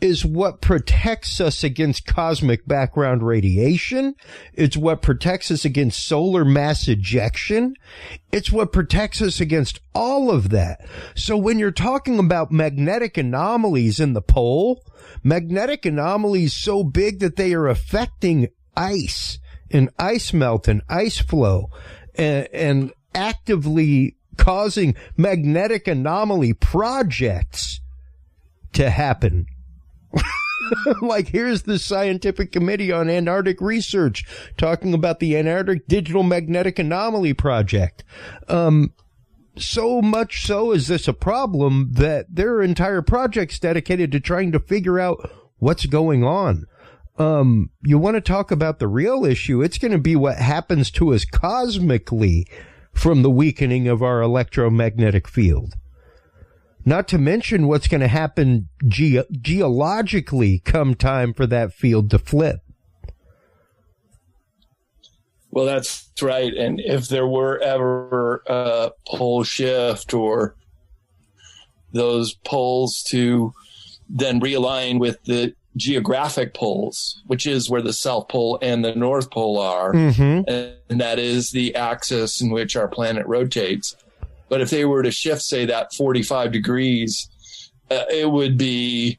is 0.00 0.24
what 0.24 0.60
protects 0.60 1.40
us 1.40 1.64
against 1.64 2.06
cosmic 2.06 2.66
background 2.66 3.22
radiation. 3.22 4.14
It's 4.52 4.76
what 4.76 5.02
protects 5.02 5.50
us 5.50 5.64
against 5.64 6.06
solar 6.06 6.44
mass 6.44 6.88
ejection. 6.88 7.74
It's 8.30 8.52
what 8.52 8.72
protects 8.72 9.22
us 9.22 9.40
against 9.40 9.80
all 9.94 10.30
of 10.30 10.50
that. 10.50 10.86
So 11.14 11.36
when 11.36 11.58
you're 11.58 11.70
talking 11.70 12.18
about 12.18 12.52
magnetic 12.52 13.16
anomalies 13.16 13.98
in 14.00 14.12
the 14.12 14.22
pole, 14.22 14.82
magnetic 15.22 15.86
anomalies 15.86 16.52
so 16.52 16.84
big 16.84 17.20
that 17.20 17.36
they 17.36 17.54
are 17.54 17.68
affecting 17.68 18.48
ice 18.76 19.38
and 19.70 19.88
ice 19.98 20.32
melt 20.32 20.68
and 20.68 20.82
ice 20.88 21.18
flow 21.18 21.70
and, 22.14 22.48
and 22.52 22.92
actively 23.14 24.16
causing 24.36 24.94
magnetic 25.16 25.86
anomaly 25.88 26.52
projects 26.52 27.80
to 28.72 28.90
happen. 28.90 29.46
like 31.02 31.28
here's 31.28 31.62
the 31.62 31.78
scientific 31.78 32.52
committee 32.52 32.92
on 32.92 33.08
Antarctic 33.08 33.60
research 33.60 34.24
talking 34.56 34.94
about 34.94 35.20
the 35.20 35.36
Antarctic 35.36 35.86
Digital 35.86 36.22
Magnetic 36.22 36.78
Anomaly 36.78 37.34
Project. 37.34 38.04
Um, 38.48 38.92
so 39.56 40.02
much 40.02 40.44
so 40.46 40.72
is 40.72 40.88
this 40.88 41.06
a 41.06 41.12
problem 41.12 41.90
that 41.92 42.26
there 42.28 42.54
are 42.54 42.62
entire 42.62 43.02
projects 43.02 43.58
dedicated 43.58 44.10
to 44.12 44.20
trying 44.20 44.52
to 44.52 44.60
figure 44.60 44.98
out 44.98 45.30
what's 45.58 45.86
going 45.86 46.24
on. 46.24 46.64
Um, 47.16 47.70
you 47.84 47.96
want 47.98 48.16
to 48.16 48.20
talk 48.20 48.50
about 48.50 48.80
the 48.80 48.88
real 48.88 49.24
issue? 49.24 49.62
It's 49.62 49.78
going 49.78 49.92
to 49.92 49.98
be 49.98 50.16
what 50.16 50.36
happens 50.36 50.90
to 50.92 51.14
us 51.14 51.24
cosmically 51.24 52.48
from 52.92 53.22
the 53.22 53.30
weakening 53.30 53.86
of 53.86 54.02
our 54.02 54.20
electromagnetic 54.20 55.28
field. 55.28 55.74
Not 56.84 57.08
to 57.08 57.18
mention 57.18 57.66
what's 57.66 57.88
going 57.88 58.02
to 58.02 58.08
happen 58.08 58.68
ge- 58.86 59.24
geologically 59.40 60.58
come 60.60 60.94
time 60.94 61.32
for 61.32 61.46
that 61.46 61.72
field 61.72 62.10
to 62.10 62.18
flip. 62.18 62.60
Well, 65.50 65.64
that's 65.64 66.10
right. 66.20 66.52
And 66.52 66.80
if 66.80 67.08
there 67.08 67.26
were 67.28 67.58
ever 67.60 68.42
a 68.46 68.90
pole 69.06 69.44
shift 69.44 70.12
or 70.12 70.56
those 71.92 72.34
poles 72.34 73.04
to 73.10 73.52
then 74.08 74.40
realign 74.40 74.98
with 74.98 75.22
the 75.24 75.54
geographic 75.76 76.54
poles, 76.54 77.22
which 77.26 77.46
is 77.46 77.70
where 77.70 77.82
the 77.82 77.92
South 77.92 78.28
Pole 78.28 78.58
and 78.62 78.84
the 78.84 78.94
North 78.94 79.30
Pole 79.30 79.58
are, 79.58 79.92
Mm-hmm. 79.92 80.48
and 80.90 81.00
that 81.00 81.18
is 81.18 81.50
the 81.50 81.74
axis 81.76 82.40
in 82.40 82.50
which 82.50 82.74
our 82.76 82.88
planet 82.88 83.24
rotates. 83.26 83.96
But 84.54 84.60
if 84.60 84.70
they 84.70 84.84
were 84.84 85.02
to 85.02 85.10
shift, 85.10 85.42
say, 85.42 85.66
that 85.66 85.92
45 85.94 86.52
degrees, 86.52 87.28
uh, 87.90 88.04
it 88.08 88.30
would 88.30 88.56
be 88.56 89.18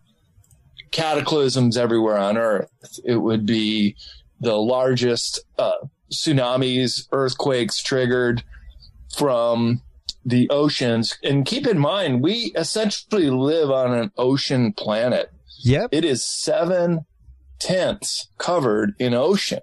cataclysms 0.91 1.75
everywhere 1.75 2.17
on 2.17 2.38
Earth. 2.38 2.69
It 3.03 3.17
would 3.17 3.45
be 3.45 3.97
the 4.39 4.55
largest 4.55 5.43
uh, 5.59 5.73
tsunamis, 6.09 7.09
earthquakes 7.11 7.83
triggered 7.83 8.45
from 9.17 9.81
the 10.23 10.49
oceans. 10.49 11.17
And 11.21 11.45
keep 11.45 11.67
in 11.67 11.79
mind, 11.79 12.23
we 12.23 12.53
essentially 12.55 13.29
live 13.29 13.69
on 13.69 13.93
an 13.93 14.13
ocean 14.17 14.71
planet. 14.71 15.33
Yep. 15.65 15.89
It 15.91 16.05
is 16.05 16.25
seven 16.25 17.05
tenths 17.59 18.29
covered 18.38 18.93
in 18.99 19.13
ocean. 19.13 19.59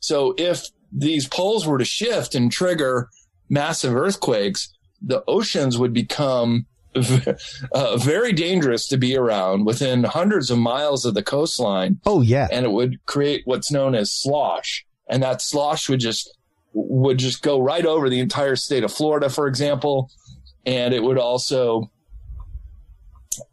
So 0.00 0.34
if 0.38 0.64
these 0.90 1.28
poles 1.28 1.68
were 1.68 1.78
to 1.78 1.84
shift 1.84 2.34
and 2.34 2.50
trigger 2.50 3.10
massive 3.48 3.94
earthquakes, 3.94 4.73
the 5.06 5.22
oceans 5.28 5.76
would 5.78 5.92
become 5.92 6.66
uh, 7.72 7.96
very 7.96 8.32
dangerous 8.32 8.86
to 8.88 8.96
be 8.96 9.16
around 9.16 9.64
within 9.66 10.04
hundreds 10.04 10.50
of 10.50 10.58
miles 10.58 11.04
of 11.04 11.14
the 11.14 11.22
coastline, 11.22 12.00
Oh 12.06 12.20
yeah. 12.20 12.46
and 12.52 12.64
it 12.64 12.70
would 12.70 13.04
create 13.06 13.42
what's 13.46 13.70
known 13.72 13.94
as 13.94 14.12
slosh. 14.12 14.86
And 15.08 15.22
that 15.22 15.42
slosh 15.42 15.88
would 15.88 16.00
just 16.00 16.36
would 16.72 17.18
just 17.18 17.42
go 17.42 17.60
right 17.60 17.84
over 17.86 18.08
the 18.08 18.20
entire 18.20 18.56
state 18.56 18.82
of 18.84 18.92
Florida, 18.92 19.28
for 19.28 19.46
example, 19.48 20.08
and 20.66 20.94
it 20.94 21.02
would 21.02 21.18
also 21.18 21.90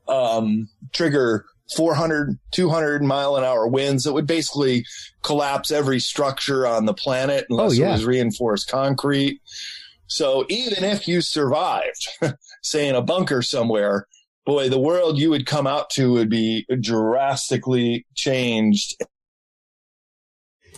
um, 0.07 0.67
trigger 0.93 1.45
400, 1.75 2.37
200 2.51 3.01
mile 3.03 3.35
an 3.37 3.43
hour 3.43 3.67
winds 3.67 4.03
that 4.03 4.13
would 4.13 4.27
basically 4.27 4.85
collapse 5.23 5.71
every 5.71 5.99
structure 5.99 6.67
on 6.67 6.85
the 6.85 6.93
planet 6.93 7.45
unless 7.49 7.71
Oh, 7.71 7.73
yeah. 7.73 7.89
it 7.89 7.93
was 7.93 8.05
reinforced 8.05 8.69
concrete. 8.69 9.41
So 10.11 10.45
even 10.49 10.83
if 10.83 11.07
you 11.07 11.21
survived, 11.21 12.09
say 12.61 12.89
in 12.89 12.95
a 12.95 13.01
bunker 13.01 13.41
somewhere, 13.41 14.07
boy, 14.45 14.67
the 14.67 14.77
world 14.77 15.17
you 15.17 15.29
would 15.29 15.45
come 15.45 15.65
out 15.65 15.89
to 15.91 16.11
would 16.11 16.29
be 16.29 16.65
drastically 16.81 18.05
changed. 18.13 19.01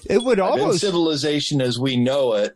It 0.08 0.24
would 0.24 0.40
almost, 0.40 0.82
civilization 0.82 1.62
as 1.62 1.80
we 1.80 1.98
know 1.98 2.36
it 2.36 2.56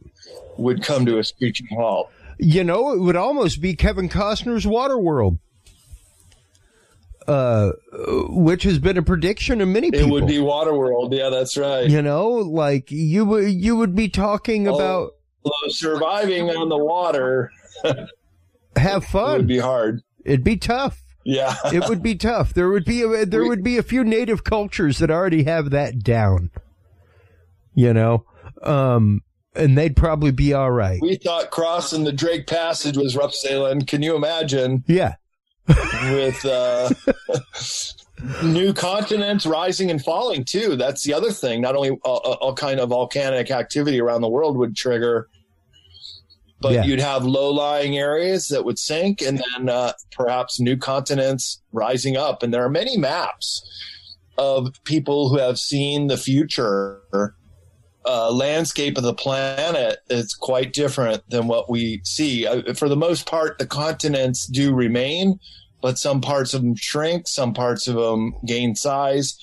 would 0.57 0.83
come 0.83 1.07
to 1.07 1.17
a 1.17 1.23
screeching 1.23 1.65
halt. 1.71 2.11
you 2.37 2.63
know, 2.63 2.93
it 2.93 2.99
would 2.99 3.15
almost 3.15 3.59
be 3.59 3.75
Kevin 3.75 4.07
Costner's 4.07 4.67
Waterworld. 4.67 5.39
Uh, 7.27 7.71
which 8.29 8.63
has 8.63 8.77
been 8.77 8.97
a 8.97 9.01
prediction 9.01 9.61
of 9.61 9.67
many 9.67 9.89
people. 9.91 10.07
It 10.07 10.11
would 10.11 10.27
be 10.27 10.37
Waterworld. 10.37 11.13
Yeah, 11.13 11.29
that's 11.29 11.57
right. 11.57 11.89
you 11.89 12.01
know, 12.03 12.29
like 12.29 12.91
you 12.91 13.25
would, 13.25 13.51
you 13.51 13.75
would 13.75 13.95
be 13.95 14.09
talking 14.09 14.65
about 14.67 15.13
Although 15.43 15.69
surviving 15.69 16.49
on 16.49 16.69
the 16.69 16.77
water 16.77 17.51
have 18.75 19.05
fun. 19.05 19.35
It'd 19.35 19.47
be 19.47 19.59
hard. 19.59 20.01
It'd 20.25 20.43
be 20.43 20.57
tough. 20.57 21.01
Yeah. 21.23 21.55
it 21.73 21.87
would 21.89 22.01
be 22.03 22.15
tough. 22.15 22.53
There 22.53 22.69
would 22.69 22.85
be 22.85 23.01
a, 23.01 23.25
there 23.25 23.43
We- 23.43 23.49
would 23.49 23.63
be 23.63 23.77
a 23.77 23.83
few 23.83 24.03
native 24.03 24.43
cultures 24.43 24.97
that 24.99 25.11
already 25.11 25.43
have 25.43 25.69
that 25.71 25.99
down. 26.03 26.51
You 27.73 27.93
know, 27.93 28.25
um, 28.63 29.21
and 29.55 29.77
they'd 29.77 29.95
probably 29.95 30.31
be 30.31 30.53
all 30.53 30.71
right. 30.71 30.99
we 31.01 31.15
thought 31.15 31.51
crossing 31.51 32.03
the 32.05 32.11
Drake 32.11 32.47
Passage 32.47 32.97
was 32.97 33.15
rough 33.15 33.33
sailing. 33.33 33.81
Can 33.81 34.01
you 34.01 34.15
imagine 34.15 34.83
Yeah, 34.87 35.15
with 35.67 36.43
uh, 36.43 36.89
new 38.43 38.73
continents 38.73 39.45
rising 39.45 39.91
and 39.91 40.03
falling 40.03 40.43
too? 40.43 40.75
That's 40.75 41.03
the 41.03 41.13
other 41.13 41.31
thing. 41.31 41.61
Not 41.61 41.75
only 41.75 41.91
all, 42.03 42.17
all 42.41 42.53
kind 42.53 42.79
of 42.79 42.89
volcanic 42.89 43.51
activity 43.51 43.99
around 44.01 44.21
the 44.21 44.29
world 44.29 44.57
would 44.57 44.75
trigger, 44.75 45.27
but 46.59 46.73
Yeah. 46.73 46.85
you'd 46.85 46.99
have 46.99 47.23
low-lying 47.23 47.97
areas 47.97 48.47
that 48.47 48.65
would 48.65 48.79
sink, 48.79 49.21
and 49.21 49.37
then 49.55 49.69
uh, 49.69 49.93
perhaps 50.11 50.59
new 50.59 50.75
continents 50.77 51.61
rising 51.71 52.17
up. 52.17 52.41
And 52.41 52.51
there 52.53 52.63
are 52.63 52.69
many 52.69 52.97
maps 52.97 53.63
of 54.37 54.73
people 54.83 55.29
who 55.29 55.37
have 55.37 55.59
seen 55.59 56.07
the 56.07 56.17
future 56.17 57.01
uh, 58.05 58.31
landscape 58.31 58.97
of 58.97 59.03
the 59.03 59.13
planet 59.13 59.99
is 60.09 60.33
quite 60.33 60.71
different 60.73 61.21
than 61.29 61.47
what 61.47 61.69
we 61.69 62.01
see. 62.05 62.47
Uh, 62.47 62.73
for 62.73 62.87
the 62.87 62.95
most 62.95 63.27
part, 63.27 63.59
the 63.59 63.67
continents 63.67 64.47
do 64.47 64.73
remain, 64.73 65.39
but 65.81 65.97
some 65.97 66.21
parts 66.21 66.53
of 66.53 66.61
them 66.61 66.75
shrink, 66.75 67.27
some 67.27 67.53
parts 67.53 67.87
of 67.87 67.95
them 67.95 68.33
gain 68.45 68.75
size. 68.75 69.37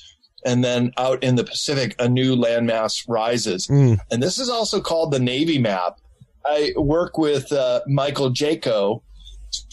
And 0.46 0.62
then 0.62 0.92
out 0.98 1.22
in 1.22 1.36
the 1.36 1.44
Pacific, 1.44 1.94
a 1.98 2.08
new 2.08 2.36
landmass 2.36 3.04
rises. 3.08 3.66
Mm. 3.66 3.98
And 4.10 4.22
this 4.22 4.38
is 4.38 4.50
also 4.50 4.80
called 4.80 5.10
the 5.10 5.18
Navy 5.18 5.58
map. 5.58 5.98
I 6.44 6.72
work 6.76 7.16
with 7.16 7.50
uh, 7.50 7.80
Michael 7.86 8.30
Jaco, 8.30 9.02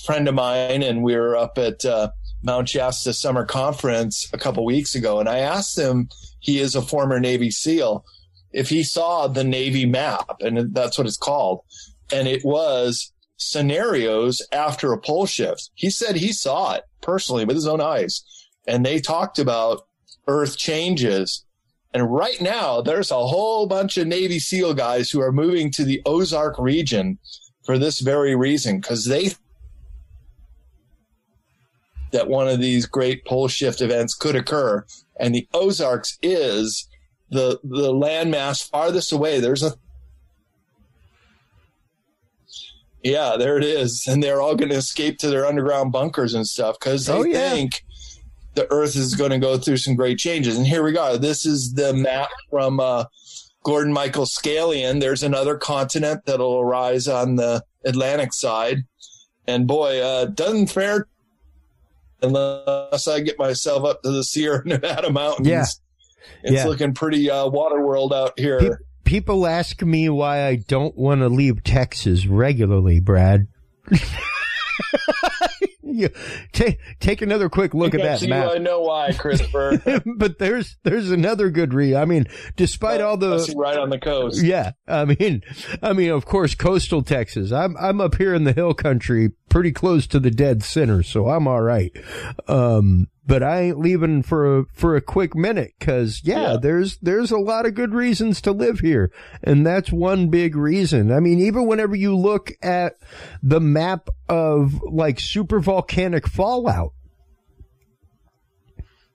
friend 0.05 0.29
of 0.29 0.35
mine, 0.35 0.81
and 0.81 1.03
we 1.03 1.15
were 1.15 1.35
up 1.35 1.57
at 1.57 1.83
uh, 1.83 2.11
Mount 2.43 2.69
Shasta 2.69 3.13
Summer 3.13 3.45
Conference 3.45 4.29
a 4.31 4.37
couple 4.37 4.63
weeks 4.63 4.95
ago. 4.95 5.19
And 5.19 5.27
I 5.27 5.39
asked 5.39 5.77
him, 5.77 6.07
he 6.39 6.59
is 6.59 6.73
a 6.73 6.81
former 6.81 7.19
Navy 7.19 7.51
SEAL, 7.51 8.05
if 8.53 8.69
he 8.69 8.83
saw 8.83 9.27
the 9.27 9.43
Navy 9.43 9.85
map, 9.85 10.37
and 10.39 10.73
that's 10.73 10.97
what 10.97 11.07
it's 11.07 11.17
called. 11.17 11.61
And 12.13 12.27
it 12.27 12.43
was 12.45 13.10
scenarios 13.41 14.45
after 14.51 14.93
a 14.93 14.99
pole 14.99 15.25
shift. 15.25 15.71
He 15.73 15.89
said 15.89 16.15
he 16.15 16.31
saw 16.31 16.73
it 16.73 16.83
personally 17.01 17.45
with 17.45 17.55
his 17.55 17.67
own 17.67 17.81
eyes. 17.81 18.23
And 18.67 18.85
they 18.85 18.99
talked 18.99 19.39
about 19.39 19.87
Earth 20.27 20.57
changes. 20.57 21.43
And 21.93 22.11
right 22.11 22.39
now, 22.39 22.81
there's 22.81 23.11
a 23.11 23.27
whole 23.27 23.65
bunch 23.65 23.97
of 23.97 24.07
Navy 24.07 24.39
SEAL 24.39 24.75
guys 24.75 25.09
who 25.09 25.19
are 25.21 25.31
moving 25.31 25.71
to 25.71 25.83
the 25.83 26.01
Ozark 26.05 26.57
region 26.59 27.17
for 27.65 27.77
this 27.77 27.99
very 27.99 28.35
reason, 28.35 28.79
because 28.79 29.05
they 29.05 29.31
that 32.11 32.27
one 32.27 32.47
of 32.47 32.59
these 32.59 32.85
great 32.85 33.25
pole 33.25 33.47
shift 33.47 33.81
events 33.81 34.13
could 34.13 34.35
occur. 34.35 34.85
And 35.19 35.33
the 35.33 35.47
Ozarks 35.53 36.17
is 36.21 36.87
the 37.29 37.59
the 37.63 37.93
landmass 37.93 38.67
farthest 38.69 39.11
away. 39.11 39.39
There's 39.39 39.63
a 39.63 39.73
yeah, 43.03 43.35
there 43.37 43.57
it 43.57 43.63
is, 43.63 44.05
and 44.09 44.21
they're 44.21 44.41
all 44.41 44.55
going 44.55 44.69
to 44.69 44.75
escape 44.77 45.17
to 45.19 45.29
their 45.29 45.45
underground 45.45 45.91
bunkers 45.91 46.33
and 46.33 46.47
stuff 46.47 46.77
because 46.79 47.05
they 47.05 47.13
Oh, 47.13 47.23
yeah. 47.23 47.49
think 47.51 47.83
the 48.55 48.69
Earth 48.71 48.95
is 48.95 49.15
going 49.15 49.31
to 49.31 49.39
go 49.39 49.57
through 49.57 49.77
some 49.77 49.95
great 49.95 50.17
changes. 50.17 50.57
And 50.57 50.67
here 50.67 50.83
we 50.83 50.91
go. 50.91 51.17
This 51.17 51.45
is 51.45 51.73
the 51.73 51.93
map 51.93 52.29
from 52.49 52.79
uh, 52.79 53.05
Gordon 53.63 53.93
Michael 53.93 54.25
Scallion. 54.25 54.99
There's 54.99 55.23
another 55.23 55.55
continent 55.57 56.25
that'll 56.25 56.59
arise 56.59 57.07
on 57.07 57.35
the 57.37 57.63
Atlantic 57.85 58.33
side, 58.33 58.79
and 59.47 59.67
boy, 59.67 59.99
uh, 60.01 60.25
doesn't 60.25 60.67
fare 60.67 61.07
unless 62.21 63.07
I 63.07 63.19
get 63.21 63.39
myself 63.39 63.83
up 63.85 64.03
to 64.03 64.11
the 64.11 64.23
Sierra 64.23 64.61
Nevada 64.65 65.11
mountains. 65.11 65.47
Yeah. 65.47 65.65
It's 66.43 66.51
Yeah. 66.53 66.65
looking 66.65 66.93
pretty 66.93 67.29
uh, 67.31 67.47
water 67.47 67.81
world 67.85 68.13
out 68.13 68.37
here. 68.39 68.59
Pe- 68.59 68.69
people 69.11 69.45
ask 69.45 69.81
me 69.81 70.07
why 70.07 70.47
I 70.47 70.55
don't 70.55 70.97
want 70.97 71.19
to 71.19 71.27
leave 71.27 71.65
Texas 71.65 72.25
regularly, 72.25 73.01
Brad. 73.01 73.49
you, 75.83 76.07
take 76.53 76.79
take 77.01 77.21
another 77.21 77.49
quick 77.49 77.73
look 77.73 77.93
at 77.93 78.01
that 78.01 78.25
map. 78.29 78.51
I 78.51 78.57
know 78.57 78.79
why, 78.79 79.11
Christopher. 79.11 79.81
but 80.15 80.39
there's 80.39 80.77
there's 80.83 81.11
another 81.11 81.49
good 81.49 81.73
reason. 81.73 82.01
I 82.01 82.05
mean, 82.05 82.25
despite 82.55 83.01
all 83.01 83.17
Must 83.17 83.49
the 83.49 83.57
right 83.57 83.77
on 83.77 83.89
the 83.89 83.99
coast. 83.99 84.41
yeah, 84.41 84.71
I 84.87 85.03
mean, 85.03 85.41
I 85.83 85.91
mean, 85.91 86.11
of 86.11 86.25
course, 86.25 86.55
coastal 86.55 87.03
Texas. 87.03 87.51
I'm 87.51 87.75
I'm 87.75 87.99
up 87.99 88.15
here 88.15 88.33
in 88.33 88.45
the 88.45 88.53
hill 88.53 88.73
country, 88.73 89.33
pretty 89.49 89.73
close 89.73 90.07
to 90.07 90.21
the 90.21 90.31
dead 90.31 90.63
center, 90.63 91.03
so 91.03 91.27
I'm 91.27 91.49
all 91.49 91.61
right. 91.61 91.91
Um, 92.47 93.09
but 93.25 93.43
I 93.43 93.61
ain't 93.61 93.79
leaving 93.79 94.23
for 94.23 94.59
a 94.59 94.65
for 94.73 94.95
a 94.95 95.01
quick 95.01 95.35
minute 95.35 95.73
because 95.79 96.21
yeah, 96.23 96.53
Yeah. 96.53 96.57
there's 96.61 96.97
there's 96.97 97.31
a 97.31 97.37
lot 97.37 97.65
of 97.65 97.75
good 97.75 97.93
reasons 97.93 98.41
to 98.41 98.51
live 98.51 98.79
here, 98.79 99.11
and 99.43 99.65
that's 99.65 99.91
one 99.91 100.29
big 100.29 100.55
reason. 100.55 101.11
I 101.11 101.19
mean, 101.19 101.39
even 101.39 101.67
whenever 101.67 101.95
you 101.95 102.15
look 102.17 102.51
at 102.63 102.93
the 103.43 103.59
map 103.59 104.09
of 104.27 104.81
like 104.83 105.19
super 105.19 105.59
volcanic 105.59 106.27
fallout, 106.27 106.93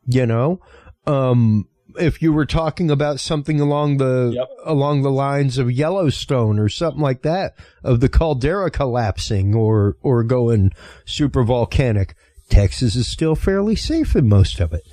you 0.07 0.27
know, 0.27 0.61
um, 1.07 1.69
if 1.99 2.21
you 2.21 2.33
were 2.33 2.47
talking 2.47 2.91
about 2.91 3.21
something 3.21 3.59
along 3.61 3.97
the 3.97 4.33
Yep. 4.35 4.49
along 4.67 5.03
the 5.03 5.11
lines 5.11 5.59
of 5.59 5.71
Yellowstone 5.73 6.59
or 6.59 6.69
something 6.69 7.01
like 7.03 7.23
that, 7.23 7.55
of 7.83 8.01
the 8.01 8.09
caldera 8.09 8.71
collapsing 8.71 9.55
or 9.55 9.97
or 10.03 10.23
going 10.23 10.73
super 11.05 11.43
volcanic, 11.43 12.15
Texas 12.49 12.94
is 12.97 13.07
still 13.07 13.34
fairly 13.34 13.76
safe 13.76 14.14
in 14.14 14.28
most 14.28 14.61
of 14.61 14.72
it. 14.72 14.86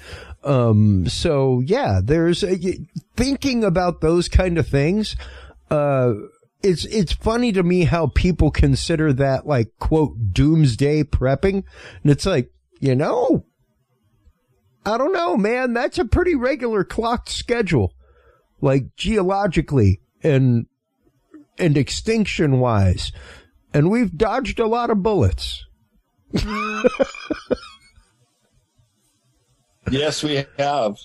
Um, 0.43 1.07
so 1.07 1.61
yeah, 1.65 2.01
there's 2.03 2.43
a, 2.43 2.57
thinking 3.15 3.63
about 3.63 4.01
those 4.01 4.27
kind 4.27 4.57
of 4.57 4.67
things. 4.67 5.15
Uh, 5.69 6.13
it's 6.61 6.85
it's 6.85 7.13
funny 7.13 7.51
to 7.51 7.63
me 7.63 7.83
how 7.83 8.07
people 8.07 8.51
consider 8.51 9.13
that 9.13 9.45
like 9.45 9.67
quote 9.79 10.15
doomsday 10.31 11.03
prepping, 11.03 11.63
and 12.01 12.11
it's 12.11 12.25
like 12.25 12.51
you 12.79 12.95
know, 12.95 13.45
I 14.85 14.97
don't 14.97 15.13
know, 15.13 15.37
man. 15.37 15.73
That's 15.73 15.99
a 15.99 16.05
pretty 16.05 16.35
regular 16.35 16.83
clocked 16.83 17.29
schedule, 17.29 17.93
like 18.61 18.95
geologically 18.95 20.01
and 20.21 20.67
and 21.57 21.77
extinction 21.77 22.59
wise, 22.59 23.11
and 23.73 23.89
we've 23.89 24.17
dodged 24.17 24.59
a 24.59 24.67
lot 24.67 24.89
of 24.89 25.03
bullets. 25.03 25.65
Yes, 29.91 30.23
we 30.23 30.45
have. 30.57 30.97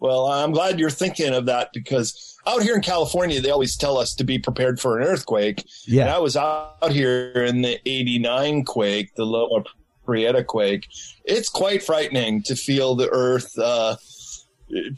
Well, 0.00 0.26
I'm 0.26 0.52
glad 0.52 0.78
you're 0.78 0.90
thinking 0.90 1.32
of 1.32 1.46
that 1.46 1.70
because 1.72 2.36
out 2.46 2.62
here 2.62 2.74
in 2.74 2.82
California, 2.82 3.40
they 3.40 3.50
always 3.50 3.76
tell 3.76 3.96
us 3.98 4.14
to 4.14 4.24
be 4.24 4.38
prepared 4.38 4.80
for 4.80 4.98
an 4.98 5.06
earthquake. 5.06 5.60
And 5.60 5.68
Yeah, 5.86 6.14
I 6.14 6.18
was 6.18 6.36
out 6.36 6.90
here 6.90 7.32
in 7.32 7.62
the 7.62 7.80
89 7.86 8.64
quake, 8.64 9.14
the 9.14 9.24
Loma 9.24 9.64
Prieta 10.04 10.44
quake. 10.44 10.86
It's 11.24 11.48
quite 11.48 11.82
frightening 11.82 12.42
to 12.44 12.56
feel 12.56 12.94
the 12.94 13.08
earth 13.10 13.56
uh, 13.58 13.96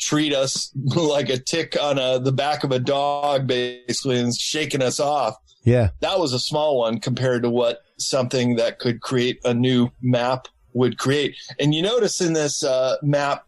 treat 0.00 0.34
us 0.34 0.72
like 0.96 1.28
a 1.28 1.38
tick 1.38 1.76
on 1.80 1.98
a, 1.98 2.18
the 2.18 2.32
back 2.32 2.64
of 2.64 2.72
a 2.72 2.78
dog, 2.78 3.46
basically, 3.46 4.18
and 4.18 4.34
shaking 4.34 4.82
us 4.82 4.98
off. 4.98 5.36
yeah, 5.62 5.90
That 6.00 6.18
was 6.18 6.32
a 6.32 6.40
small 6.40 6.78
one 6.78 7.00
compared 7.00 7.42
to 7.42 7.50
what 7.50 7.80
something 7.98 8.56
that 8.56 8.78
could 8.78 9.00
create 9.00 9.40
a 9.44 9.54
new 9.54 9.90
map 10.02 10.48
would 10.74 10.98
create. 10.98 11.34
And 11.58 11.74
you 11.74 11.82
notice 11.82 12.20
in 12.20 12.32
this 12.34 12.62
uh, 12.62 12.96
map, 13.02 13.46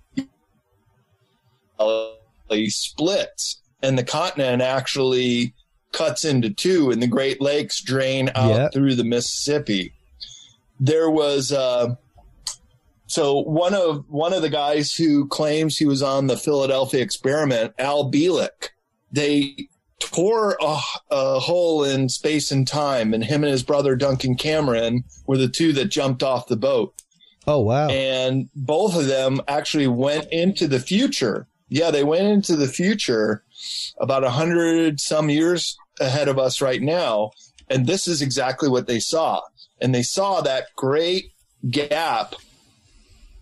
splits, 2.69 3.61
and 3.83 3.99
the 3.99 4.05
continent 4.05 4.63
actually 4.63 5.55
cuts 5.93 6.25
into 6.25 6.51
two, 6.51 6.91
and 6.91 7.03
the 7.03 7.07
Great 7.07 7.41
Lakes 7.41 7.81
drain 7.81 8.31
out 8.35 8.51
Yeah. 8.51 8.69
through 8.71 8.95
the 8.95 9.05
Mississippi. 9.05 9.93
There 10.81 11.11
was 11.11 11.53
uh, 11.53 11.95
so 13.07 13.41
one 13.41 13.75
of 13.75 14.05
one 14.09 14.33
of 14.33 14.43
the 14.43 14.51
guys 14.51 14.95
who 14.95 15.27
claims 15.29 15.77
he 15.77 15.87
was 15.87 16.03
on 16.03 16.27
the 16.27 16.37
Philadelphia 16.37 17.03
experiment, 17.03 17.75
Al 17.79 18.11
Bielek. 18.11 18.69
They 19.11 19.69
tore 20.01 20.57
a, 20.61 20.79
a 21.11 21.41
hole 21.41 21.85
in 21.85 22.09
space 22.09 22.51
and 22.51 22.67
time, 22.67 23.13
and 23.13 23.25
him 23.25 23.43
and 23.43 23.53
his 23.53 23.63
brother 23.63 23.97
Duncan 23.97 24.37
Cameron 24.37 25.05
were 25.27 25.39
the 25.39 25.49
two 25.49 25.73
that 25.75 25.87
jumped 25.87 26.23
off 26.23 26.49
the 26.49 26.57
boat 26.57 26.95
oh 27.47 27.61
wow, 27.61 27.89
and 27.89 28.49
both 28.55 28.97
of 28.97 29.07
them 29.07 29.41
actually 29.49 29.89
went 29.89 30.29
into 30.31 30.69
the 30.69 30.81
future. 30.81 31.47
Yeah, 31.69 31.91
they 31.91 32.05
went 32.05 32.27
into 32.27 32.57
the 32.57 32.69
future 32.69 33.43
about 33.99 34.25
a 34.25 34.31
hundred 34.31 35.01
some 35.01 35.29
years 35.29 35.77
ahead 36.01 36.29
of 36.29 36.39
us 36.39 36.61
right 36.61 36.81
now, 36.81 37.33
and 37.69 37.87
this 37.87 38.07
is 38.07 38.23
exactly 38.23 38.69
what 38.69 38.87
they 38.87 39.01
saw. 39.01 39.43
And 39.81 39.95
they 39.95 40.03
saw 40.03 40.41
that 40.41 40.67
great 40.77 41.33
gap, 41.71 42.35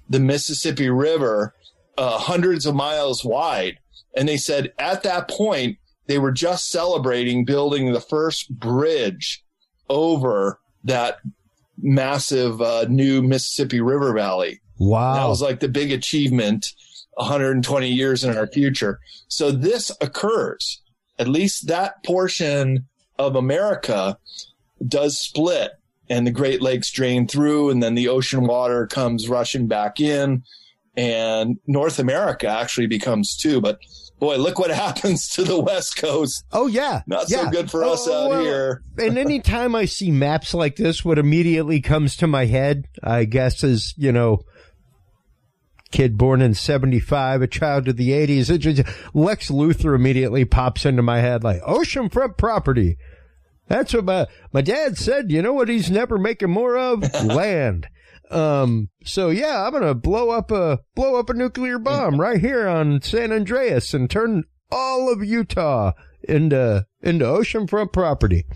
the 0.09 0.21
Mississippi 0.21 0.91
River, 0.91 1.55
uh, 1.97 2.19
hundreds 2.19 2.67
of 2.67 2.75
miles 2.75 3.25
wide. 3.25 3.79
And 4.17 4.29
they 4.29 4.37
said 4.37 4.73
at 4.79 5.03
that 5.03 5.29
point 5.29 5.79
they 6.07 6.19
were 6.19 6.33
just 6.33 6.69
celebrating 6.69 7.45
building 7.45 7.93
the 7.93 8.01
first 8.01 8.51
bridge 8.59 9.43
over 9.89 10.61
that 10.85 11.19
massive 11.79 12.61
uh, 12.61 12.87
new 12.89 13.23
Mississippi 13.23 13.81
River 13.81 14.13
Valley. 14.15 14.61
Wow. 14.79 15.15
That 15.15 15.29
was 15.29 15.43
like 15.43 15.61
the 15.61 15.69
big 15.69 15.93
achievement 15.93 16.67
120 17.15 17.89
years 17.89 18.25
in 18.25 18.37
our 18.37 18.47
future. 18.47 19.01
So 19.29 19.51
this 19.51 19.91
occurs. 20.01 20.83
At 21.19 21.29
least 21.29 21.67
that 21.69 22.05
portion 22.05 22.87
of 23.19 23.37
America 23.37 24.19
does 24.87 25.19
split 25.19 25.73
and 26.11 26.27
the 26.27 26.31
Great 26.31 26.61
Lakes 26.61 26.91
drain 26.91 27.27
through 27.27 27.71
and 27.71 27.83
then 27.83 27.95
the 27.95 28.09
ocean 28.09 28.47
water 28.47 28.87
comes 28.87 29.29
rushing 29.29 29.67
back 29.67 29.99
in 29.99 30.45
and 30.97 31.59
North 31.67 31.99
America 31.99 32.49
actually 32.49 32.87
becomes 32.87 33.37
two. 33.37 33.61
But 33.61 33.79
boy, 34.19 34.37
look 34.37 34.59
what 34.59 34.71
happens 34.75 35.29
to 35.31 35.45
the 35.45 35.59
West 35.61 35.97
Coast. 35.97 36.45
oh 36.53 36.67
yeah, 36.67 37.03
Not 37.07 37.29
yeah. 37.31 37.45
so 37.45 37.51
good 37.51 37.71
for 37.71 37.85
us 37.85 38.07
Oh, 38.09 38.25
out 38.25 38.31
well, 38.31 38.41
here. 38.43 38.83
and 38.99 39.19
anytime 39.19 39.75
I 39.75 39.85
see 39.85 40.11
maps 40.11 40.55
like 40.55 40.77
this, 40.77 41.05
what 41.05 41.19
immediately 41.19 41.81
comes 41.81 42.17
to 42.19 42.27
my 42.27 42.47
head, 42.47 42.87
I 43.03 43.25
guess, 43.25 43.63
is 43.65 43.95
you 43.97 44.13
know, 44.13 44.41
kid 45.93 46.19
born 46.19 46.43
in 46.43 46.55
'75, 46.55 47.43
a 47.43 47.47
child 47.47 47.89
of 47.89 47.97
the 47.97 48.11
'80s. 48.11 48.51
It 48.51 48.59
just, 48.59 48.83
Lex 49.15 49.51
Luthor 49.51 49.95
immediately 49.95 50.45
pops 50.45 50.85
into 50.85 51.03
my 51.03 51.21
head 51.21 51.45
like 51.45 51.61
oceanfront 51.63 52.37
property. 52.37 52.97
That's 53.69 53.95
what 53.95 54.05
my 54.05 54.27
my 54.53 54.61
dad 54.61 54.97
said. 54.97 55.31
You 55.31 55.43
know 55.43 55.53
what 55.53 55.69
he's 55.69 55.91
never 55.91 56.19
making 56.19 56.51
more 56.51 56.77
of? 56.79 57.03
Land. 57.25 57.89
Um, 58.31 58.89
so 59.05 59.31
yeah, 59.31 59.67
I'm 59.67 59.73
gonna 59.73 59.95
blow 59.95 60.31
up 60.31 60.51
a 60.51 60.81
blow 60.95 61.17
up 61.17 61.31
a 61.31 61.35
nuclear 61.35 61.79
bomb 61.79 62.21
right 62.21 62.41
here 62.41 62.67
on 62.67 63.01
San 63.03 63.33
Andreas 63.33 63.95
and 63.95 64.11
turn 64.11 64.45
all 64.71 65.13
of 65.13 65.25
Utah 65.25 65.93
into 66.23 66.87
into 67.03 67.25
oceanfront 67.25 67.93
property. 67.93 68.45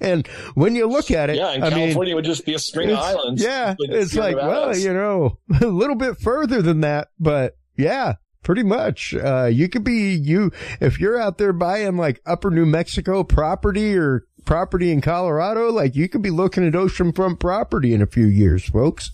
and 0.00 0.26
when 0.54 0.74
you 0.74 0.86
look 0.86 1.10
at 1.10 1.30
it, 1.30 1.36
Yeah, 1.36 1.50
and 1.52 1.64
I 1.64 1.70
mean, 1.70 1.78
California 1.78 2.14
would 2.14 2.24
just 2.24 2.46
be 2.46 2.54
a 2.54 2.58
string 2.58 2.90
of 2.90 2.98
islands. 2.98 3.42
Yeah, 3.42 3.74
it's 3.78 4.14
like, 4.14 4.36
well, 4.36 4.66
Nevadas. 4.66 4.84
you 4.84 4.92
know, 4.92 5.38
a 5.62 5.66
little 5.66 5.96
bit 5.96 6.18
further 6.20 6.62
than 6.62 6.80
that, 6.82 7.08
but 7.18 7.56
yeah, 7.76 8.14
pretty 8.42 8.62
much. 8.62 9.14
Uh, 9.14 9.46
you 9.46 9.68
could 9.68 9.84
be 9.84 10.12
you 10.12 10.52
if 10.80 11.00
you're 11.00 11.20
out 11.20 11.38
there 11.38 11.52
buying 11.52 11.96
like 11.96 12.20
Upper 12.26 12.50
New 12.50 12.66
Mexico 12.66 13.24
property 13.24 13.96
or 13.96 14.24
property 14.44 14.90
in 14.90 15.00
Colorado, 15.00 15.70
like 15.70 15.94
you 15.94 16.08
could 16.08 16.22
be 16.22 16.30
looking 16.30 16.66
at 16.66 16.72
oceanfront 16.72 17.38
property 17.38 17.94
in 17.94 18.02
a 18.02 18.06
few 18.06 18.26
years, 18.26 18.64
folks. 18.68 19.12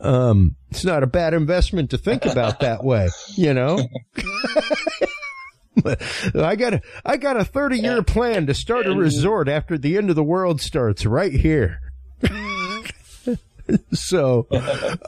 Um, 0.00 0.56
it's 0.70 0.84
not 0.84 1.02
a 1.02 1.06
bad 1.06 1.34
investment 1.34 1.90
to 1.90 1.98
think 1.98 2.26
about 2.26 2.60
that 2.60 2.84
way, 2.84 3.08
you 3.34 3.54
know. 3.54 3.86
I 6.34 6.56
got 6.56 6.74
a 6.74 6.82
I 7.04 7.16
got 7.16 7.36
a 7.36 7.44
30 7.44 7.78
year 7.78 8.02
plan 8.02 8.46
to 8.46 8.54
start 8.54 8.86
a 8.86 8.94
resort 8.94 9.48
after 9.48 9.76
the 9.76 9.96
end 9.96 10.10
of 10.10 10.16
the 10.16 10.24
world 10.24 10.60
starts 10.60 11.04
right 11.04 11.32
here. 11.32 11.80
so, 13.92 14.46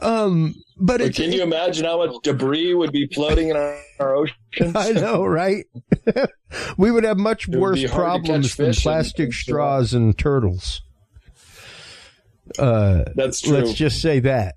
um, 0.01 0.55
but 0.77 1.13
can 1.13 1.31
you 1.31 1.43
imagine 1.43 1.85
how 1.85 1.97
much 1.97 2.15
debris 2.23 2.73
would 2.73 2.91
be 2.91 3.07
floating 3.07 3.49
in 3.49 3.55
our, 3.55 3.79
our 3.99 4.15
oceans? 4.15 4.35
I 4.75 4.91
know, 4.91 5.23
right? 5.25 5.65
we 6.77 6.91
would 6.91 7.03
have 7.03 7.17
much 7.17 7.47
would 7.47 7.59
worse 7.59 7.81
be 7.81 7.87
hard 7.87 8.23
to 8.23 8.29
problems 8.29 8.55
than 8.55 8.73
plastic 8.73 9.25
and 9.25 9.33
straws 9.33 9.93
and 9.93 10.17
turtles. 10.17 10.81
Uh, 12.57 13.05
That's 13.15 13.41
true. 13.41 13.57
let's 13.57 13.73
just 13.73 14.01
say 14.01 14.19
that. 14.19 14.55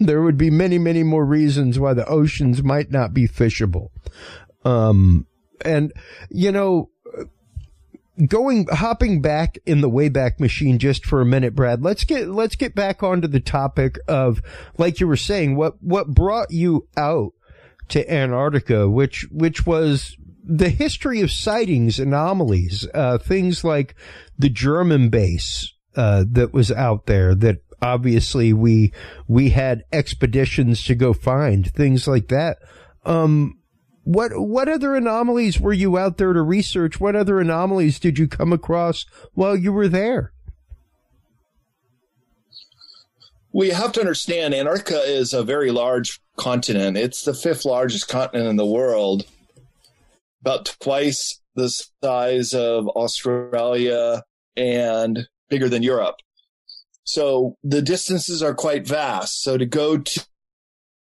there 0.00 0.22
would 0.22 0.36
be 0.36 0.50
many, 0.50 0.78
many 0.78 1.02
more 1.02 1.24
reasons 1.24 1.78
why 1.78 1.92
the 1.94 2.06
oceans 2.06 2.62
might 2.62 2.90
not 2.92 3.12
be 3.12 3.26
fishable. 3.26 3.88
Um, 4.64 5.26
and, 5.64 5.92
you 6.30 6.52
know, 6.52 6.90
going, 8.26 8.66
hopping 8.70 9.20
back 9.20 9.58
in 9.66 9.80
the 9.80 9.90
Wayback 9.90 10.38
Machine 10.38 10.78
just 10.78 11.04
for 11.04 11.20
a 11.20 11.26
minute, 11.26 11.54
Brad, 11.54 11.82
let's 11.82 12.04
get, 12.04 12.28
let's 12.28 12.56
get 12.56 12.74
back 12.74 13.02
onto 13.02 13.28
the 13.28 13.40
topic 13.40 13.98
of, 14.06 14.40
like 14.78 15.00
you 15.00 15.08
were 15.08 15.16
saying, 15.16 15.56
what, 15.56 15.82
what 15.82 16.08
brought 16.08 16.50
you 16.50 16.88
out 16.96 17.32
to 17.88 18.12
Antarctica, 18.12 18.88
which, 18.88 19.26
which 19.30 19.66
was 19.66 20.16
the 20.44 20.68
history 20.68 21.20
of 21.20 21.30
sightings, 21.30 21.98
anomalies, 21.98 22.86
uh, 22.94 23.18
things 23.18 23.64
like 23.64 23.94
the 24.38 24.48
German 24.48 25.08
base, 25.08 25.72
uh, 25.96 26.24
that 26.32 26.52
was 26.52 26.72
out 26.72 27.06
there 27.06 27.34
that 27.34 27.58
obviously 27.80 28.52
we, 28.52 28.92
we 29.28 29.50
had 29.50 29.84
expeditions 29.92 30.82
to 30.84 30.94
go 30.94 31.12
find, 31.12 31.72
things 31.72 32.08
like 32.08 32.28
that. 32.28 32.58
Um, 33.04 33.58
what 34.04 34.32
what 34.38 34.68
other 34.68 34.94
anomalies 34.94 35.58
were 35.58 35.72
you 35.72 35.98
out 35.98 36.18
there 36.18 36.32
to 36.32 36.42
research? 36.42 37.00
What 37.00 37.16
other 37.16 37.40
anomalies 37.40 37.98
did 37.98 38.18
you 38.18 38.28
come 38.28 38.52
across 38.52 39.04
while 39.34 39.56
you 39.56 39.72
were 39.72 39.88
there? 39.88 40.34
we 43.54 43.70
have 43.70 43.92
to 43.92 44.00
understand 44.00 44.52
Antarctica 44.52 44.98
is 44.98 45.32
a 45.32 45.44
very 45.44 45.70
large 45.70 46.20
continent. 46.36 46.96
It's 46.96 47.22
the 47.22 47.32
fifth 47.32 47.64
largest 47.64 48.08
continent 48.08 48.48
in 48.48 48.56
the 48.56 48.66
world, 48.66 49.24
about 50.40 50.76
twice 50.80 51.40
the 51.54 51.68
size 52.02 52.52
of 52.52 52.88
Australia 52.88 54.24
and 54.56 55.28
bigger 55.48 55.68
than 55.68 55.84
Europe. 55.84 56.16
So 57.04 57.56
the 57.62 57.80
distances 57.80 58.42
are 58.42 58.54
quite 58.54 58.88
vast. 58.88 59.40
So 59.40 59.56
to 59.56 59.66
go 59.66 59.98
to, 59.98 60.26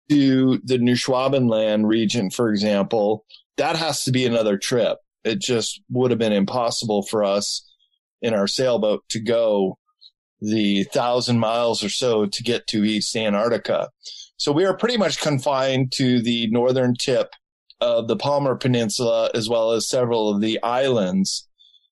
to 0.10 0.60
the 0.64 0.78
Neuschwabenland 0.78 1.86
region, 1.86 2.30
for 2.30 2.50
example, 2.50 3.26
that 3.58 3.76
has 3.76 4.04
to 4.04 4.12
be 4.12 4.26
another 4.26 4.58
trip. 4.58 4.98
It 5.24 5.40
just 5.40 5.82
would 5.90 6.12
have 6.12 6.20
been 6.20 6.34
impossible 6.34 7.04
for 7.04 7.24
us 7.24 7.70
in 8.22 8.34
our 8.34 8.48
sailboat 8.48 9.04
to 9.10 9.20
go 9.20 9.78
the 10.42 10.84
thousand 10.86 11.40
miles 11.40 11.84
or 11.84 11.90
so 11.90 12.26
to 12.26 12.44
get 12.44 12.68
to 12.68 12.84
East 12.84 13.16
Antarctica. 13.16 13.90
So 14.38 14.52
we 14.52 14.66
are 14.66 14.76
pretty 14.76 14.98
much 14.98 15.22
confined 15.22 15.94
to 15.94 16.22
the 16.22 16.48
northern 16.48 16.96
tip 16.96 17.30
of 17.80 18.08
the 18.08 18.18
Palmer 18.18 18.56
Peninsula 18.56 19.30
as 19.34 19.48
well 19.48 19.72
as 19.72 19.88
several 19.88 20.30
of 20.30 20.42
the 20.42 20.62
islands. 20.64 21.48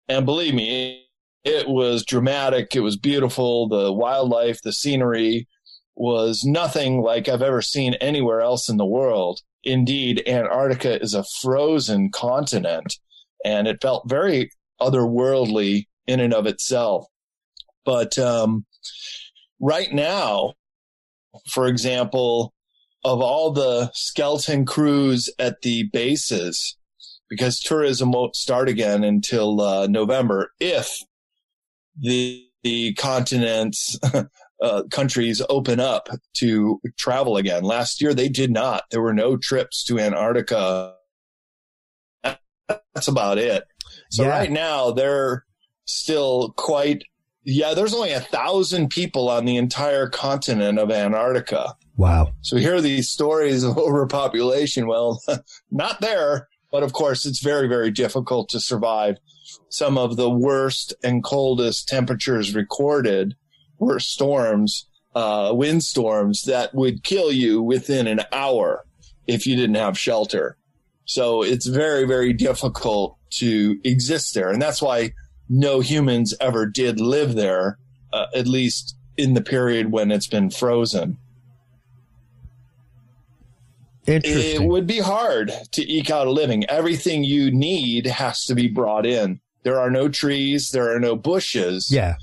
And 0.10 0.26
believe 0.26 0.54
me, 0.54 1.06
it 1.44 1.68
was 1.68 2.06
dramatic. 2.06 2.76
It 2.76 2.82
was 2.82 2.98
beautiful. 2.98 3.70
The 3.70 3.92
wildlife, 3.92 4.62
the 4.62 4.74
scenery 4.74 5.48
was 5.96 6.44
nothing 6.44 7.02
like 7.02 7.28
I've 7.28 7.42
ever 7.42 7.62
seen 7.62 7.94
anywhere 7.96 8.42
else 8.42 8.70
in 8.70 8.78
the 8.78 8.86
world. 8.86 9.42
Indeed, 9.64 10.24
Antarctica 10.28 11.02
is 11.02 11.14
a 11.14 11.26
frozen 11.42 12.12
continent 12.12 12.96
and 13.44 13.68
it 13.68 13.82
felt 13.82 14.10
very 14.10 14.52
otherworldly 14.80 15.88
in 16.08 16.20
and 16.20 16.34
of 16.34 16.46
itself. 16.46 17.06
But 17.86 18.18
um, 18.18 18.66
right 19.60 19.92
now, 19.92 20.54
for 21.48 21.68
example, 21.68 22.54
of 23.04 23.22
all 23.22 23.52
the 23.52 23.92
skeleton 23.94 24.66
crews 24.66 25.30
at 25.40 25.62
the 25.62 25.84
bases, 25.92 26.78
because 27.30 27.60
tourism 27.60 28.12
won't 28.12 28.36
start 28.36 28.70
again 28.70 29.04
until 29.04 29.62
uh, 29.62 29.88
November, 29.88 30.52
if 30.60 30.92
the 31.98 32.46
the 32.64 32.94
continents 32.94 33.98
uh, 34.62 34.84
countries 34.92 35.42
open 35.50 35.80
up 35.80 36.08
to 36.36 36.80
travel 36.98 37.38
again. 37.38 37.64
Last 37.64 38.02
year 38.02 38.14
they 38.14 38.30
did 38.30 38.52
not. 38.52 38.84
There 38.92 39.02
were 39.02 39.14
no 39.14 39.38
trips 39.38 39.84
to 39.86 40.00
Antarctica. 40.00 40.96
That's 42.24 43.08
about 43.08 43.38
it. 43.38 43.64
So 44.10 44.24
Yeah. 44.24 44.30
right 44.30 44.52
now 44.52 44.92
they're 44.92 45.46
still 45.86 46.54
quite. 46.58 47.04
Yeah, 47.44 47.74
there's 47.74 47.94
only 47.96 48.12
a 48.12 48.20
thousand 48.20 48.90
people 48.90 49.28
on 49.30 49.46
the 49.46 49.58
entire 49.58 50.08
continent 50.08 50.78
of 50.78 50.92
Antarctica. 50.92 51.76
Wow. 51.98 52.34
So 52.42 52.56
we 52.56 52.62
hear 52.62 52.82
these 52.82 53.10
stories 53.10 53.64
of 53.64 53.78
overpopulation. 53.80 54.88
Well, 54.88 55.22
not 55.72 56.02
there, 56.02 56.48
but 56.72 56.84
of 56.84 56.94
course 56.94 57.26
it's 57.26 57.42
very, 57.42 57.68
very 57.68 57.90
difficult 57.92 58.50
to 58.50 58.60
survive 58.60 59.18
some 59.70 59.98
of 59.98 60.18
the 60.18 60.30
worst 60.30 60.94
and 61.04 61.24
coldest 61.24 61.88
temperatures 61.88 62.54
recorded 62.56 63.36
were 63.82 64.00
storms, 64.00 64.88
uh, 65.16 65.52
windstorms 65.54 66.44
that 66.44 66.74
would 66.74 67.04
kill 67.04 67.32
you 67.32 67.62
within 67.62 68.08
an 68.08 68.22
hour 68.32 68.86
if 69.28 69.46
you 69.46 69.56
didn't 69.56 69.76
have 69.76 69.98
shelter. 69.98 70.56
So 71.06 71.44
it's 71.44 71.66
very, 71.66 72.06
very 72.06 72.32
difficult 72.32 73.18
to 73.32 73.80
exist 73.84 74.34
there. 74.34 74.50
And 74.50 74.62
that's 74.62 74.82
why 74.82 75.12
no 75.50 75.82
humans 75.82 76.34
ever 76.40 76.66
did 76.66 77.02
live 77.02 77.36
there, 77.36 77.80
uh, 78.14 78.28
at 78.36 78.48
least 78.48 78.96
in 79.18 79.34
the 79.34 79.42
period 79.42 79.92
when 79.92 80.12
it's 80.12 80.28
been 80.28 80.50
frozen. 80.50 81.18
It 84.06 84.62
would 84.62 84.88
be 84.88 85.00
hard 85.00 85.52
to 85.74 85.92
eke 85.92 86.10
out 86.10 86.28
a 86.28 86.32
living. 86.32 86.66
Everything 86.66 87.24
you 87.24 87.52
need 87.52 88.08
has 88.08 88.46
to 88.46 88.56
be 88.56 88.68
brought 88.68 89.06
in. 89.06 89.40
There 89.64 89.80
are 89.80 89.92
no 89.92 90.10
trees, 90.10 90.72
there 90.72 90.96
are 90.96 91.00
no 91.00 91.16
bushes. 91.16 91.92
yeah. 91.92 92.16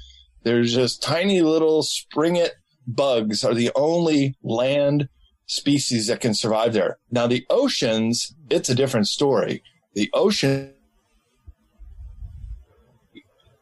There's 0.49 0.73
just 0.73 1.03
tiny 1.03 1.43
little 1.43 1.83
springet 1.83 2.53
bugs 2.87 3.45
are 3.45 3.53
the 3.53 3.71
only 3.75 4.35
land 4.43 5.11
species 5.45 6.07
that 6.07 6.23
can 6.23 6.33
survive 6.33 6.73
there. 6.73 6.97
Now 7.11 7.27
the 7.27 7.45
oceans, 7.51 8.35
it's 8.49 8.71
a 8.71 8.75
different 8.75 9.09
story. 9.09 9.63
The 9.93 10.09
ocean 10.15 10.73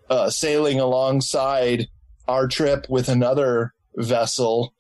uh, 0.09 0.31
sailing 0.31 0.79
alongside 0.79 1.89
our 2.29 2.47
trip 2.47 2.87
with 2.89 3.09
another 3.09 3.75
vessel 3.97 4.73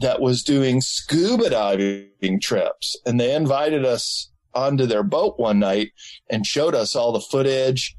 that 0.00 0.20
was 0.20 0.42
doing 0.42 0.80
scuba 0.80 1.48
diving 1.50 2.40
trips 2.40 2.96
and 3.06 3.20
they 3.20 3.36
invited 3.36 3.84
us 3.84 4.32
onto 4.52 4.84
their 4.84 5.04
boat 5.04 5.38
one 5.38 5.60
night 5.60 5.92
and 6.28 6.44
showed 6.44 6.74
us 6.74 6.96
all 6.96 7.12
the 7.12 7.20
footage 7.20 7.94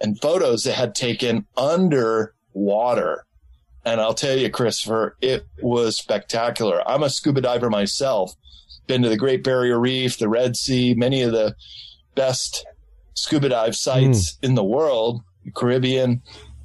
and 0.00 0.20
photos 0.20 0.62
they 0.62 0.70
had 0.70 0.94
taken 0.94 1.46
underwater. 2.58 3.24
And 3.84 4.00
I'll 4.00 4.14
tell 4.14 4.36
you, 4.36 4.50
Christopher, 4.50 5.16
it 5.20 5.46
was 5.62 5.96
spectacular. 5.96 6.86
I'm 6.86 7.02
a 7.02 7.10
scuba 7.10 7.40
diver 7.40 7.70
myself. 7.70 8.34
Been 8.86 9.02
to 9.02 9.08
the 9.08 9.16
Great 9.16 9.44
Barrier 9.44 9.78
Reef, 9.78 10.18
the 10.18 10.28
Red 10.28 10.56
Sea, 10.56 10.94
many 10.94 11.22
of 11.22 11.32
the 11.32 11.54
best 12.14 12.66
scuba 13.14 13.48
dive 13.48 13.76
sites 13.76 14.36
hmm. 14.36 14.46
in 14.46 14.54
the 14.54 14.64
world, 14.64 15.22
the 15.44 15.50
Caribbean. 15.50 16.22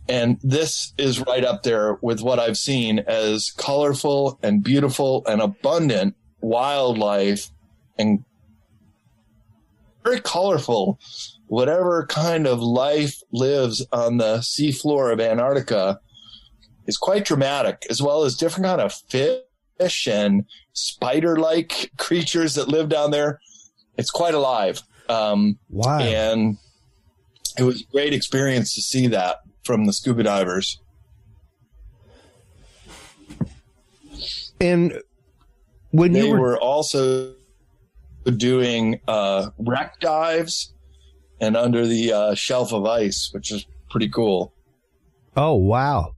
And 0.10 0.38
this 0.44 0.94
is 0.98 1.22
right 1.22 1.46
up 1.46 1.64
there 1.64 1.98
with 2.02 2.22
what 2.22 2.40
I've 2.40 2.58
seen 2.58 3.00
as 3.00 3.52
colorful 3.58 4.38
and 4.44 4.64
beautiful 4.64 5.24
and 5.26 5.42
abundant 5.42 6.16
wildlife 6.42 7.50
and 7.98 8.26
very 10.04 10.20
colorful. 10.20 11.00
Whatever 11.48 12.06
kind 12.08 12.48
of 12.48 12.60
life 12.62 13.16
lives 13.32 13.86
on 13.92 14.18
the 14.18 14.38
seafloor 14.38 15.12
of 15.14 15.20
Antarctica, 15.20 16.00
is 16.88 16.98
quite 16.98 17.26
dramatic, 17.26 17.86
as 17.90 18.02
well 18.02 18.24
as 18.24 18.36
different 18.36 18.66
kind 18.66 18.82
of 18.82 18.94
fish 18.94 20.08
and 20.08 20.46
spider-like 20.74 21.92
creatures 21.98 22.56
that 22.56 22.68
live 22.68 22.90
down 22.90 23.12
there. 23.12 23.40
It's 23.98 24.12
quite 24.12 24.34
alive. 24.34 24.82
Um, 25.10 25.60
Wow. 25.70 26.00
and 26.00 26.58
it 27.58 27.64
was 27.64 27.82
a 27.82 27.86
great 27.92 28.14
experience 28.14 28.74
to 28.76 28.82
see 28.82 29.08
that 29.08 29.38
from 29.64 29.86
the 29.86 29.94
scuba 29.94 30.24
divers. 30.24 30.80
And 34.60 34.94
when 35.92 36.14
They 36.14 36.26
you 36.26 36.32
were, 36.32 36.40
were, 36.40 36.60
also 36.60 37.36
doing 38.24 39.00
uh, 39.08 39.50
wreck 39.58 40.00
dives 40.00 40.74
and 41.40 41.58
under 41.58 41.86
the 41.86 42.14
uh, 42.14 42.36
shelf 42.36 42.74
of 42.74 42.86
ice, 42.86 43.30
which 43.34 43.52
is 43.52 43.66
pretty 43.90 44.10
cool. 44.10 44.54
oh 45.36 45.56
wow, 45.56 46.16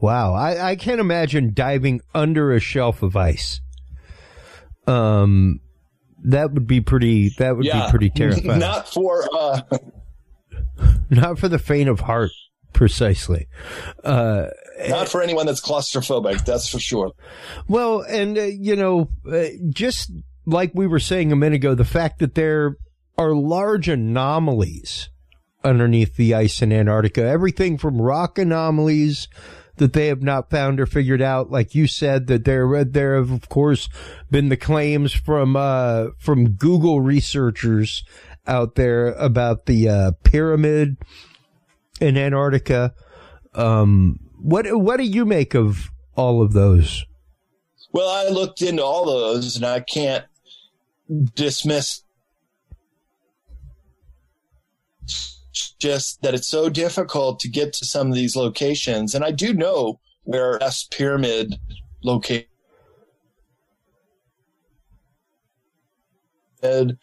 wow, 0.00 0.32
I, 0.34 0.70
I 0.70 0.76
can't 0.76 1.00
imagine 1.00 1.52
diving 1.54 2.00
under 2.14 2.52
a 2.52 2.60
shelf 2.60 3.02
of 3.02 3.16
ice. 3.16 3.60
Um, 4.86 5.60
that 6.24 6.52
would 6.52 6.66
be 6.66 6.80
pretty. 6.80 7.30
That 7.38 7.56
would 7.56 7.64
be 7.64 7.82
pretty 7.90 8.10
terrifying. 8.10 8.58
Not 8.60 8.88
for 8.88 9.28
uh, 9.34 9.60
Not 11.10 11.38
for 11.38 11.48
the 11.48 11.58
faint 11.58 11.88
of 11.88 12.00
heart, 12.00 12.30
precisely. 12.72 13.48
Uh, 14.02 14.46
not 14.88 15.08
for 15.08 15.22
anyone 15.22 15.46
that's 15.46 15.60
claustrophobic. 15.60 16.44
That's 16.44 16.68
for 16.68 16.78
sure. 16.78 17.12
Well, 17.68 18.00
and 18.00 18.36
uh, 18.36 18.42
you 18.42 18.76
know, 18.76 19.10
uh, 19.30 19.46
just 19.70 20.10
like 20.46 20.72
we 20.74 20.86
were 20.86 21.00
saying 21.00 21.32
a 21.32 21.36
minute 21.36 21.56
ago, 21.56 21.74
the 21.74 21.84
fact 21.84 22.18
that 22.18 22.34
there 22.34 22.76
are 23.16 23.34
large 23.34 23.88
anomalies 23.88 25.08
underneath 25.62 26.16
the 26.16 26.34
ice 26.34 26.60
in 26.60 26.72
Antarctica, 26.72 27.22
everything 27.22 27.78
from 27.78 28.00
rock 28.00 28.38
anomalies 28.38 29.28
that 29.76 29.92
they 29.92 30.06
have 30.06 30.22
not 30.22 30.50
found 30.50 30.78
or 30.78 30.86
figured 30.86 31.22
out, 31.22 31.50
like 31.50 31.74
you 31.74 31.86
said, 31.86 32.26
that 32.28 32.44
there 32.44 32.84
there 32.84 33.16
have 33.16 33.30
of 33.30 33.48
course 33.48 33.88
been 34.30 34.48
the 34.48 34.56
claims 34.56 35.12
from 35.12 35.56
uh, 35.56 36.08
from 36.18 36.50
Google 36.50 37.00
researchers 37.00 38.04
out 38.46 38.74
there 38.74 39.08
about 39.14 39.66
the 39.66 39.88
uh, 39.88 40.12
pyramid 40.22 40.96
in 42.00 42.16
Antarctica. 42.16 42.94
Um, 43.54 44.20
what 44.40 44.66
what 44.78 44.98
do 44.98 45.04
you 45.04 45.24
make 45.24 45.54
of 45.54 45.90
all 46.14 46.42
of 46.42 46.52
those? 46.52 47.04
Well, 47.92 48.08
I 48.08 48.28
looked 48.28 48.60
into 48.60 48.82
all 48.82 49.06
those, 49.06 49.56
and 49.56 49.64
I 49.64 49.80
can't 49.80 50.24
dismiss 51.34 52.02
just 55.78 56.22
that 56.22 56.34
it's 56.34 56.48
so 56.48 56.68
difficult 56.68 57.38
to 57.40 57.48
get 57.48 57.72
to 57.74 57.84
some 57.84 58.08
of 58.08 58.14
these 58.14 58.36
locations. 58.36 59.14
And 59.14 59.24
I 59.24 59.30
do 59.30 59.52
know 59.52 60.00
where 60.22 60.62
S 60.62 60.84
Pyramid 60.90 61.56
located. 62.02 62.46
The 66.62 66.96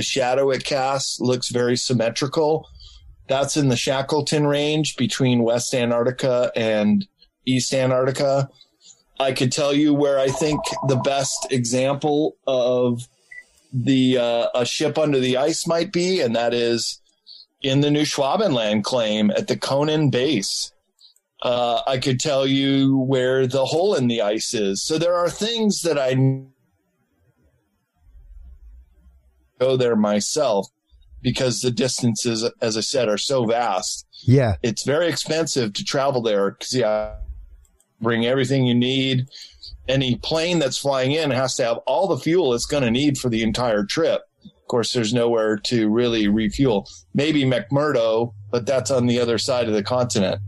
shadow 0.00 0.50
it 0.50 0.64
casts 0.64 1.20
looks 1.20 1.50
very 1.50 1.76
symmetrical. 1.76 2.68
That's 3.28 3.56
in 3.56 3.68
the 3.68 3.76
Shackleton 3.76 4.46
Range 4.46 4.96
between 4.96 5.44
West 5.44 5.72
Antarctica 5.74 6.50
and 6.56 7.06
East 7.44 7.72
Antarctica. 7.72 8.48
I 9.18 9.32
could 9.32 9.52
tell 9.52 9.72
you 9.72 9.94
where 9.94 10.18
I 10.18 10.28
think 10.28 10.60
the 10.88 10.96
best 10.96 11.46
example 11.50 12.36
of 12.46 13.08
the 13.72 14.18
uh, 14.18 14.48
a 14.54 14.64
ship 14.64 14.98
under 14.98 15.20
the 15.20 15.36
ice 15.36 15.66
might 15.66 15.92
be, 15.92 16.20
and 16.20 16.34
that 16.36 16.54
is 16.54 17.00
in 17.62 17.80
the 17.80 17.90
New 17.90 18.02
Schwabenland 18.02 18.84
claim 18.84 19.30
at 19.30 19.48
the 19.48 19.56
Kohnen 19.56 20.10
base. 20.10 20.72
Uh, 21.42 21.82
I 21.86 21.98
could 21.98 22.18
tell 22.18 22.46
you 22.46 22.98
where 22.98 23.46
the 23.46 23.66
hole 23.66 23.94
in 23.94 24.08
the 24.08 24.22
ice 24.22 24.54
is. 24.54 24.82
So 24.82 24.98
there 24.98 25.14
are 25.14 25.28
things 25.28 25.82
that 25.82 25.98
I 25.98 26.14
go 29.58 29.76
there 29.76 29.96
myself 29.96 30.68
because 31.22 31.60
the 31.60 31.70
distances, 31.70 32.48
as 32.60 32.76
I 32.76 32.80
said, 32.80 33.08
are 33.08 33.18
so 33.18 33.46
vast 33.46 34.06
Yeah, 34.22 34.56
it's 34.62 34.84
very 34.84 35.08
expensive 35.08 35.72
to 35.74 35.84
travel 35.84 36.22
there 36.22 36.52
because 36.52 36.74
yeah, 36.74 37.14
bring 38.00 38.26
everything 38.26 38.66
you 38.66 38.74
need. 38.74 39.28
Any 39.88 40.16
plane 40.16 40.58
that's 40.58 40.78
flying 40.78 41.12
in 41.12 41.30
has 41.30 41.54
to 41.56 41.64
have 41.64 41.78
all 41.86 42.08
the 42.08 42.18
fuel 42.18 42.54
it's 42.54 42.66
going 42.66 42.82
to 42.82 42.90
need 42.90 43.18
for 43.18 43.28
the 43.28 43.42
entire 43.42 43.84
trip. 43.84 44.22
Of 44.44 44.68
course, 44.68 44.92
there's 44.92 45.14
nowhere 45.14 45.56
to 45.66 45.88
really 45.88 46.26
refuel. 46.26 46.88
Maybe 47.14 47.44
McMurdo, 47.44 48.32
but 48.50 48.66
that's 48.66 48.90
on 48.90 49.06
the 49.06 49.20
other 49.20 49.38
side 49.38 49.68
of 49.68 49.74
the 49.74 49.82
continent. 49.82 50.40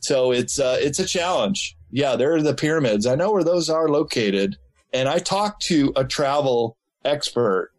So 0.00 0.32
it's 0.32 0.58
uh, 0.58 0.78
it's 0.80 0.98
a 0.98 1.06
challenge. 1.06 1.76
Yeah, 1.90 2.16
there 2.16 2.34
are 2.34 2.42
the 2.42 2.54
pyramids. 2.54 3.06
I 3.06 3.16
know 3.16 3.32
where 3.32 3.44
those 3.44 3.68
are 3.68 3.88
located, 3.88 4.56
and 4.92 5.08
I 5.08 5.18
talked 5.18 5.62
to 5.62 5.92
a 5.96 6.04
travel 6.04 6.76
expert 7.04 7.72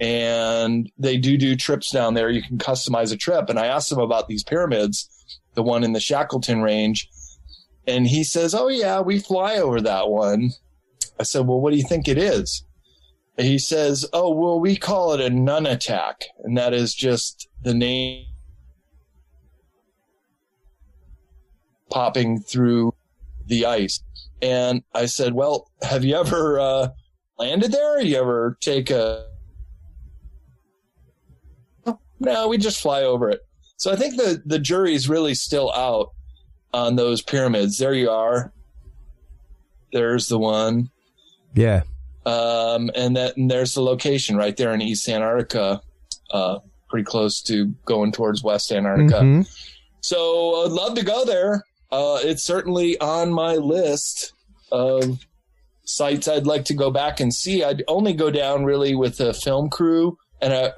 and 0.00 0.90
they 0.98 1.16
do 1.16 1.36
do 1.36 1.56
trips 1.56 1.90
down 1.90 2.14
there. 2.14 2.30
You 2.30 2.42
can 2.42 2.58
customize 2.58 3.12
a 3.12 3.16
trip. 3.16 3.48
And 3.48 3.58
I 3.58 3.66
asked 3.66 3.90
them 3.90 3.98
about 3.98 4.28
these 4.28 4.44
pyramids, 4.44 5.08
the 5.54 5.62
one 5.62 5.82
in 5.84 5.92
the 5.92 6.00
Shackleton 6.00 6.62
range. 6.62 7.08
And 7.88 8.06
he 8.06 8.22
says, 8.22 8.54
Oh, 8.54 8.68
yeah, 8.68 9.00
we 9.00 9.18
fly 9.18 9.56
over 9.56 9.80
that 9.80 10.10
one. 10.10 10.50
I 11.18 11.22
said, 11.22 11.46
Well, 11.46 11.58
what 11.58 11.70
do 11.70 11.78
you 11.78 11.82
think 11.82 12.06
it 12.06 12.18
is? 12.18 12.62
And 13.38 13.46
he 13.46 13.58
says, 13.58 14.04
Oh, 14.12 14.30
well, 14.30 14.60
we 14.60 14.76
call 14.76 15.14
it 15.14 15.22
a 15.22 15.30
nunatak. 15.30 16.24
And 16.44 16.56
that 16.58 16.74
is 16.74 16.94
just 16.94 17.48
the 17.62 17.72
name 17.72 18.26
popping 21.90 22.40
through 22.40 22.92
the 23.46 23.64
ice. 23.64 24.04
And 24.42 24.82
I 24.94 25.06
said, 25.06 25.32
Well, 25.32 25.70
have 25.80 26.04
you 26.04 26.14
ever 26.14 26.60
uh, 26.60 26.88
landed 27.38 27.72
there? 27.72 28.02
You 28.02 28.18
ever 28.18 28.58
take 28.60 28.90
a 28.90 29.24
no, 32.20 32.48
we 32.48 32.58
just 32.58 32.82
fly 32.82 33.04
over 33.04 33.30
it. 33.30 33.40
So 33.78 33.90
I 33.90 33.96
think 33.96 34.16
the 34.16 34.42
the 34.44 34.58
jury's 34.58 35.08
really 35.08 35.34
still 35.34 35.72
out 35.72 36.12
on 36.72 36.96
those 36.96 37.22
pyramids. 37.22 37.78
There 37.78 37.94
you 37.94 38.10
are. 38.10 38.52
There's 39.92 40.28
the 40.28 40.38
one, 40.38 40.90
yeah. 41.54 41.82
um, 42.26 42.90
and 42.94 43.16
that 43.16 43.36
and 43.38 43.50
there's 43.50 43.72
the 43.74 43.80
location 43.82 44.36
right 44.36 44.54
there 44.56 44.74
in 44.74 44.82
East 44.82 45.08
Antarctica, 45.08 45.80
uh, 46.30 46.58
pretty 46.90 47.04
close 47.04 47.40
to 47.44 47.66
going 47.86 48.12
towards 48.12 48.42
West 48.42 48.70
Antarctica. 48.70 49.20
Mhm. 49.20 49.48
So 50.00 50.64
I'd 50.64 50.72
love 50.72 50.94
to 50.96 51.04
go 51.04 51.24
there. 51.24 51.64
Uh, 51.90 52.18
it's 52.22 52.44
certainly 52.44 53.00
on 53.00 53.32
my 53.32 53.54
list 53.54 54.34
of 54.70 55.24
sites 55.84 56.28
I'd 56.28 56.46
like 56.46 56.66
to 56.66 56.74
go 56.74 56.90
back 56.90 57.18
and 57.18 57.32
see. 57.32 57.64
I'd 57.64 57.82
only 57.88 58.12
go 58.12 58.30
down 58.30 58.64
really 58.66 58.94
with 58.94 59.20
a 59.20 59.32
film 59.32 59.70
crew, 59.70 60.18
and 60.42 60.52
a, 60.52 60.74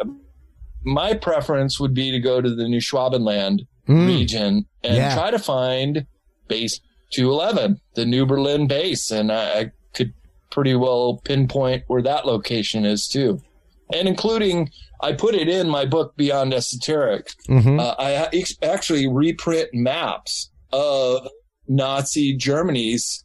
my 0.84 1.14
preference 1.14 1.80
would 1.80 1.94
be 1.94 2.12
to 2.12 2.20
go 2.20 2.40
to 2.40 2.54
the 2.54 2.68
New 2.68 2.80
Schwabenland 2.80 3.66
Mm. 3.90 4.06
region 4.06 4.66
and 4.84 4.96
Yeah. 4.96 5.14
try 5.14 5.30
to 5.30 5.38
find 5.38 6.06
base 6.48 6.80
211, 7.12 7.80
the 7.94 8.04
New 8.06 8.24
Berlin 8.24 8.66
base, 8.68 9.10
and 9.10 9.32
I, 9.32 9.58
I 9.60 9.70
could 9.94 10.12
pretty 10.50 10.74
well 10.76 11.20
pinpoint 11.24 11.84
where 11.88 12.02
that 12.02 12.24
location 12.26 12.84
is 12.84 13.08
too, 13.08 13.40
and 13.92 14.06
including. 14.08 14.70
I 15.02 15.14
put 15.14 15.34
it 15.34 15.48
in 15.48 15.66
my 15.70 15.86
book 15.86 16.14
Beyond 16.18 16.52
Esoteric, 16.52 17.30
Mhm. 17.48 17.80
uh, 17.80 17.94
I 17.98 18.30
actually 18.62 19.06
reprint 19.08 19.70
maps 19.72 20.50
of 20.74 21.26
Nazi 21.68 22.36
Germany's 22.36 23.24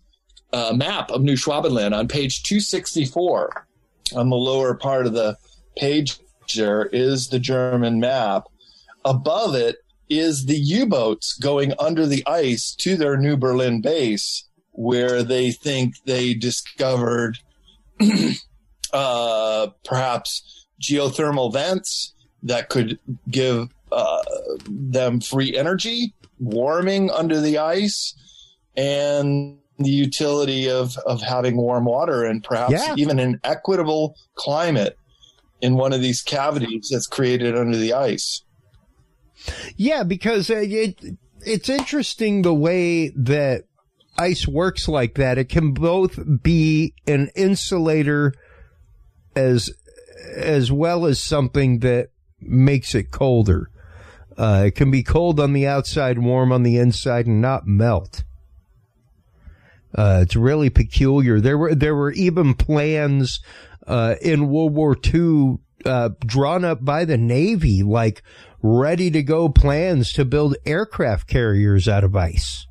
uh, 0.53 0.71
map 0.73 1.11
of 1.11 1.21
New 1.21 1.35
Schwabenland 1.35 1.93
on 1.93 2.07
page 2.07 2.43
264. 2.43 3.67
On 4.15 4.29
the 4.29 4.37
lower 4.37 4.73
part 4.75 5.05
of 5.05 5.11
the 5.11 5.35
page, 5.75 6.17
there 6.55 6.85
is 6.85 7.27
the 7.27 7.39
German 7.39 7.99
map. 7.99 8.43
Above 9.03 9.53
it 9.53 9.75
is 10.09 10.45
the 10.45 10.57
U 10.57 10.85
boats 10.85 11.33
going 11.37 11.73
under 11.79 12.05
the 12.05 12.23
ice 12.27 12.75
to 12.79 12.95
their 12.95 13.17
New 13.17 13.37
Berlin 13.37 13.81
base, 13.81 14.47
where 14.71 15.23
they 15.23 15.51
think 15.51 15.95
they 16.05 16.33
discovered 16.33 17.37
uh, 18.93 19.67
perhaps 19.83 20.67
geothermal 20.81 21.51
vents 21.51 22.13
that 22.43 22.69
could 22.69 22.99
give 23.29 23.69
uh, 23.91 24.21
them 24.67 25.21
free 25.21 25.55
energy, 25.55 26.13
warming 26.39 27.09
under 27.11 27.39
the 27.41 27.57
ice, 27.57 28.13
and 28.75 29.57
the 29.79 29.89
utility 29.89 30.69
of, 30.69 30.97
of 31.05 31.21
having 31.21 31.57
warm 31.57 31.85
water 31.85 32.23
and 32.23 32.43
perhaps 32.43 32.71
Yeah. 32.71 32.93
even 32.97 33.19
an 33.19 33.39
equitable 33.43 34.15
climate 34.35 34.97
in 35.61 35.75
one 35.75 35.91
of 35.93 36.01
these 36.01 36.21
cavities 36.21 36.89
that's 36.91 37.07
created 37.07 37.57
under 37.57 37.77
the 37.77 37.93
ice. 37.93 38.41
Yeah, 39.75 40.03
because 40.03 40.49
uh, 40.49 40.63
it 40.63 40.99
it's 41.41 41.69
interesting 41.69 42.41
the 42.41 42.53
way 42.53 43.09
that 43.09 43.65
ice 44.17 44.47
works 44.47 44.87
like 44.87 45.15
that. 45.15 45.37
It 45.37 45.49
can 45.49 45.73
both 45.73 46.19
be 46.41 46.93
an 47.07 47.29
insulator 47.35 48.33
as 49.35 49.69
as 50.35 50.71
well 50.71 51.05
as 51.05 51.21
something 51.21 51.79
that 51.79 52.09
makes 52.39 52.95
it 52.95 53.11
colder. 53.11 53.69
Uh, 54.37 54.65
it 54.67 54.75
can 54.75 54.91
be 54.91 55.03
cold 55.03 55.39
on 55.39 55.53
the 55.53 55.67
outside, 55.67 56.19
warm 56.19 56.51
on 56.51 56.63
the 56.63 56.77
inside, 56.77 57.25
and 57.25 57.41
not 57.41 57.65
melt. 57.65 58.23
Uh, 59.93 60.19
it's 60.21 60.35
really 60.35 60.69
peculiar. 60.69 61.39
There 61.39 61.57
were 61.57 61.73
there 61.73 61.95
were 61.95 62.11
even 62.11 62.53
plans 62.53 63.39
uh, 63.87 64.15
in 64.21 64.49
World 64.49 64.73
War 64.73 64.97
II 65.13 65.59
uh, 65.85 66.09
drawn 66.25 66.65
up 66.65 66.83
by 66.83 67.05
the 67.05 67.17
Navy, 67.17 67.81
like 67.83 68.21
ready 68.65 69.11
to 69.11 69.21
go 69.21 69.47
plans 69.47 70.11
to 70.13 70.25
build 70.25 70.55
aircraft 70.65 71.27
carriers 71.27 71.87
out 71.87 72.03
of 72.03 72.15
ice, 72.15 72.65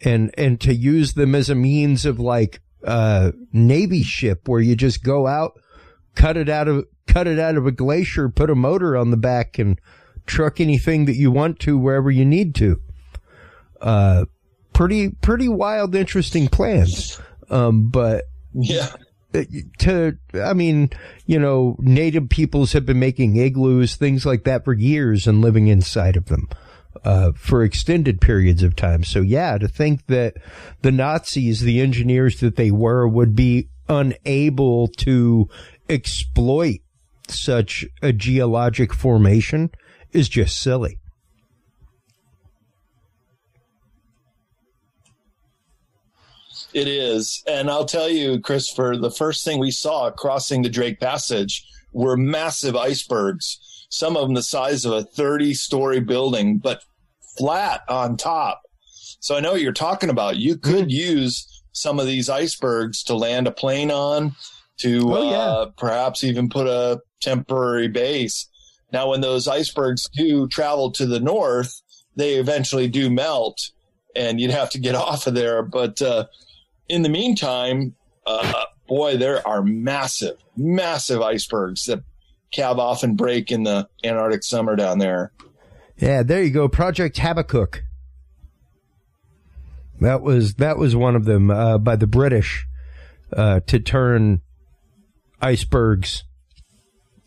and 0.00 0.32
and 0.38 0.60
to 0.60 0.74
use 0.74 1.14
them 1.14 1.34
as 1.34 1.50
a 1.50 1.54
means 1.54 2.06
of 2.06 2.20
like 2.20 2.60
uh, 2.84 3.32
Navy 3.52 4.02
ship 4.02 4.46
where 4.46 4.60
you 4.60 4.76
just 4.76 5.02
go 5.02 5.26
out, 5.26 5.58
cut 6.14 6.36
it 6.36 6.48
out 6.48 6.68
of 6.68 6.86
cut 7.06 7.26
it 7.26 7.38
out 7.38 7.56
of 7.56 7.66
a 7.66 7.72
glacier, 7.72 8.28
put 8.28 8.50
a 8.50 8.54
motor 8.54 8.96
on 8.96 9.10
the 9.10 9.16
back, 9.16 9.58
and 9.58 9.80
truck 10.26 10.60
anything 10.60 11.06
that 11.06 11.16
you 11.16 11.30
want 11.32 11.58
to 11.60 11.76
wherever 11.76 12.10
you 12.10 12.24
need 12.24 12.54
to. 12.54 12.80
Uh, 13.80 14.26
pretty 14.72 15.08
pretty 15.10 15.48
wild, 15.48 15.94
interesting 15.96 16.46
plans. 16.46 17.20
Um, 17.50 17.88
but 17.88 18.26
yeah, 18.52 18.88
to 19.32 20.18
I 20.34 20.52
mean, 20.52 20.90
you 21.26 21.38
know, 21.38 21.76
native 21.78 22.28
peoples 22.28 22.72
have 22.72 22.86
been 22.86 22.98
making 22.98 23.36
igloos, 23.36 23.96
things 23.96 24.24
like 24.24 24.44
that 24.44 24.64
for 24.64 24.72
years, 24.72 25.26
and 25.26 25.40
living 25.40 25.68
inside 25.68 26.16
of 26.16 26.26
them. 26.26 26.48
Uh, 27.04 27.30
for 27.36 27.62
extended 27.62 28.20
periods 28.20 28.62
of 28.64 28.74
time. 28.74 29.04
So 29.04 29.20
yeah, 29.20 29.56
to 29.58 29.68
think 29.68 30.06
that 30.06 30.34
the 30.82 30.90
Nazis, 30.90 31.60
the 31.60 31.80
engineers 31.80 32.40
that 32.40 32.56
they 32.56 32.72
were, 32.72 33.06
would 33.06 33.36
be 33.36 33.68
unable 33.88 34.88
to 34.88 35.48
exploit 35.88 36.80
such 37.28 37.84
a 38.02 38.12
geologic 38.12 38.92
formation 38.92 39.70
is 40.12 40.28
just 40.28 40.60
silly. 40.60 40.98
It 46.74 46.88
is. 46.88 47.42
And 47.46 47.70
I'll 47.70 47.84
tell 47.84 48.08
you, 48.08 48.40
Christopher, 48.40 48.96
the 48.96 49.10
first 49.10 49.44
thing 49.44 49.58
we 49.58 49.70
saw 49.70 50.10
crossing 50.10 50.62
the 50.62 50.68
Drake 50.68 51.00
Passage 51.00 51.64
were 51.92 52.16
massive 52.16 52.76
icebergs, 52.76 53.86
some 53.88 54.16
of 54.16 54.22
them 54.22 54.34
the 54.34 54.42
size 54.42 54.84
of 54.84 54.92
a 54.92 55.02
30 55.02 55.54
story 55.54 56.00
building, 56.00 56.58
but 56.58 56.82
flat 57.38 57.82
on 57.88 58.16
top. 58.16 58.62
So 59.20 59.36
I 59.36 59.40
know 59.40 59.52
what 59.52 59.62
you're 59.62 59.72
talking 59.72 60.10
about. 60.10 60.36
You 60.36 60.56
could 60.56 60.88
mm. 60.88 60.92
use 60.92 61.62
some 61.72 61.98
of 61.98 62.06
these 62.06 62.28
icebergs 62.28 63.02
to 63.04 63.14
land 63.14 63.46
a 63.46 63.52
plane 63.52 63.90
on, 63.90 64.34
to 64.78 65.16
oh, 65.16 65.30
yeah. 65.30 65.36
uh, 65.38 65.66
perhaps 65.76 66.22
even 66.22 66.48
put 66.48 66.66
a 66.66 67.00
temporary 67.20 67.88
base. 67.88 68.48
Now, 68.92 69.10
when 69.10 69.20
those 69.20 69.48
icebergs 69.48 70.08
do 70.14 70.48
travel 70.48 70.90
to 70.92 71.06
the 71.06 71.20
north, 71.20 71.80
they 72.16 72.34
eventually 72.34 72.88
do 72.88 73.10
melt 73.10 73.70
and 74.16 74.40
you'd 74.40 74.50
have 74.50 74.70
to 74.70 74.78
get 74.78 74.94
off 74.96 75.26
of 75.26 75.34
there. 75.34 75.62
But 75.62 76.00
uh, 76.02 76.26
in 76.88 77.02
the 77.02 77.08
meantime, 77.08 77.94
uh, 78.26 78.64
boy, 78.86 79.16
there 79.16 79.46
are 79.46 79.62
massive, 79.62 80.36
massive 80.56 81.20
icebergs 81.20 81.86
that 81.86 82.02
calve 82.50 82.78
off 82.78 83.02
and 83.02 83.16
break 83.16 83.50
in 83.52 83.62
the 83.62 83.88
Antarctic 84.04 84.42
summer 84.42 84.76
down 84.76 84.98
there. 84.98 85.32
Yeah, 85.96 86.22
there 86.22 86.42
you 86.42 86.50
go. 86.50 86.68
Project 86.68 87.18
Habakkuk. 87.18 87.82
That 90.00 90.22
was 90.22 90.54
that 90.54 90.78
was 90.78 90.94
one 90.94 91.16
of 91.16 91.24
them 91.24 91.50
uh, 91.50 91.76
by 91.78 91.96
the 91.96 92.06
British 92.06 92.66
uh, 93.32 93.60
to 93.66 93.80
turn 93.80 94.42
icebergs 95.40 96.22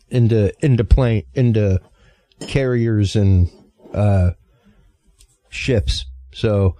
into 0.08 0.52
into 0.64 0.82
plane 0.84 1.24
into 1.34 1.80
carriers 2.40 3.14
and 3.14 3.50
uh, 3.92 4.30
ships. 5.50 6.06
So 6.32 6.76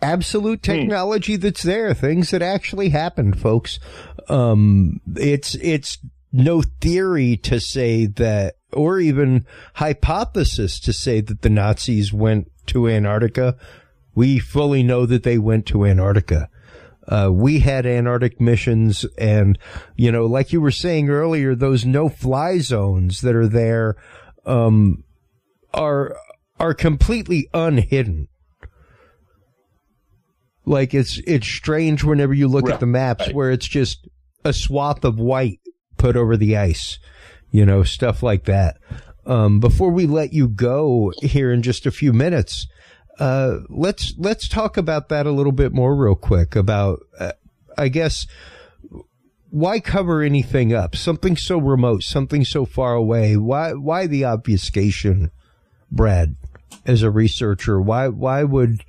absolute 0.00 0.64
hmm. 0.64 0.72
technology 0.72 1.36
that's 1.36 1.62
there, 1.62 1.94
things 1.94 2.30
that 2.30 2.42
actually 2.42 2.90
happened, 2.90 3.40
folks. 3.40 3.78
Um, 4.28 5.00
it's, 5.16 5.54
it's 5.56 5.98
no 6.32 6.62
theory 6.80 7.36
to 7.38 7.60
say 7.60 8.06
that, 8.06 8.56
or 8.72 9.00
even 9.00 9.46
hypothesis 9.74 10.78
to 10.80 10.92
say 10.92 11.20
that 11.20 11.42
the 11.42 11.50
Nazis 11.50 12.12
went 12.12 12.50
to 12.66 12.88
Antarctica. 12.88 13.56
We 14.14 14.38
fully 14.38 14.82
know 14.82 15.06
that 15.06 15.22
they 15.22 15.38
went 15.38 15.66
to 15.66 15.86
Antarctica. 15.86 16.50
Uh, 17.06 17.30
we 17.32 17.60
had 17.60 17.86
Antarctic 17.86 18.38
missions 18.38 19.06
and, 19.16 19.58
you 19.96 20.12
know, 20.12 20.26
like 20.26 20.52
you 20.52 20.60
were 20.60 20.70
saying 20.70 21.08
earlier, 21.08 21.54
those 21.54 21.86
no 21.86 22.10
fly 22.10 22.58
zones 22.58 23.22
that 23.22 23.34
are 23.34 23.48
there, 23.48 23.96
um, 24.44 25.04
are, 25.72 26.14
are 26.60 26.74
completely 26.74 27.48
unhidden. 27.54 28.28
Like 30.68 30.92
it's 30.92 31.18
it's 31.26 31.46
strange 31.46 32.04
whenever 32.04 32.34
you 32.34 32.46
look 32.46 32.66
right. 32.66 32.74
at 32.74 32.80
the 32.80 32.86
maps 32.86 33.32
where 33.32 33.50
it's 33.50 33.66
just 33.66 34.06
a 34.44 34.52
swath 34.52 35.02
of 35.02 35.18
white 35.18 35.60
put 35.96 36.14
over 36.14 36.36
the 36.36 36.56
ice, 36.58 36.98
you 37.50 37.64
know, 37.64 37.82
stuff 37.82 38.22
like 38.22 38.44
that. 38.44 38.76
Um, 39.24 39.60
before 39.60 39.90
we 39.90 40.06
let 40.06 40.32
you 40.32 40.46
go 40.46 41.12
here 41.22 41.52
in 41.52 41.62
just 41.62 41.86
a 41.86 41.90
few 41.90 42.12
minutes, 42.12 42.66
uh, 43.18 43.60
let's 43.70 44.14
let's 44.18 44.46
talk 44.46 44.76
about 44.76 45.08
that 45.08 45.26
a 45.26 45.32
little 45.32 45.52
bit 45.52 45.72
more 45.72 45.96
real 45.96 46.14
quick. 46.14 46.54
About, 46.54 47.00
uh, 47.18 47.32
I 47.76 47.88
guess, 47.88 48.26
why 49.50 49.80
cover 49.80 50.22
anything 50.22 50.74
up? 50.74 50.94
Something 50.94 51.36
so 51.36 51.58
remote, 51.58 52.02
something 52.02 52.44
so 52.44 52.66
far 52.66 52.92
away. 52.92 53.38
Why 53.38 53.72
why 53.72 54.06
the 54.06 54.26
obfuscation, 54.26 55.30
Brad? 55.90 56.36
As 56.84 57.02
a 57.02 57.10
researcher, 57.10 57.80
why 57.80 58.08
why 58.08 58.44
would 58.44 58.82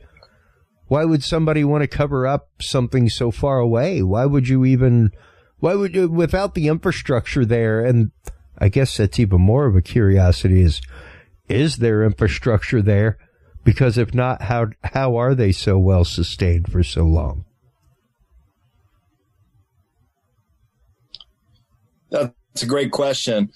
why 0.90 1.06
would 1.06 1.24
somebody 1.24 1.64
want 1.64 1.84
to 1.84 1.88
cover 1.88 2.26
up 2.26 2.50
something 2.62 3.10
so 3.10 3.30
far 3.30 3.60
away? 3.60 4.02
Why 4.02 4.26
would 4.26 4.48
you 4.48 4.66
even, 4.66 5.12
why 5.60 5.76
would 5.76 5.96
you, 5.96 6.10
without 6.10 6.56
the 6.56 6.68
infrastructure 6.68 7.46
there? 7.46 7.86
And 7.86 8.12
I 8.58 8.70
guess 8.70 8.98
that's 8.98 9.20
even 9.20 9.40
more 9.40 9.68
of 9.68 9.76
a 9.76 9.84
curiosity 9.84 10.62
is, 10.62 10.82
is 11.48 11.78
there 11.78 12.04
infrastructure 12.04 12.82
there? 12.82 13.20
Because 13.64 14.00
if 14.00 14.16
not, 14.16 14.42
how, 14.42 14.70
how 14.84 15.16
are 15.16 15.36
they 15.36 15.52
so 15.52 15.78
well 15.78 16.04
sustained 16.04 16.72
for 16.72 16.82
so 16.82 17.04
long? 17.04 17.46
That's 22.10 22.64
a 22.64 22.66
great 22.66 22.92
question. 22.92 23.52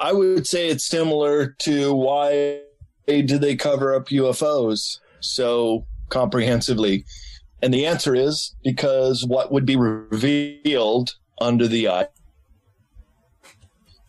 I 0.00 0.14
would 0.14 0.46
say 0.46 0.68
it's 0.68 0.86
similar 0.86 1.48
to 1.60 1.92
why 1.92 2.60
do 3.06 3.36
they 3.36 3.56
cover 3.56 3.94
up 3.94 4.08
UFOs? 4.08 5.00
So 5.20 5.86
comprehensively? 6.12 7.04
And 7.62 7.72
the 7.72 7.86
answer 7.86 8.14
is 8.14 8.54
because 8.62 9.24
what 9.26 9.50
would 9.50 9.66
be 9.66 9.76
revealed 9.76 11.14
under 11.40 11.66
the 11.66 11.88
eye, 11.88 12.08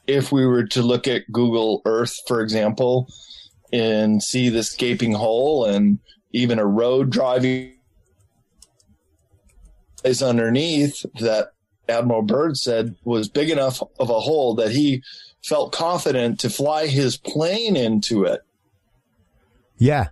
if 0.05 0.31
we 0.31 0.45
were 0.45 0.65
to 0.67 0.81
look 0.81 1.07
at 1.07 1.31
Google 1.31 1.81
Earth, 1.85 2.15
for 2.27 2.41
example, 2.41 3.07
and 3.71 4.21
see 4.21 4.49
this 4.49 4.75
gaping 4.75 5.13
hole 5.13 5.65
and 5.65 5.99
even 6.31 6.59
a 6.59 6.65
road 6.65 7.09
driving 7.09 7.73
is 10.03 10.21
underneath 10.21 11.05
that 11.19 11.53
Admiral 11.87 12.21
Byrd 12.21 12.57
said 12.57 12.95
was 13.03 13.29
big 13.29 13.49
enough 13.49 13.81
of 13.99 14.09
a 14.09 14.19
hole 14.19 14.55
that 14.55 14.71
he 14.71 15.01
felt 15.43 15.71
confident 15.71 16.39
to 16.39 16.49
fly 16.49 16.87
his 16.87 17.17
plane 17.17 17.75
into 17.75 18.23
it. 18.23 18.41
Yeah. 19.77 20.09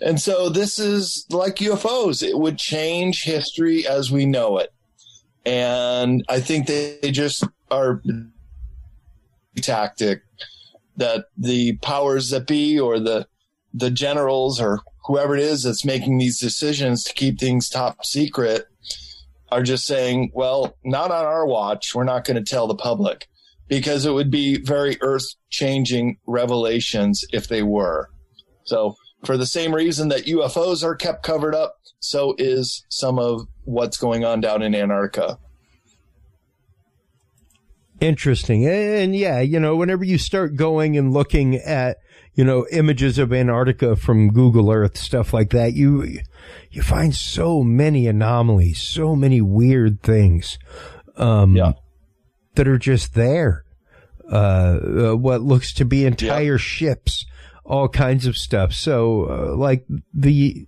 And 0.00 0.20
so 0.20 0.48
this 0.48 0.78
is 0.78 1.26
like 1.30 1.56
UFOs. 1.56 2.22
It 2.22 2.38
would 2.38 2.58
change 2.58 3.24
history 3.24 3.86
as 3.86 4.10
we 4.10 4.26
know 4.26 4.58
it. 4.58 4.72
And 5.44 6.24
I 6.28 6.40
think 6.40 6.66
they 6.66 6.98
just 7.10 7.44
are 7.70 8.02
tactic 9.62 10.22
that 10.96 11.26
the 11.36 11.76
powers 11.78 12.30
that 12.30 12.46
be 12.46 12.78
or 12.78 12.98
the 12.98 13.26
the 13.72 13.90
generals 13.90 14.60
or 14.60 14.80
whoever 15.06 15.36
it 15.36 15.42
is 15.42 15.62
that's 15.62 15.84
making 15.84 16.18
these 16.18 16.40
decisions 16.40 17.04
to 17.04 17.12
keep 17.12 17.38
things 17.38 17.68
top 17.68 18.04
secret 18.04 18.66
are 19.52 19.62
just 19.62 19.86
saying, 19.86 20.30
well, 20.34 20.76
not 20.82 21.10
on 21.10 21.24
our 21.24 21.46
watch. 21.46 21.94
We're 21.94 22.04
not 22.04 22.24
going 22.24 22.42
to 22.42 22.50
tell 22.50 22.66
the 22.66 22.74
public 22.74 23.28
because 23.68 24.06
it 24.06 24.12
would 24.12 24.30
be 24.30 24.58
very 24.58 24.96
earth 25.02 25.26
changing 25.50 26.18
revelations 26.26 27.24
if 27.32 27.48
they 27.48 27.62
were. 27.62 28.08
So 28.64 28.96
for 29.24 29.36
the 29.36 29.46
same 29.46 29.74
reason 29.74 30.08
that 30.08 30.26
UFOs 30.26 30.82
are 30.82 30.94
kept 30.94 31.22
covered 31.22 31.54
up, 31.54 31.76
so 32.00 32.34
is 32.38 32.84
some 32.88 33.18
of 33.18 33.46
what's 33.64 33.96
going 33.96 34.24
on 34.24 34.40
down 34.40 34.62
in 34.62 34.74
Antarctica. 34.74 35.38
Interesting. 38.00 38.66
And 38.66 39.16
yeah, 39.16 39.40
you 39.40 39.58
know, 39.58 39.76
whenever 39.76 40.04
you 40.04 40.18
start 40.18 40.54
going 40.54 40.98
and 40.98 41.12
looking 41.12 41.56
at, 41.56 41.96
you 42.34 42.44
know, 42.44 42.66
images 42.70 43.18
of 43.18 43.32
Antarctica 43.32 43.96
from 43.96 44.32
Google 44.32 44.70
Earth, 44.70 44.98
stuff 44.98 45.32
like 45.32 45.50
that, 45.50 45.72
you, 45.72 46.20
you 46.70 46.82
find 46.82 47.14
so 47.14 47.62
many 47.62 48.06
anomalies, 48.06 48.82
so 48.82 49.16
many 49.16 49.40
weird 49.40 50.02
things, 50.02 50.58
um, 51.16 51.56
yeah. 51.56 51.72
that 52.54 52.68
are 52.68 52.78
just 52.78 53.14
there. 53.14 53.64
Uh, 54.30 55.12
uh, 55.12 55.16
what 55.16 55.40
looks 55.40 55.72
to 55.72 55.84
be 55.84 56.04
entire 56.04 56.54
yeah. 56.54 56.58
ships 56.58 57.24
all 57.66 57.88
kinds 57.88 58.26
of 58.26 58.36
stuff. 58.36 58.72
So, 58.72 59.24
uh, 59.24 59.56
like 59.56 59.84
the 60.14 60.66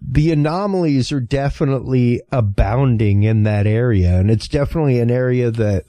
the 0.00 0.32
anomalies 0.32 1.12
are 1.12 1.20
definitely 1.20 2.22
abounding 2.32 3.22
in 3.22 3.42
that 3.42 3.66
area. 3.66 4.18
And 4.18 4.30
it's 4.30 4.48
definitely 4.48 4.98
an 4.98 5.10
area 5.10 5.50
that 5.50 5.84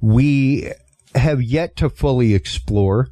we 0.00 0.70
have 1.14 1.42
yet 1.42 1.76
to 1.76 1.90
fully 1.90 2.34
explore. 2.34 3.08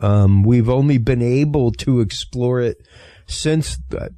Um, 0.00 0.42
we've 0.42 0.68
only 0.68 0.98
been 0.98 1.22
able 1.22 1.72
to 1.72 2.00
explore 2.00 2.60
it 2.60 2.86
since, 3.26 3.78
the, 3.88 4.14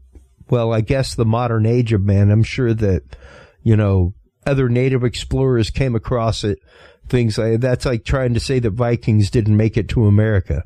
well, 0.50 0.72
I 0.72 0.80
guess 0.80 1.14
the 1.14 1.24
modern 1.24 1.66
age 1.66 1.92
of 1.92 2.02
man. 2.02 2.30
I'm 2.30 2.42
sure 2.42 2.74
that, 2.74 3.02
you 3.62 3.76
know, 3.76 4.14
other 4.44 4.68
native 4.68 5.04
explorers 5.04 5.70
came 5.70 5.94
across 5.94 6.42
it. 6.42 6.58
Things 7.08 7.38
like 7.38 7.60
that's 7.60 7.86
like 7.86 8.04
trying 8.04 8.34
to 8.34 8.40
say 8.40 8.58
that 8.58 8.70
Vikings 8.70 9.30
didn't 9.30 9.56
make 9.56 9.76
it 9.76 9.88
to 9.90 10.06
America 10.06 10.64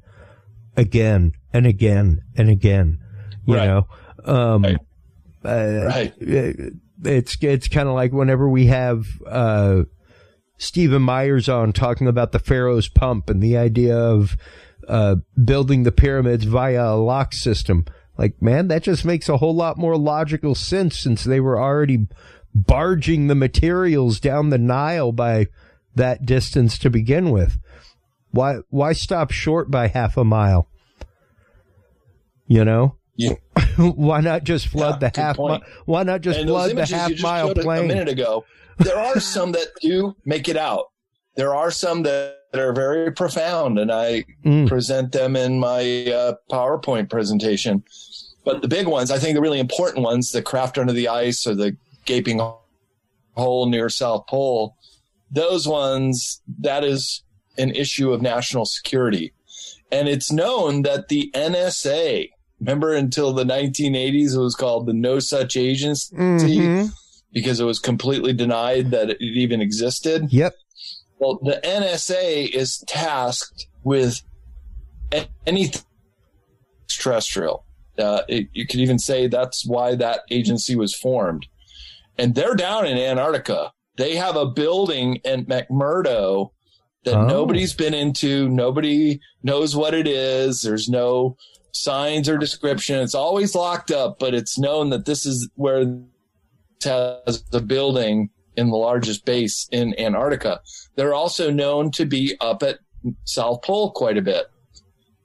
again 0.76 1.32
and 1.52 1.66
again 1.66 2.20
and 2.36 2.48
again. 2.48 2.98
You 3.46 3.56
Right. 3.56 3.66
know, 3.66 3.86
um, 4.24 4.62
Right. 4.62 4.78
uh, 5.44 5.84
Right. 5.86 6.12
it's 7.02 7.36
it's 7.40 7.68
kind 7.68 7.88
of 7.88 7.94
like 7.94 8.12
whenever 8.12 8.48
we 8.48 8.66
have 8.66 9.06
uh, 9.26 9.82
Stephen 10.58 11.02
Myers 11.02 11.48
on 11.48 11.72
talking 11.72 12.06
about 12.06 12.32
the 12.32 12.38
Pharaoh's 12.38 12.88
pump 12.88 13.28
and 13.28 13.42
the 13.42 13.56
idea 13.56 13.96
of 13.98 14.36
uh, 14.88 15.16
building 15.42 15.82
the 15.82 15.92
pyramids 15.92 16.44
via 16.44 16.92
a 16.92 16.96
lock 16.96 17.32
system. 17.32 17.84
Like, 18.16 18.40
man, 18.40 18.68
that 18.68 18.82
just 18.84 19.04
makes 19.04 19.28
a 19.28 19.38
whole 19.38 19.54
lot 19.54 19.76
more 19.76 19.96
logical 19.96 20.54
sense 20.54 20.98
since 20.98 21.24
they 21.24 21.40
were 21.40 21.60
already 21.60 22.06
barging 22.54 23.26
the 23.26 23.34
materials 23.34 24.20
down 24.20 24.50
the 24.50 24.58
Nile 24.58 25.10
by 25.10 25.48
that 25.96 26.24
distance 26.24 26.78
to 26.78 26.90
begin 26.90 27.30
with. 27.30 27.58
Why 28.34 28.56
why 28.70 28.92
stop 28.94 29.30
short 29.30 29.70
by 29.70 29.86
half 29.86 30.16
a 30.16 30.24
mile? 30.24 30.68
You 32.46 32.64
know? 32.64 32.96
Yeah. 33.16 33.34
why 33.76 34.20
not 34.20 34.42
just 34.42 34.66
flood 34.66 35.00
Yeah, 35.00 35.08
the 35.10 35.20
half 35.20 35.38
mile? 35.38 35.62
Why 35.86 36.02
not 36.02 36.20
just 36.20 36.40
and 36.40 36.48
flood 36.48 36.74
the 36.76 36.84
half 36.86 37.12
mile 37.22 37.50
a- 37.56 37.60
a 37.60 37.82
minute 37.86 38.08
ago, 38.08 38.44
there 38.78 38.98
are 38.98 39.20
some 39.20 39.52
that 39.52 39.68
do 39.80 40.16
make 40.24 40.48
it 40.48 40.56
out. 40.56 40.86
There 41.36 41.54
are 41.54 41.70
some 41.70 42.02
that, 42.02 42.38
that 42.52 42.60
are 42.60 42.72
very 42.72 43.12
profound, 43.12 43.78
and 43.78 43.90
I 43.92 44.24
Mm. 44.44 44.66
present 44.68 45.12
them 45.12 45.36
in 45.36 45.58
my 45.60 46.06
uh, 46.12 46.34
PowerPoint 46.50 47.08
presentation. 47.10 47.84
But 48.44 48.62
the 48.62 48.68
big 48.68 48.86
ones, 48.88 49.10
I 49.10 49.18
think 49.18 49.34
the 49.36 49.40
really 49.40 49.58
important 49.60 50.02
ones, 50.04 50.32
the 50.32 50.42
craft 50.42 50.76
under 50.76 50.92
the 50.92 51.08
ice 51.08 51.46
or 51.46 51.54
the 51.54 51.76
gaping 52.04 52.40
hole 53.36 53.68
near 53.68 53.88
South 53.88 54.26
Pole, 54.26 54.76
those 55.30 55.66
ones, 55.66 56.40
that 56.60 56.84
is 56.84 57.23
an 57.58 57.70
issue 57.70 58.12
of 58.12 58.22
national 58.22 58.64
security. 58.66 59.32
And 59.92 60.08
it's 60.08 60.32
known 60.32 60.82
that 60.82 61.08
the 61.08 61.30
NSA, 61.34 62.30
remember 62.60 62.94
until 62.94 63.32
the 63.32 63.44
1980s, 63.44 64.34
it 64.34 64.40
was 64.40 64.54
called 64.54 64.86
the 64.86 64.92
No 64.92 65.18
Such 65.20 65.56
Agency 65.56 66.14
Mhm. 66.16 66.90
because 67.32 67.60
it 67.60 67.64
was 67.64 67.78
completely 67.78 68.32
denied 68.32 68.90
that 68.90 69.10
it 69.10 69.20
even 69.20 69.60
existed. 69.60 70.32
Yep. 70.32 70.54
Well, 71.18 71.38
the 71.42 71.60
NSA 71.64 72.46
is 72.52 72.78
tasked 72.88 73.66
with 73.84 74.20
anything 75.46 75.82
extraterrestrial. 76.84 77.64
Uh, 77.98 78.22
it, 78.28 78.48
you 78.52 78.66
could 78.66 78.80
even 78.80 78.98
say 78.98 79.26
that's 79.28 79.64
why 79.66 79.94
that 79.94 80.20
agency 80.30 80.74
was 80.74 80.94
formed. 80.94 81.46
And 82.18 82.34
they're 82.34 82.56
down 82.56 82.86
in 82.86 82.98
Antarctica. 82.98 83.72
They 83.96 84.16
have 84.16 84.36
a 84.36 84.46
building 84.46 85.16
in 85.24 85.46
McMurdo 85.46 86.50
that 87.04 87.14
Oh. 87.14 87.26
nobody's 87.26 87.74
been 87.74 87.94
into. 87.94 88.48
Nobody 88.48 89.20
knows 89.42 89.76
what 89.76 89.94
it 89.94 90.06
is. 90.06 90.62
There's 90.62 90.88
no 90.88 91.36
signs 91.72 92.28
or 92.28 92.38
description. 92.38 93.00
It's 93.00 93.14
always 93.14 93.54
locked 93.54 93.90
up, 93.90 94.18
but 94.18 94.34
it's 94.34 94.58
known 94.58 94.90
that 94.90 95.04
this 95.06 95.26
is 95.26 95.48
where 95.56 95.82
it 95.82 95.88
has 96.84 97.42
the 97.50 97.60
building 97.60 98.30
in 98.56 98.70
the 98.70 98.76
largest 98.76 99.24
base 99.24 99.68
in 99.72 99.98
Antarctica. 99.98 100.60
They're 100.96 101.14
also 101.14 101.50
known 101.50 101.90
to 101.92 102.04
be 102.06 102.36
up 102.40 102.62
at 102.62 102.78
South 103.24 103.62
Pole 103.62 103.90
quite 103.90 104.16
a 104.16 104.22
bit. 104.22 104.46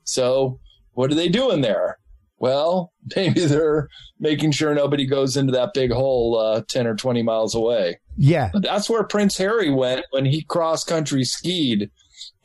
So 0.03 0.59
what 0.93 1.11
are 1.11 1.15
they 1.15 1.29
doing 1.29 1.61
there? 1.61 1.99
Well, 2.39 2.91
maybe 3.15 3.45
they're 3.45 3.87
making 4.19 4.51
sure 4.51 4.73
nobody 4.73 5.05
goes 5.05 5.37
into 5.37 5.51
that 5.53 5.73
big 5.73 5.91
hole 5.91 6.37
uh, 6.37 6.61
10 6.67 6.87
or 6.87 6.95
20 6.95 7.21
miles 7.21 7.53
away. 7.53 7.99
Yeah. 8.21 8.51
That's 8.53 8.89
where 8.89 9.03
Prince 9.03 9.37
Harry 9.37 9.69
went 9.71 10.05
when 10.11 10.25
he 10.25 10.41
cross 10.43 10.83
country 10.83 11.23
skied 11.23 11.89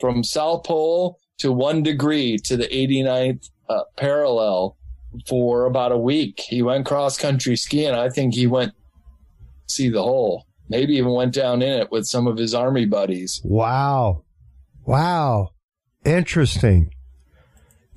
from 0.01 0.23
South 0.23 0.63
Pole 0.63 1.19
to 1.39 1.51
one 1.51 1.83
degree 1.83 2.39
to 2.45 2.57
the 2.57 2.69
89th 2.69 3.51
uh, 3.69 3.81
parallel 3.97 4.77
for 5.29 5.67
about 5.67 5.91
a 5.91 5.99
week. 5.99 6.41
He 6.49 6.63
went 6.63 6.87
cross 6.87 7.19
country 7.19 7.57
skiing. 7.57 7.93
I 7.93 8.09
think 8.09 8.35
he 8.35 8.47
went 8.47 8.73
see 9.67 9.89
the 9.89 10.03
hole. 10.03 10.47
Maybe 10.69 10.95
even 10.95 11.13
went 11.13 11.35
down 11.35 11.61
in 11.61 11.81
it 11.81 11.91
with 11.91 12.07
some 12.07 12.29
of 12.29 12.39
his 12.39 12.55
army 12.55 12.87
buddies. 12.87 13.41
Wow. 13.45 14.23
Wow. 14.87 15.51
Interesting. 16.05 16.91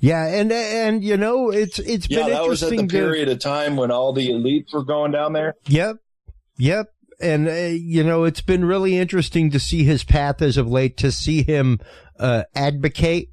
Yeah, 0.00 0.26
and 0.26 0.50
and 0.52 1.02
you 1.04 1.16
know 1.16 1.50
it's 1.50 1.78
it's 1.80 2.08
Yeah, 2.08 2.22
been 2.24 2.30
that 2.30 2.46
was 2.48 2.62
at 2.62 2.70
the 2.70 2.76
interesting. 2.76 2.88
to- 3.00 3.06
period 3.06 3.28
of 3.28 3.38
time 3.40 3.76
when 3.76 3.90
all 3.90 4.12
the 4.12 4.28
elites 4.30 4.72
were 4.72 4.84
going 4.84 5.10
down 5.12 5.32
there. 5.32 5.54
Yep. 5.66 5.96
Yep. 6.56 6.88
And, 7.20 7.48
uh, 7.48 7.52
you 7.52 8.04
know, 8.04 8.24
it's 8.24 8.40
been 8.40 8.64
really 8.64 8.96
interesting 8.96 9.50
to 9.50 9.58
see 9.58 9.82
his 9.82 10.04
path 10.04 10.40
as 10.40 10.56
of 10.56 10.68
late, 10.68 10.96
to 10.98 11.10
see 11.10 11.42
him 11.42 11.80
uh, 12.18 12.44
advocate 12.54 13.30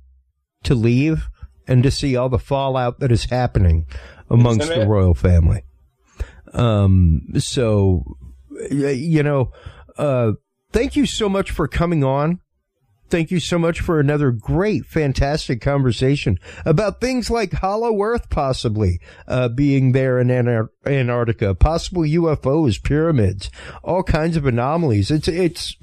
to 0.63 0.73
leave 0.73 1.29
and 1.67 1.83
to 1.83 1.91
see 1.91 2.15
all 2.15 2.29
the 2.29 2.39
fallout 2.39 2.99
that 2.99 3.11
is 3.11 3.25
happening 3.25 3.86
amongst 4.29 4.69
the 4.69 4.88
royal 4.88 5.13
family. 5.13 5.63
Um, 6.53 7.27
so, 7.38 8.17
you 8.71 9.21
know, 9.21 9.51
uh, 9.97 10.33
thank 10.71 10.95
you 10.95 11.05
so 11.05 11.29
much 11.29 11.51
for 11.51 11.67
coming 11.67 12.03
on. 12.03 12.39
Thank 13.08 13.30
you 13.30 13.39
so 13.39 13.60
much 13.60 13.82
for 13.82 13.99
another 13.99 14.32
great, 14.32 14.86
fantastic 14.86 15.62
conversation 15.62 16.39
about 16.66 16.99
things 16.99 17.30
like 17.30 17.53
Hollow 17.53 18.01
Earth 18.01 18.30
possibly 18.32 18.99
uh, 19.28 19.49
being 19.49 19.91
there 19.91 20.20
in 20.20 20.32
Antarctica, 20.32 21.53
possible 21.53 22.01
UFOs, 22.01 22.82
pyramids, 22.82 23.51
all 23.84 24.01
kinds 24.01 24.38
of 24.38 24.47
anomalies. 24.47 25.12
It's 25.12 25.28
it's 25.28 25.76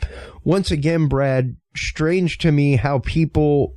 once 0.43 0.73
again, 0.73 1.07
Brad, 1.07 1.57
strange 1.77 2.39
to 2.39 2.51
me 2.51 2.77
how 2.77 2.99
people. 2.99 3.77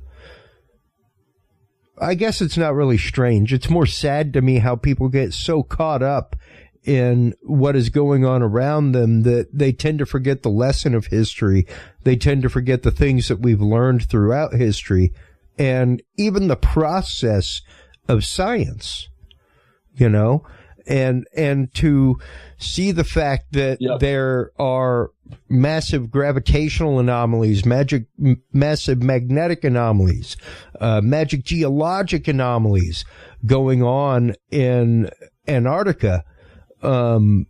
I 1.98 2.14
guess 2.14 2.42
it's 2.42 2.58
not 2.58 2.74
really 2.74 2.98
strange. 2.98 3.54
It's 3.54 3.70
more 3.70 3.86
sad 3.86 4.34
to 4.34 4.42
me 4.42 4.58
how 4.58 4.76
people 4.76 5.08
get 5.08 5.32
so 5.32 5.62
caught 5.62 6.02
up 6.02 6.36
in 6.86 7.34
what 7.42 7.74
is 7.76 7.88
going 7.90 8.24
on 8.24 8.42
around 8.42 8.92
them 8.92 9.22
that 9.22 9.48
they 9.52 9.72
tend 9.72 9.98
to 9.98 10.06
forget 10.06 10.42
the 10.42 10.48
lesson 10.48 10.94
of 10.94 11.06
history. 11.06 11.66
They 12.04 12.16
tend 12.16 12.42
to 12.42 12.48
forget 12.48 12.84
the 12.84 12.92
things 12.92 13.26
that 13.28 13.40
we've 13.40 13.60
learned 13.60 14.08
throughout 14.08 14.54
history 14.54 15.12
and 15.58 16.00
even 16.16 16.46
the 16.48 16.56
process 16.56 17.60
of 18.08 18.24
science, 18.24 19.08
you 19.96 20.08
know, 20.08 20.46
and, 20.86 21.26
and 21.36 21.74
to 21.74 22.18
see 22.58 22.92
the 22.92 23.02
fact 23.02 23.52
that 23.52 23.78
Yep. 23.80 23.98
there 23.98 24.52
are 24.56 25.10
massive 25.48 26.08
gravitational 26.08 27.00
anomalies, 27.00 27.64
magic, 27.66 28.04
m- 28.24 28.40
massive 28.52 29.02
magnetic 29.02 29.64
anomalies, 29.64 30.36
uh, 30.80 31.00
magic 31.02 31.42
geologic 31.44 32.28
anomalies 32.28 33.04
going 33.44 33.82
on 33.82 34.34
in 34.52 35.10
Antarctica 35.48 36.22
um, 36.82 37.46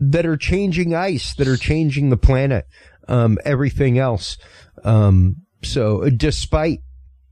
that 0.00 0.26
are 0.26 0.36
changing 0.36 0.94
ice, 0.94 1.34
that 1.34 1.48
are 1.48 1.56
changing 1.56 2.10
the 2.10 2.16
planet, 2.16 2.66
um, 3.08 3.38
everything 3.44 3.98
else. 3.98 4.38
Um, 4.84 5.36
so 5.62 6.08
despite 6.10 6.80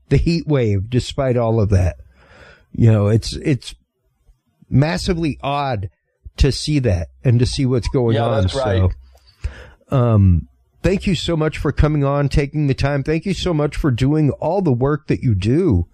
the 0.09 0.17
heat 0.17 0.47
wave, 0.47 0.89
despite 0.89 1.37
all 1.37 1.59
of 1.59 1.69
that, 1.69 1.97
you 2.73 2.91
know, 2.91 3.07
it's, 3.07 3.33
it's 3.37 3.73
massively 4.69 5.39
odd 5.41 5.89
to 6.37 6.51
see 6.51 6.79
that 6.79 7.07
and 7.23 7.39
to 7.39 7.45
see 7.45 7.65
what's 7.65 7.87
going 7.87 8.15
Yeah, 8.15 8.25
on. 8.25 8.41
that's 8.41 8.55
right. 8.55 8.91
So, 9.89 9.97
um, 9.97 10.47
thank 10.83 11.07
you 11.07 11.15
so 11.15 11.35
much 11.35 11.57
for 11.57 11.71
coming 11.71 12.03
on, 12.03 12.29
taking 12.29 12.67
the 12.67 12.73
time. 12.73 13.03
Thank 13.03 13.25
you 13.25 13.33
so 13.33 13.53
much 13.53 13.75
for 13.75 13.91
doing 13.91 14.29
all 14.31 14.61
the 14.61 14.73
work 14.73 15.07
that 15.07 15.21
you 15.21 15.33
do 15.35 15.87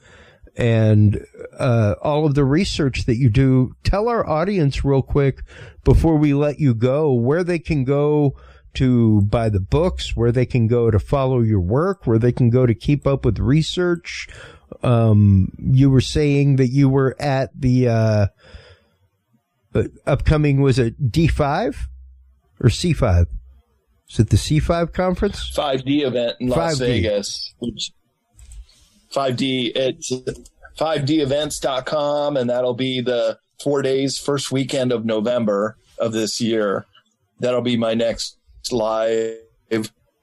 and 0.55 1.25
uh, 1.57 1.95
all 2.01 2.25
of 2.25 2.35
the 2.35 2.45
research 2.45 3.05
that 3.05 3.17
you 3.17 3.29
do. 3.29 3.75
Tell 3.83 4.07
our 4.07 4.27
audience 4.27 4.85
real 4.85 5.01
quick 5.01 5.41
before 5.83 6.17
we 6.17 6.33
let 6.33 6.59
you 6.59 6.73
go 6.73 7.13
where 7.13 7.43
they 7.43 7.59
can 7.59 7.83
go 7.83 8.35
to 8.75 9.21
buy 9.21 9.49
the 9.49 9.59
books, 9.59 10.15
where 10.15 10.31
they 10.31 10.45
can 10.45 10.67
go 10.67 10.89
to 10.89 10.99
follow 10.99 11.41
your 11.41 11.61
work, 11.61 12.07
where 12.07 12.19
they 12.19 12.31
can 12.31 12.49
go 12.49 12.65
to 12.65 12.73
keep 12.73 13.05
up 13.05 13.25
with 13.25 13.39
research. 13.39 14.27
Um, 14.81 15.49
you 15.59 15.89
were 15.89 16.01
saying 16.01 16.55
that 16.55 16.69
you 16.69 16.89
were 16.89 17.15
at 17.19 17.49
the 17.59 17.87
uh, 17.87 18.27
upcoming 20.05 20.61
was 20.61 20.79
it 20.79 21.11
D 21.11 21.27
five 21.27 21.87
or 22.59 22.69
C 22.69 22.93
five? 22.93 23.27
Is 24.09 24.19
it 24.19 24.29
the 24.29 24.37
C 24.37 24.59
five 24.59 24.93
conference? 24.93 25.51
5D 25.55 26.05
event 26.05 26.35
in 26.39 26.49
Las 26.49 26.79
5D. 26.79 26.79
Vegas. 26.79 27.53
Which 27.59 27.91
5D, 29.13 29.71
it's 29.75 30.11
5devents.com, 30.77 32.37
and 32.37 32.49
that'll 32.49 32.73
be 32.73 33.01
the 33.01 33.37
four 33.61 33.81
days, 33.81 34.17
first 34.17 34.51
weekend 34.51 34.91
of 34.91 35.05
November 35.05 35.77
of 35.99 36.11
this 36.11 36.41
year. 36.41 36.85
That'll 37.39 37.61
be 37.61 37.77
my 37.77 37.93
next 37.93 38.37
live 38.71 39.37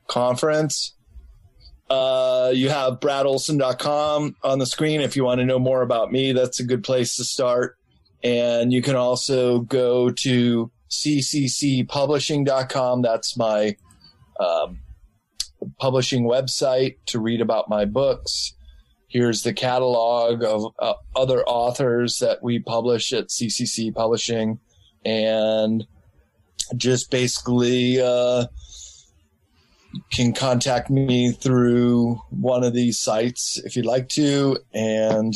conference. 0.09 0.95
Uh, 1.89 2.53
you 2.55 2.69
have 2.69 3.01
bradolsen.com 3.01 4.37
on 4.45 4.59
the 4.59 4.67
screen 4.67 5.01
if 5.01 5.17
you 5.17 5.25
want 5.25 5.41
to 5.41 5.45
know 5.45 5.59
more 5.59 5.83
about 5.83 6.12
me. 6.12 6.33
That's 6.33 6.61
a 6.61 6.65
good 6.65 6.85
place 6.85 7.17
to 7.17 7.25
start. 7.25 7.77
And 8.23 8.73
you 8.73 8.81
can 8.83 8.95
also 8.97 9.61
go 9.61 10.11
to 10.11 10.71
cccpublishing.com. 10.91 13.03
That's 13.03 13.37
my 13.37 13.77
um, 14.39 14.79
publishing 15.79 16.25
website 16.25 16.97
to 17.07 17.19
read 17.19 17.41
about 17.41 17.69
my 17.69 17.87
books. 17.87 18.55
Here's 19.11 19.43
the 19.43 19.53
catalog 19.53 20.45
of 20.45 20.73
uh, 20.78 20.95
other 21.16 21.43
authors 21.43 22.19
that 22.19 22.43
we 22.43 22.61
publish 22.61 23.12
at 23.12 23.28
CCC 23.28 23.93
Publishing. 23.93 24.61
And 25.05 25.85
just 26.77 27.11
basically 27.11 28.01
uh, 28.01 28.47
can 30.12 30.32
contact 30.32 30.91
me 30.91 31.32
through 31.32 32.20
one 32.31 32.65
of 32.65 32.73
these 32.73 33.01
sites 33.01 33.61
if 33.65 33.77
you'd 33.77 33.87
like 33.87 34.09
to. 34.11 34.59
And 34.73 35.35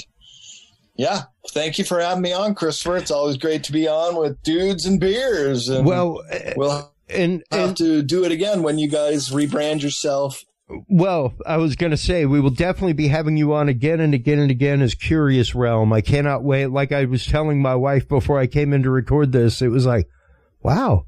yeah, 0.96 1.22
thank 1.50 1.78
you 1.78 1.84
for 1.84 2.00
having 2.00 2.22
me 2.22 2.32
on, 2.32 2.54
Christopher. 2.54 2.96
It's 2.96 3.10
always 3.10 3.36
great 3.36 3.64
to 3.64 3.72
be 3.72 3.88
on 3.88 4.16
with 4.16 4.42
dudes 4.42 4.86
and 4.86 5.00
beers. 5.00 5.68
And 5.68 5.84
Well, 5.84 6.22
we'll 6.56 6.92
and, 7.08 7.42
have 7.50 7.68
and 7.70 7.76
to 7.78 8.02
do 8.02 8.24
it 8.24 8.32
again 8.32 8.62
when 8.62 8.78
you 8.78 8.88
guys 8.88 9.30
rebrand 9.30 9.82
yourself. 9.82 10.44
Well, 10.88 11.34
I 11.46 11.58
was 11.58 11.76
going 11.76 11.90
to 11.90 11.96
say 11.96 12.24
we 12.24 12.40
will 12.40 12.50
definitely 12.50 12.94
be 12.94 13.08
having 13.08 13.36
you 13.36 13.52
on 13.52 13.68
again 13.68 14.00
and 14.00 14.14
again 14.14 14.38
and 14.38 14.50
again 14.50 14.80
as 14.80 14.94
Curious 14.94 15.54
Realm. 15.54 15.92
I 15.92 16.00
cannot 16.00 16.42
wait. 16.42 16.66
Like 16.66 16.92
I 16.92 17.04
was 17.04 17.26
telling 17.26 17.60
my 17.60 17.74
wife 17.74 18.08
before 18.08 18.38
I 18.38 18.46
came 18.46 18.72
in 18.72 18.82
to 18.82 18.90
record 18.90 19.32
this, 19.32 19.60
it 19.60 19.68
was 19.68 19.86
like, 19.86 20.08
wow, 20.62 21.06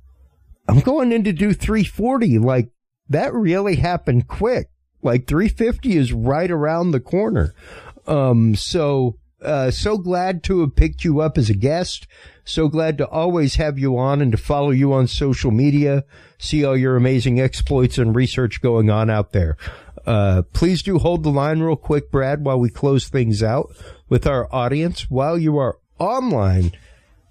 I'm 0.69 0.81
going 0.81 1.13
in 1.13 1.25
to 1.25 1.33
do 1.33 1.53
340. 1.55 2.39
Like 2.39 2.69
that 3.09 3.33
really 3.33 3.77
happened 3.77 4.29
quick. 4.29 4.69
Like 5.03 5.27
350 5.27 5.97
is 5.97 6.13
right 6.13 6.51
around 6.51 6.91
the 6.91 7.01
corner. 7.01 7.55
Um, 8.07 8.55
so, 8.55 9.17
uh, 9.43 9.71
so 9.71 9.99
glad 9.99 10.43
to 10.45 10.61
have 10.61 10.77
picked 10.77 11.05
you 11.05 11.21
up 11.21 11.37
as 11.37 11.51
a 11.51 11.55
guest. 11.55 12.07
So 12.45 12.69
glad 12.69 12.99
to 12.99 13.09
always 13.09 13.57
have 13.57 13.79
you 13.79 13.99
on 13.99 14.21
and 14.21 14.33
to 14.33 14.39
follow 14.39 14.71
you 14.71 14.93
on 14.93 15.07
social 15.07 15.51
media, 15.51 16.05
see 16.39 16.65
all 16.65 16.77
your 16.77 16.97
amazing 16.97 17.41
exploits 17.41 17.99
and 17.99 18.15
research 18.15 18.61
going 18.61 18.91
on 18.91 19.11
out 19.11 19.33
there. 19.33 19.57
Uh, 20.07 20.43
please 20.53 20.83
do 20.83 20.99
hold 20.99 21.25
the 21.25 21.31
line 21.31 21.61
real 21.61 21.77
quick, 21.77 22.11
Brad, 22.11 22.45
while 22.45 22.61
we 22.61 22.71
close 22.71 23.09
things 23.09 23.43
out 23.43 23.71
with 24.09 24.27
our 24.27 24.53
audience. 24.55 25.11
While 25.11 25.37
you 25.39 25.59
are 25.59 25.79
online 25.99 26.73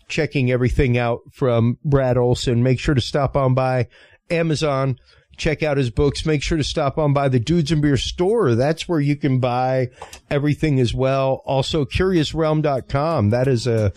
checking 0.08 0.52
everything 0.52 0.98
out 0.98 1.22
from 1.32 1.78
Brad 1.86 2.18
Olsen, 2.18 2.62
make 2.62 2.80
sure 2.80 2.96
to 2.96 3.02
stop 3.02 3.38
on 3.38 3.54
by 3.54 3.88
Amazon, 4.30 5.00
check 5.38 5.64
out 5.64 5.78
his 5.78 5.90
books. 5.90 6.26
Make 6.26 6.42
sure 6.42 6.58
to 6.58 6.64
stop 6.64 6.98
on 6.98 7.14
by 7.14 7.30
the 7.30 7.40
Dudes 7.40 7.72
and 7.72 7.82
Beer 7.82 7.98
store. 7.98 8.56
That's 8.56 8.88
where 8.88 9.00
you 9.00 9.16
can 9.16 9.40
buy 9.40 9.90
everything 10.30 10.80
as 10.80 10.94
well. 10.94 11.42
Also, 11.46 11.86
CuriousRealm.com. 11.86 13.30
That 13.30 13.48
is 13.48 13.68
a 13.68 13.92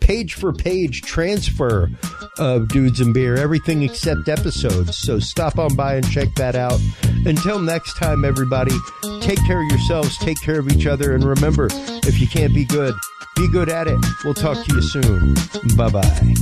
page 0.00 0.34
for 0.34 0.52
page 0.52 1.02
transfer 1.02 1.90
of 2.38 2.68
Dudes 2.68 3.00
and 3.00 3.14
Beer, 3.14 3.36
everything 3.36 3.82
except 3.82 4.28
episodes. 4.28 4.98
So 4.98 5.18
stop 5.18 5.58
on 5.58 5.74
by 5.76 5.96
and 5.96 6.10
check 6.10 6.28
that 6.36 6.54
out. 6.54 6.78
Until 7.24 7.58
next 7.58 7.96
time, 7.96 8.24
everybody, 8.24 8.74
take 9.20 9.38
care 9.46 9.62
of 9.62 9.68
yourselves, 9.68 10.18
take 10.18 10.40
care 10.42 10.58
of 10.58 10.68
each 10.68 10.86
other, 10.86 11.14
and 11.14 11.24
remember, 11.24 11.68
if 11.72 12.20
you 12.20 12.26
can't 12.26 12.54
be 12.54 12.66
good, 12.66 12.94
be 13.36 13.48
good 13.50 13.68
at 13.68 13.86
it. 13.86 13.98
We'll 14.24 14.34
talk 14.34 14.64
to 14.64 14.74
you 14.74 14.82
soon. 14.82 15.34
Bye 15.76 15.90
bye. 15.90 16.34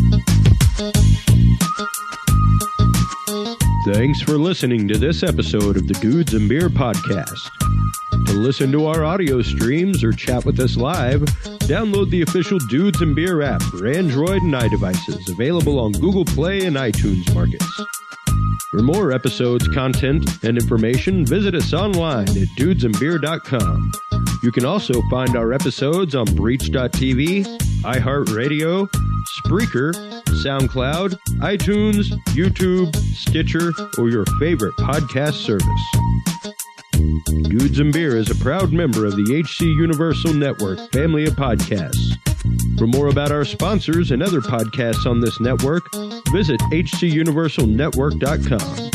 Thanks 3.84 4.22
for 4.22 4.38
listening 4.38 4.86
to 4.88 4.96
this 4.96 5.24
episode 5.24 5.76
of 5.76 5.88
the 5.88 5.94
Dudes 5.94 6.34
and 6.34 6.48
Beer 6.48 6.68
Podcast. 6.68 7.50
To 8.26 8.32
listen 8.32 8.70
to 8.70 8.86
our 8.86 9.04
audio 9.04 9.42
streams 9.42 10.04
or 10.04 10.12
chat 10.12 10.44
with 10.44 10.60
us 10.60 10.76
live, 10.76 11.22
download 11.66 12.08
the 12.10 12.22
official 12.22 12.60
Dudes 12.70 13.02
and 13.02 13.16
Beer 13.16 13.42
app 13.42 13.60
for 13.60 13.88
Android 13.88 14.40
and 14.42 14.54
iDevices, 14.54 15.28
available 15.28 15.80
on 15.80 15.90
Google 15.90 16.24
Play 16.24 16.64
and 16.64 16.76
iTunes 16.76 17.34
markets. 17.34 17.66
For 18.70 18.82
more 18.82 19.10
episodes, 19.10 19.66
content, 19.66 20.30
and 20.44 20.56
information, 20.56 21.26
visit 21.26 21.56
us 21.56 21.72
online 21.72 22.28
at 22.28 22.48
dudesandbeer.com. 22.56 23.92
You 24.44 24.52
can 24.52 24.64
also 24.64 25.02
find 25.10 25.36
our 25.36 25.52
episodes 25.52 26.14
on 26.14 26.26
Breach.tv, 26.36 27.46
iHeartRadio, 27.82 29.11
Spreaker, 29.46 29.92
SoundCloud, 30.44 31.18
iTunes, 31.40 32.10
YouTube, 32.34 32.94
Stitcher, 32.96 33.72
or 33.98 34.08
your 34.08 34.24
favorite 34.38 34.74
podcast 34.78 35.34
service. 35.34 35.66
Dudes 37.48 37.78
and 37.78 37.92
Beer 37.92 38.16
is 38.16 38.30
a 38.30 38.34
proud 38.36 38.72
member 38.72 39.04
of 39.06 39.16
the 39.16 39.42
HC 39.42 39.62
Universal 39.62 40.34
Network 40.34 40.78
family 40.92 41.26
of 41.26 41.34
podcasts. 41.34 42.16
For 42.78 42.86
more 42.86 43.08
about 43.08 43.30
our 43.30 43.44
sponsors 43.44 44.10
and 44.10 44.22
other 44.22 44.40
podcasts 44.40 45.04
on 45.06 45.20
this 45.20 45.38
network, 45.40 45.82
visit 46.32 46.58
hcuniversalnetwork.com. 46.72 48.90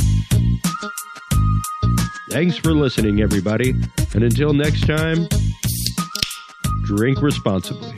Thanks 2.30 2.58
for 2.58 2.74
listening, 2.74 3.22
everybody, 3.22 3.74
and 4.14 4.24
until 4.24 4.54
next 4.54 4.86
time, 4.86 5.28
drink 6.84 7.22
responsibly. 7.22 7.94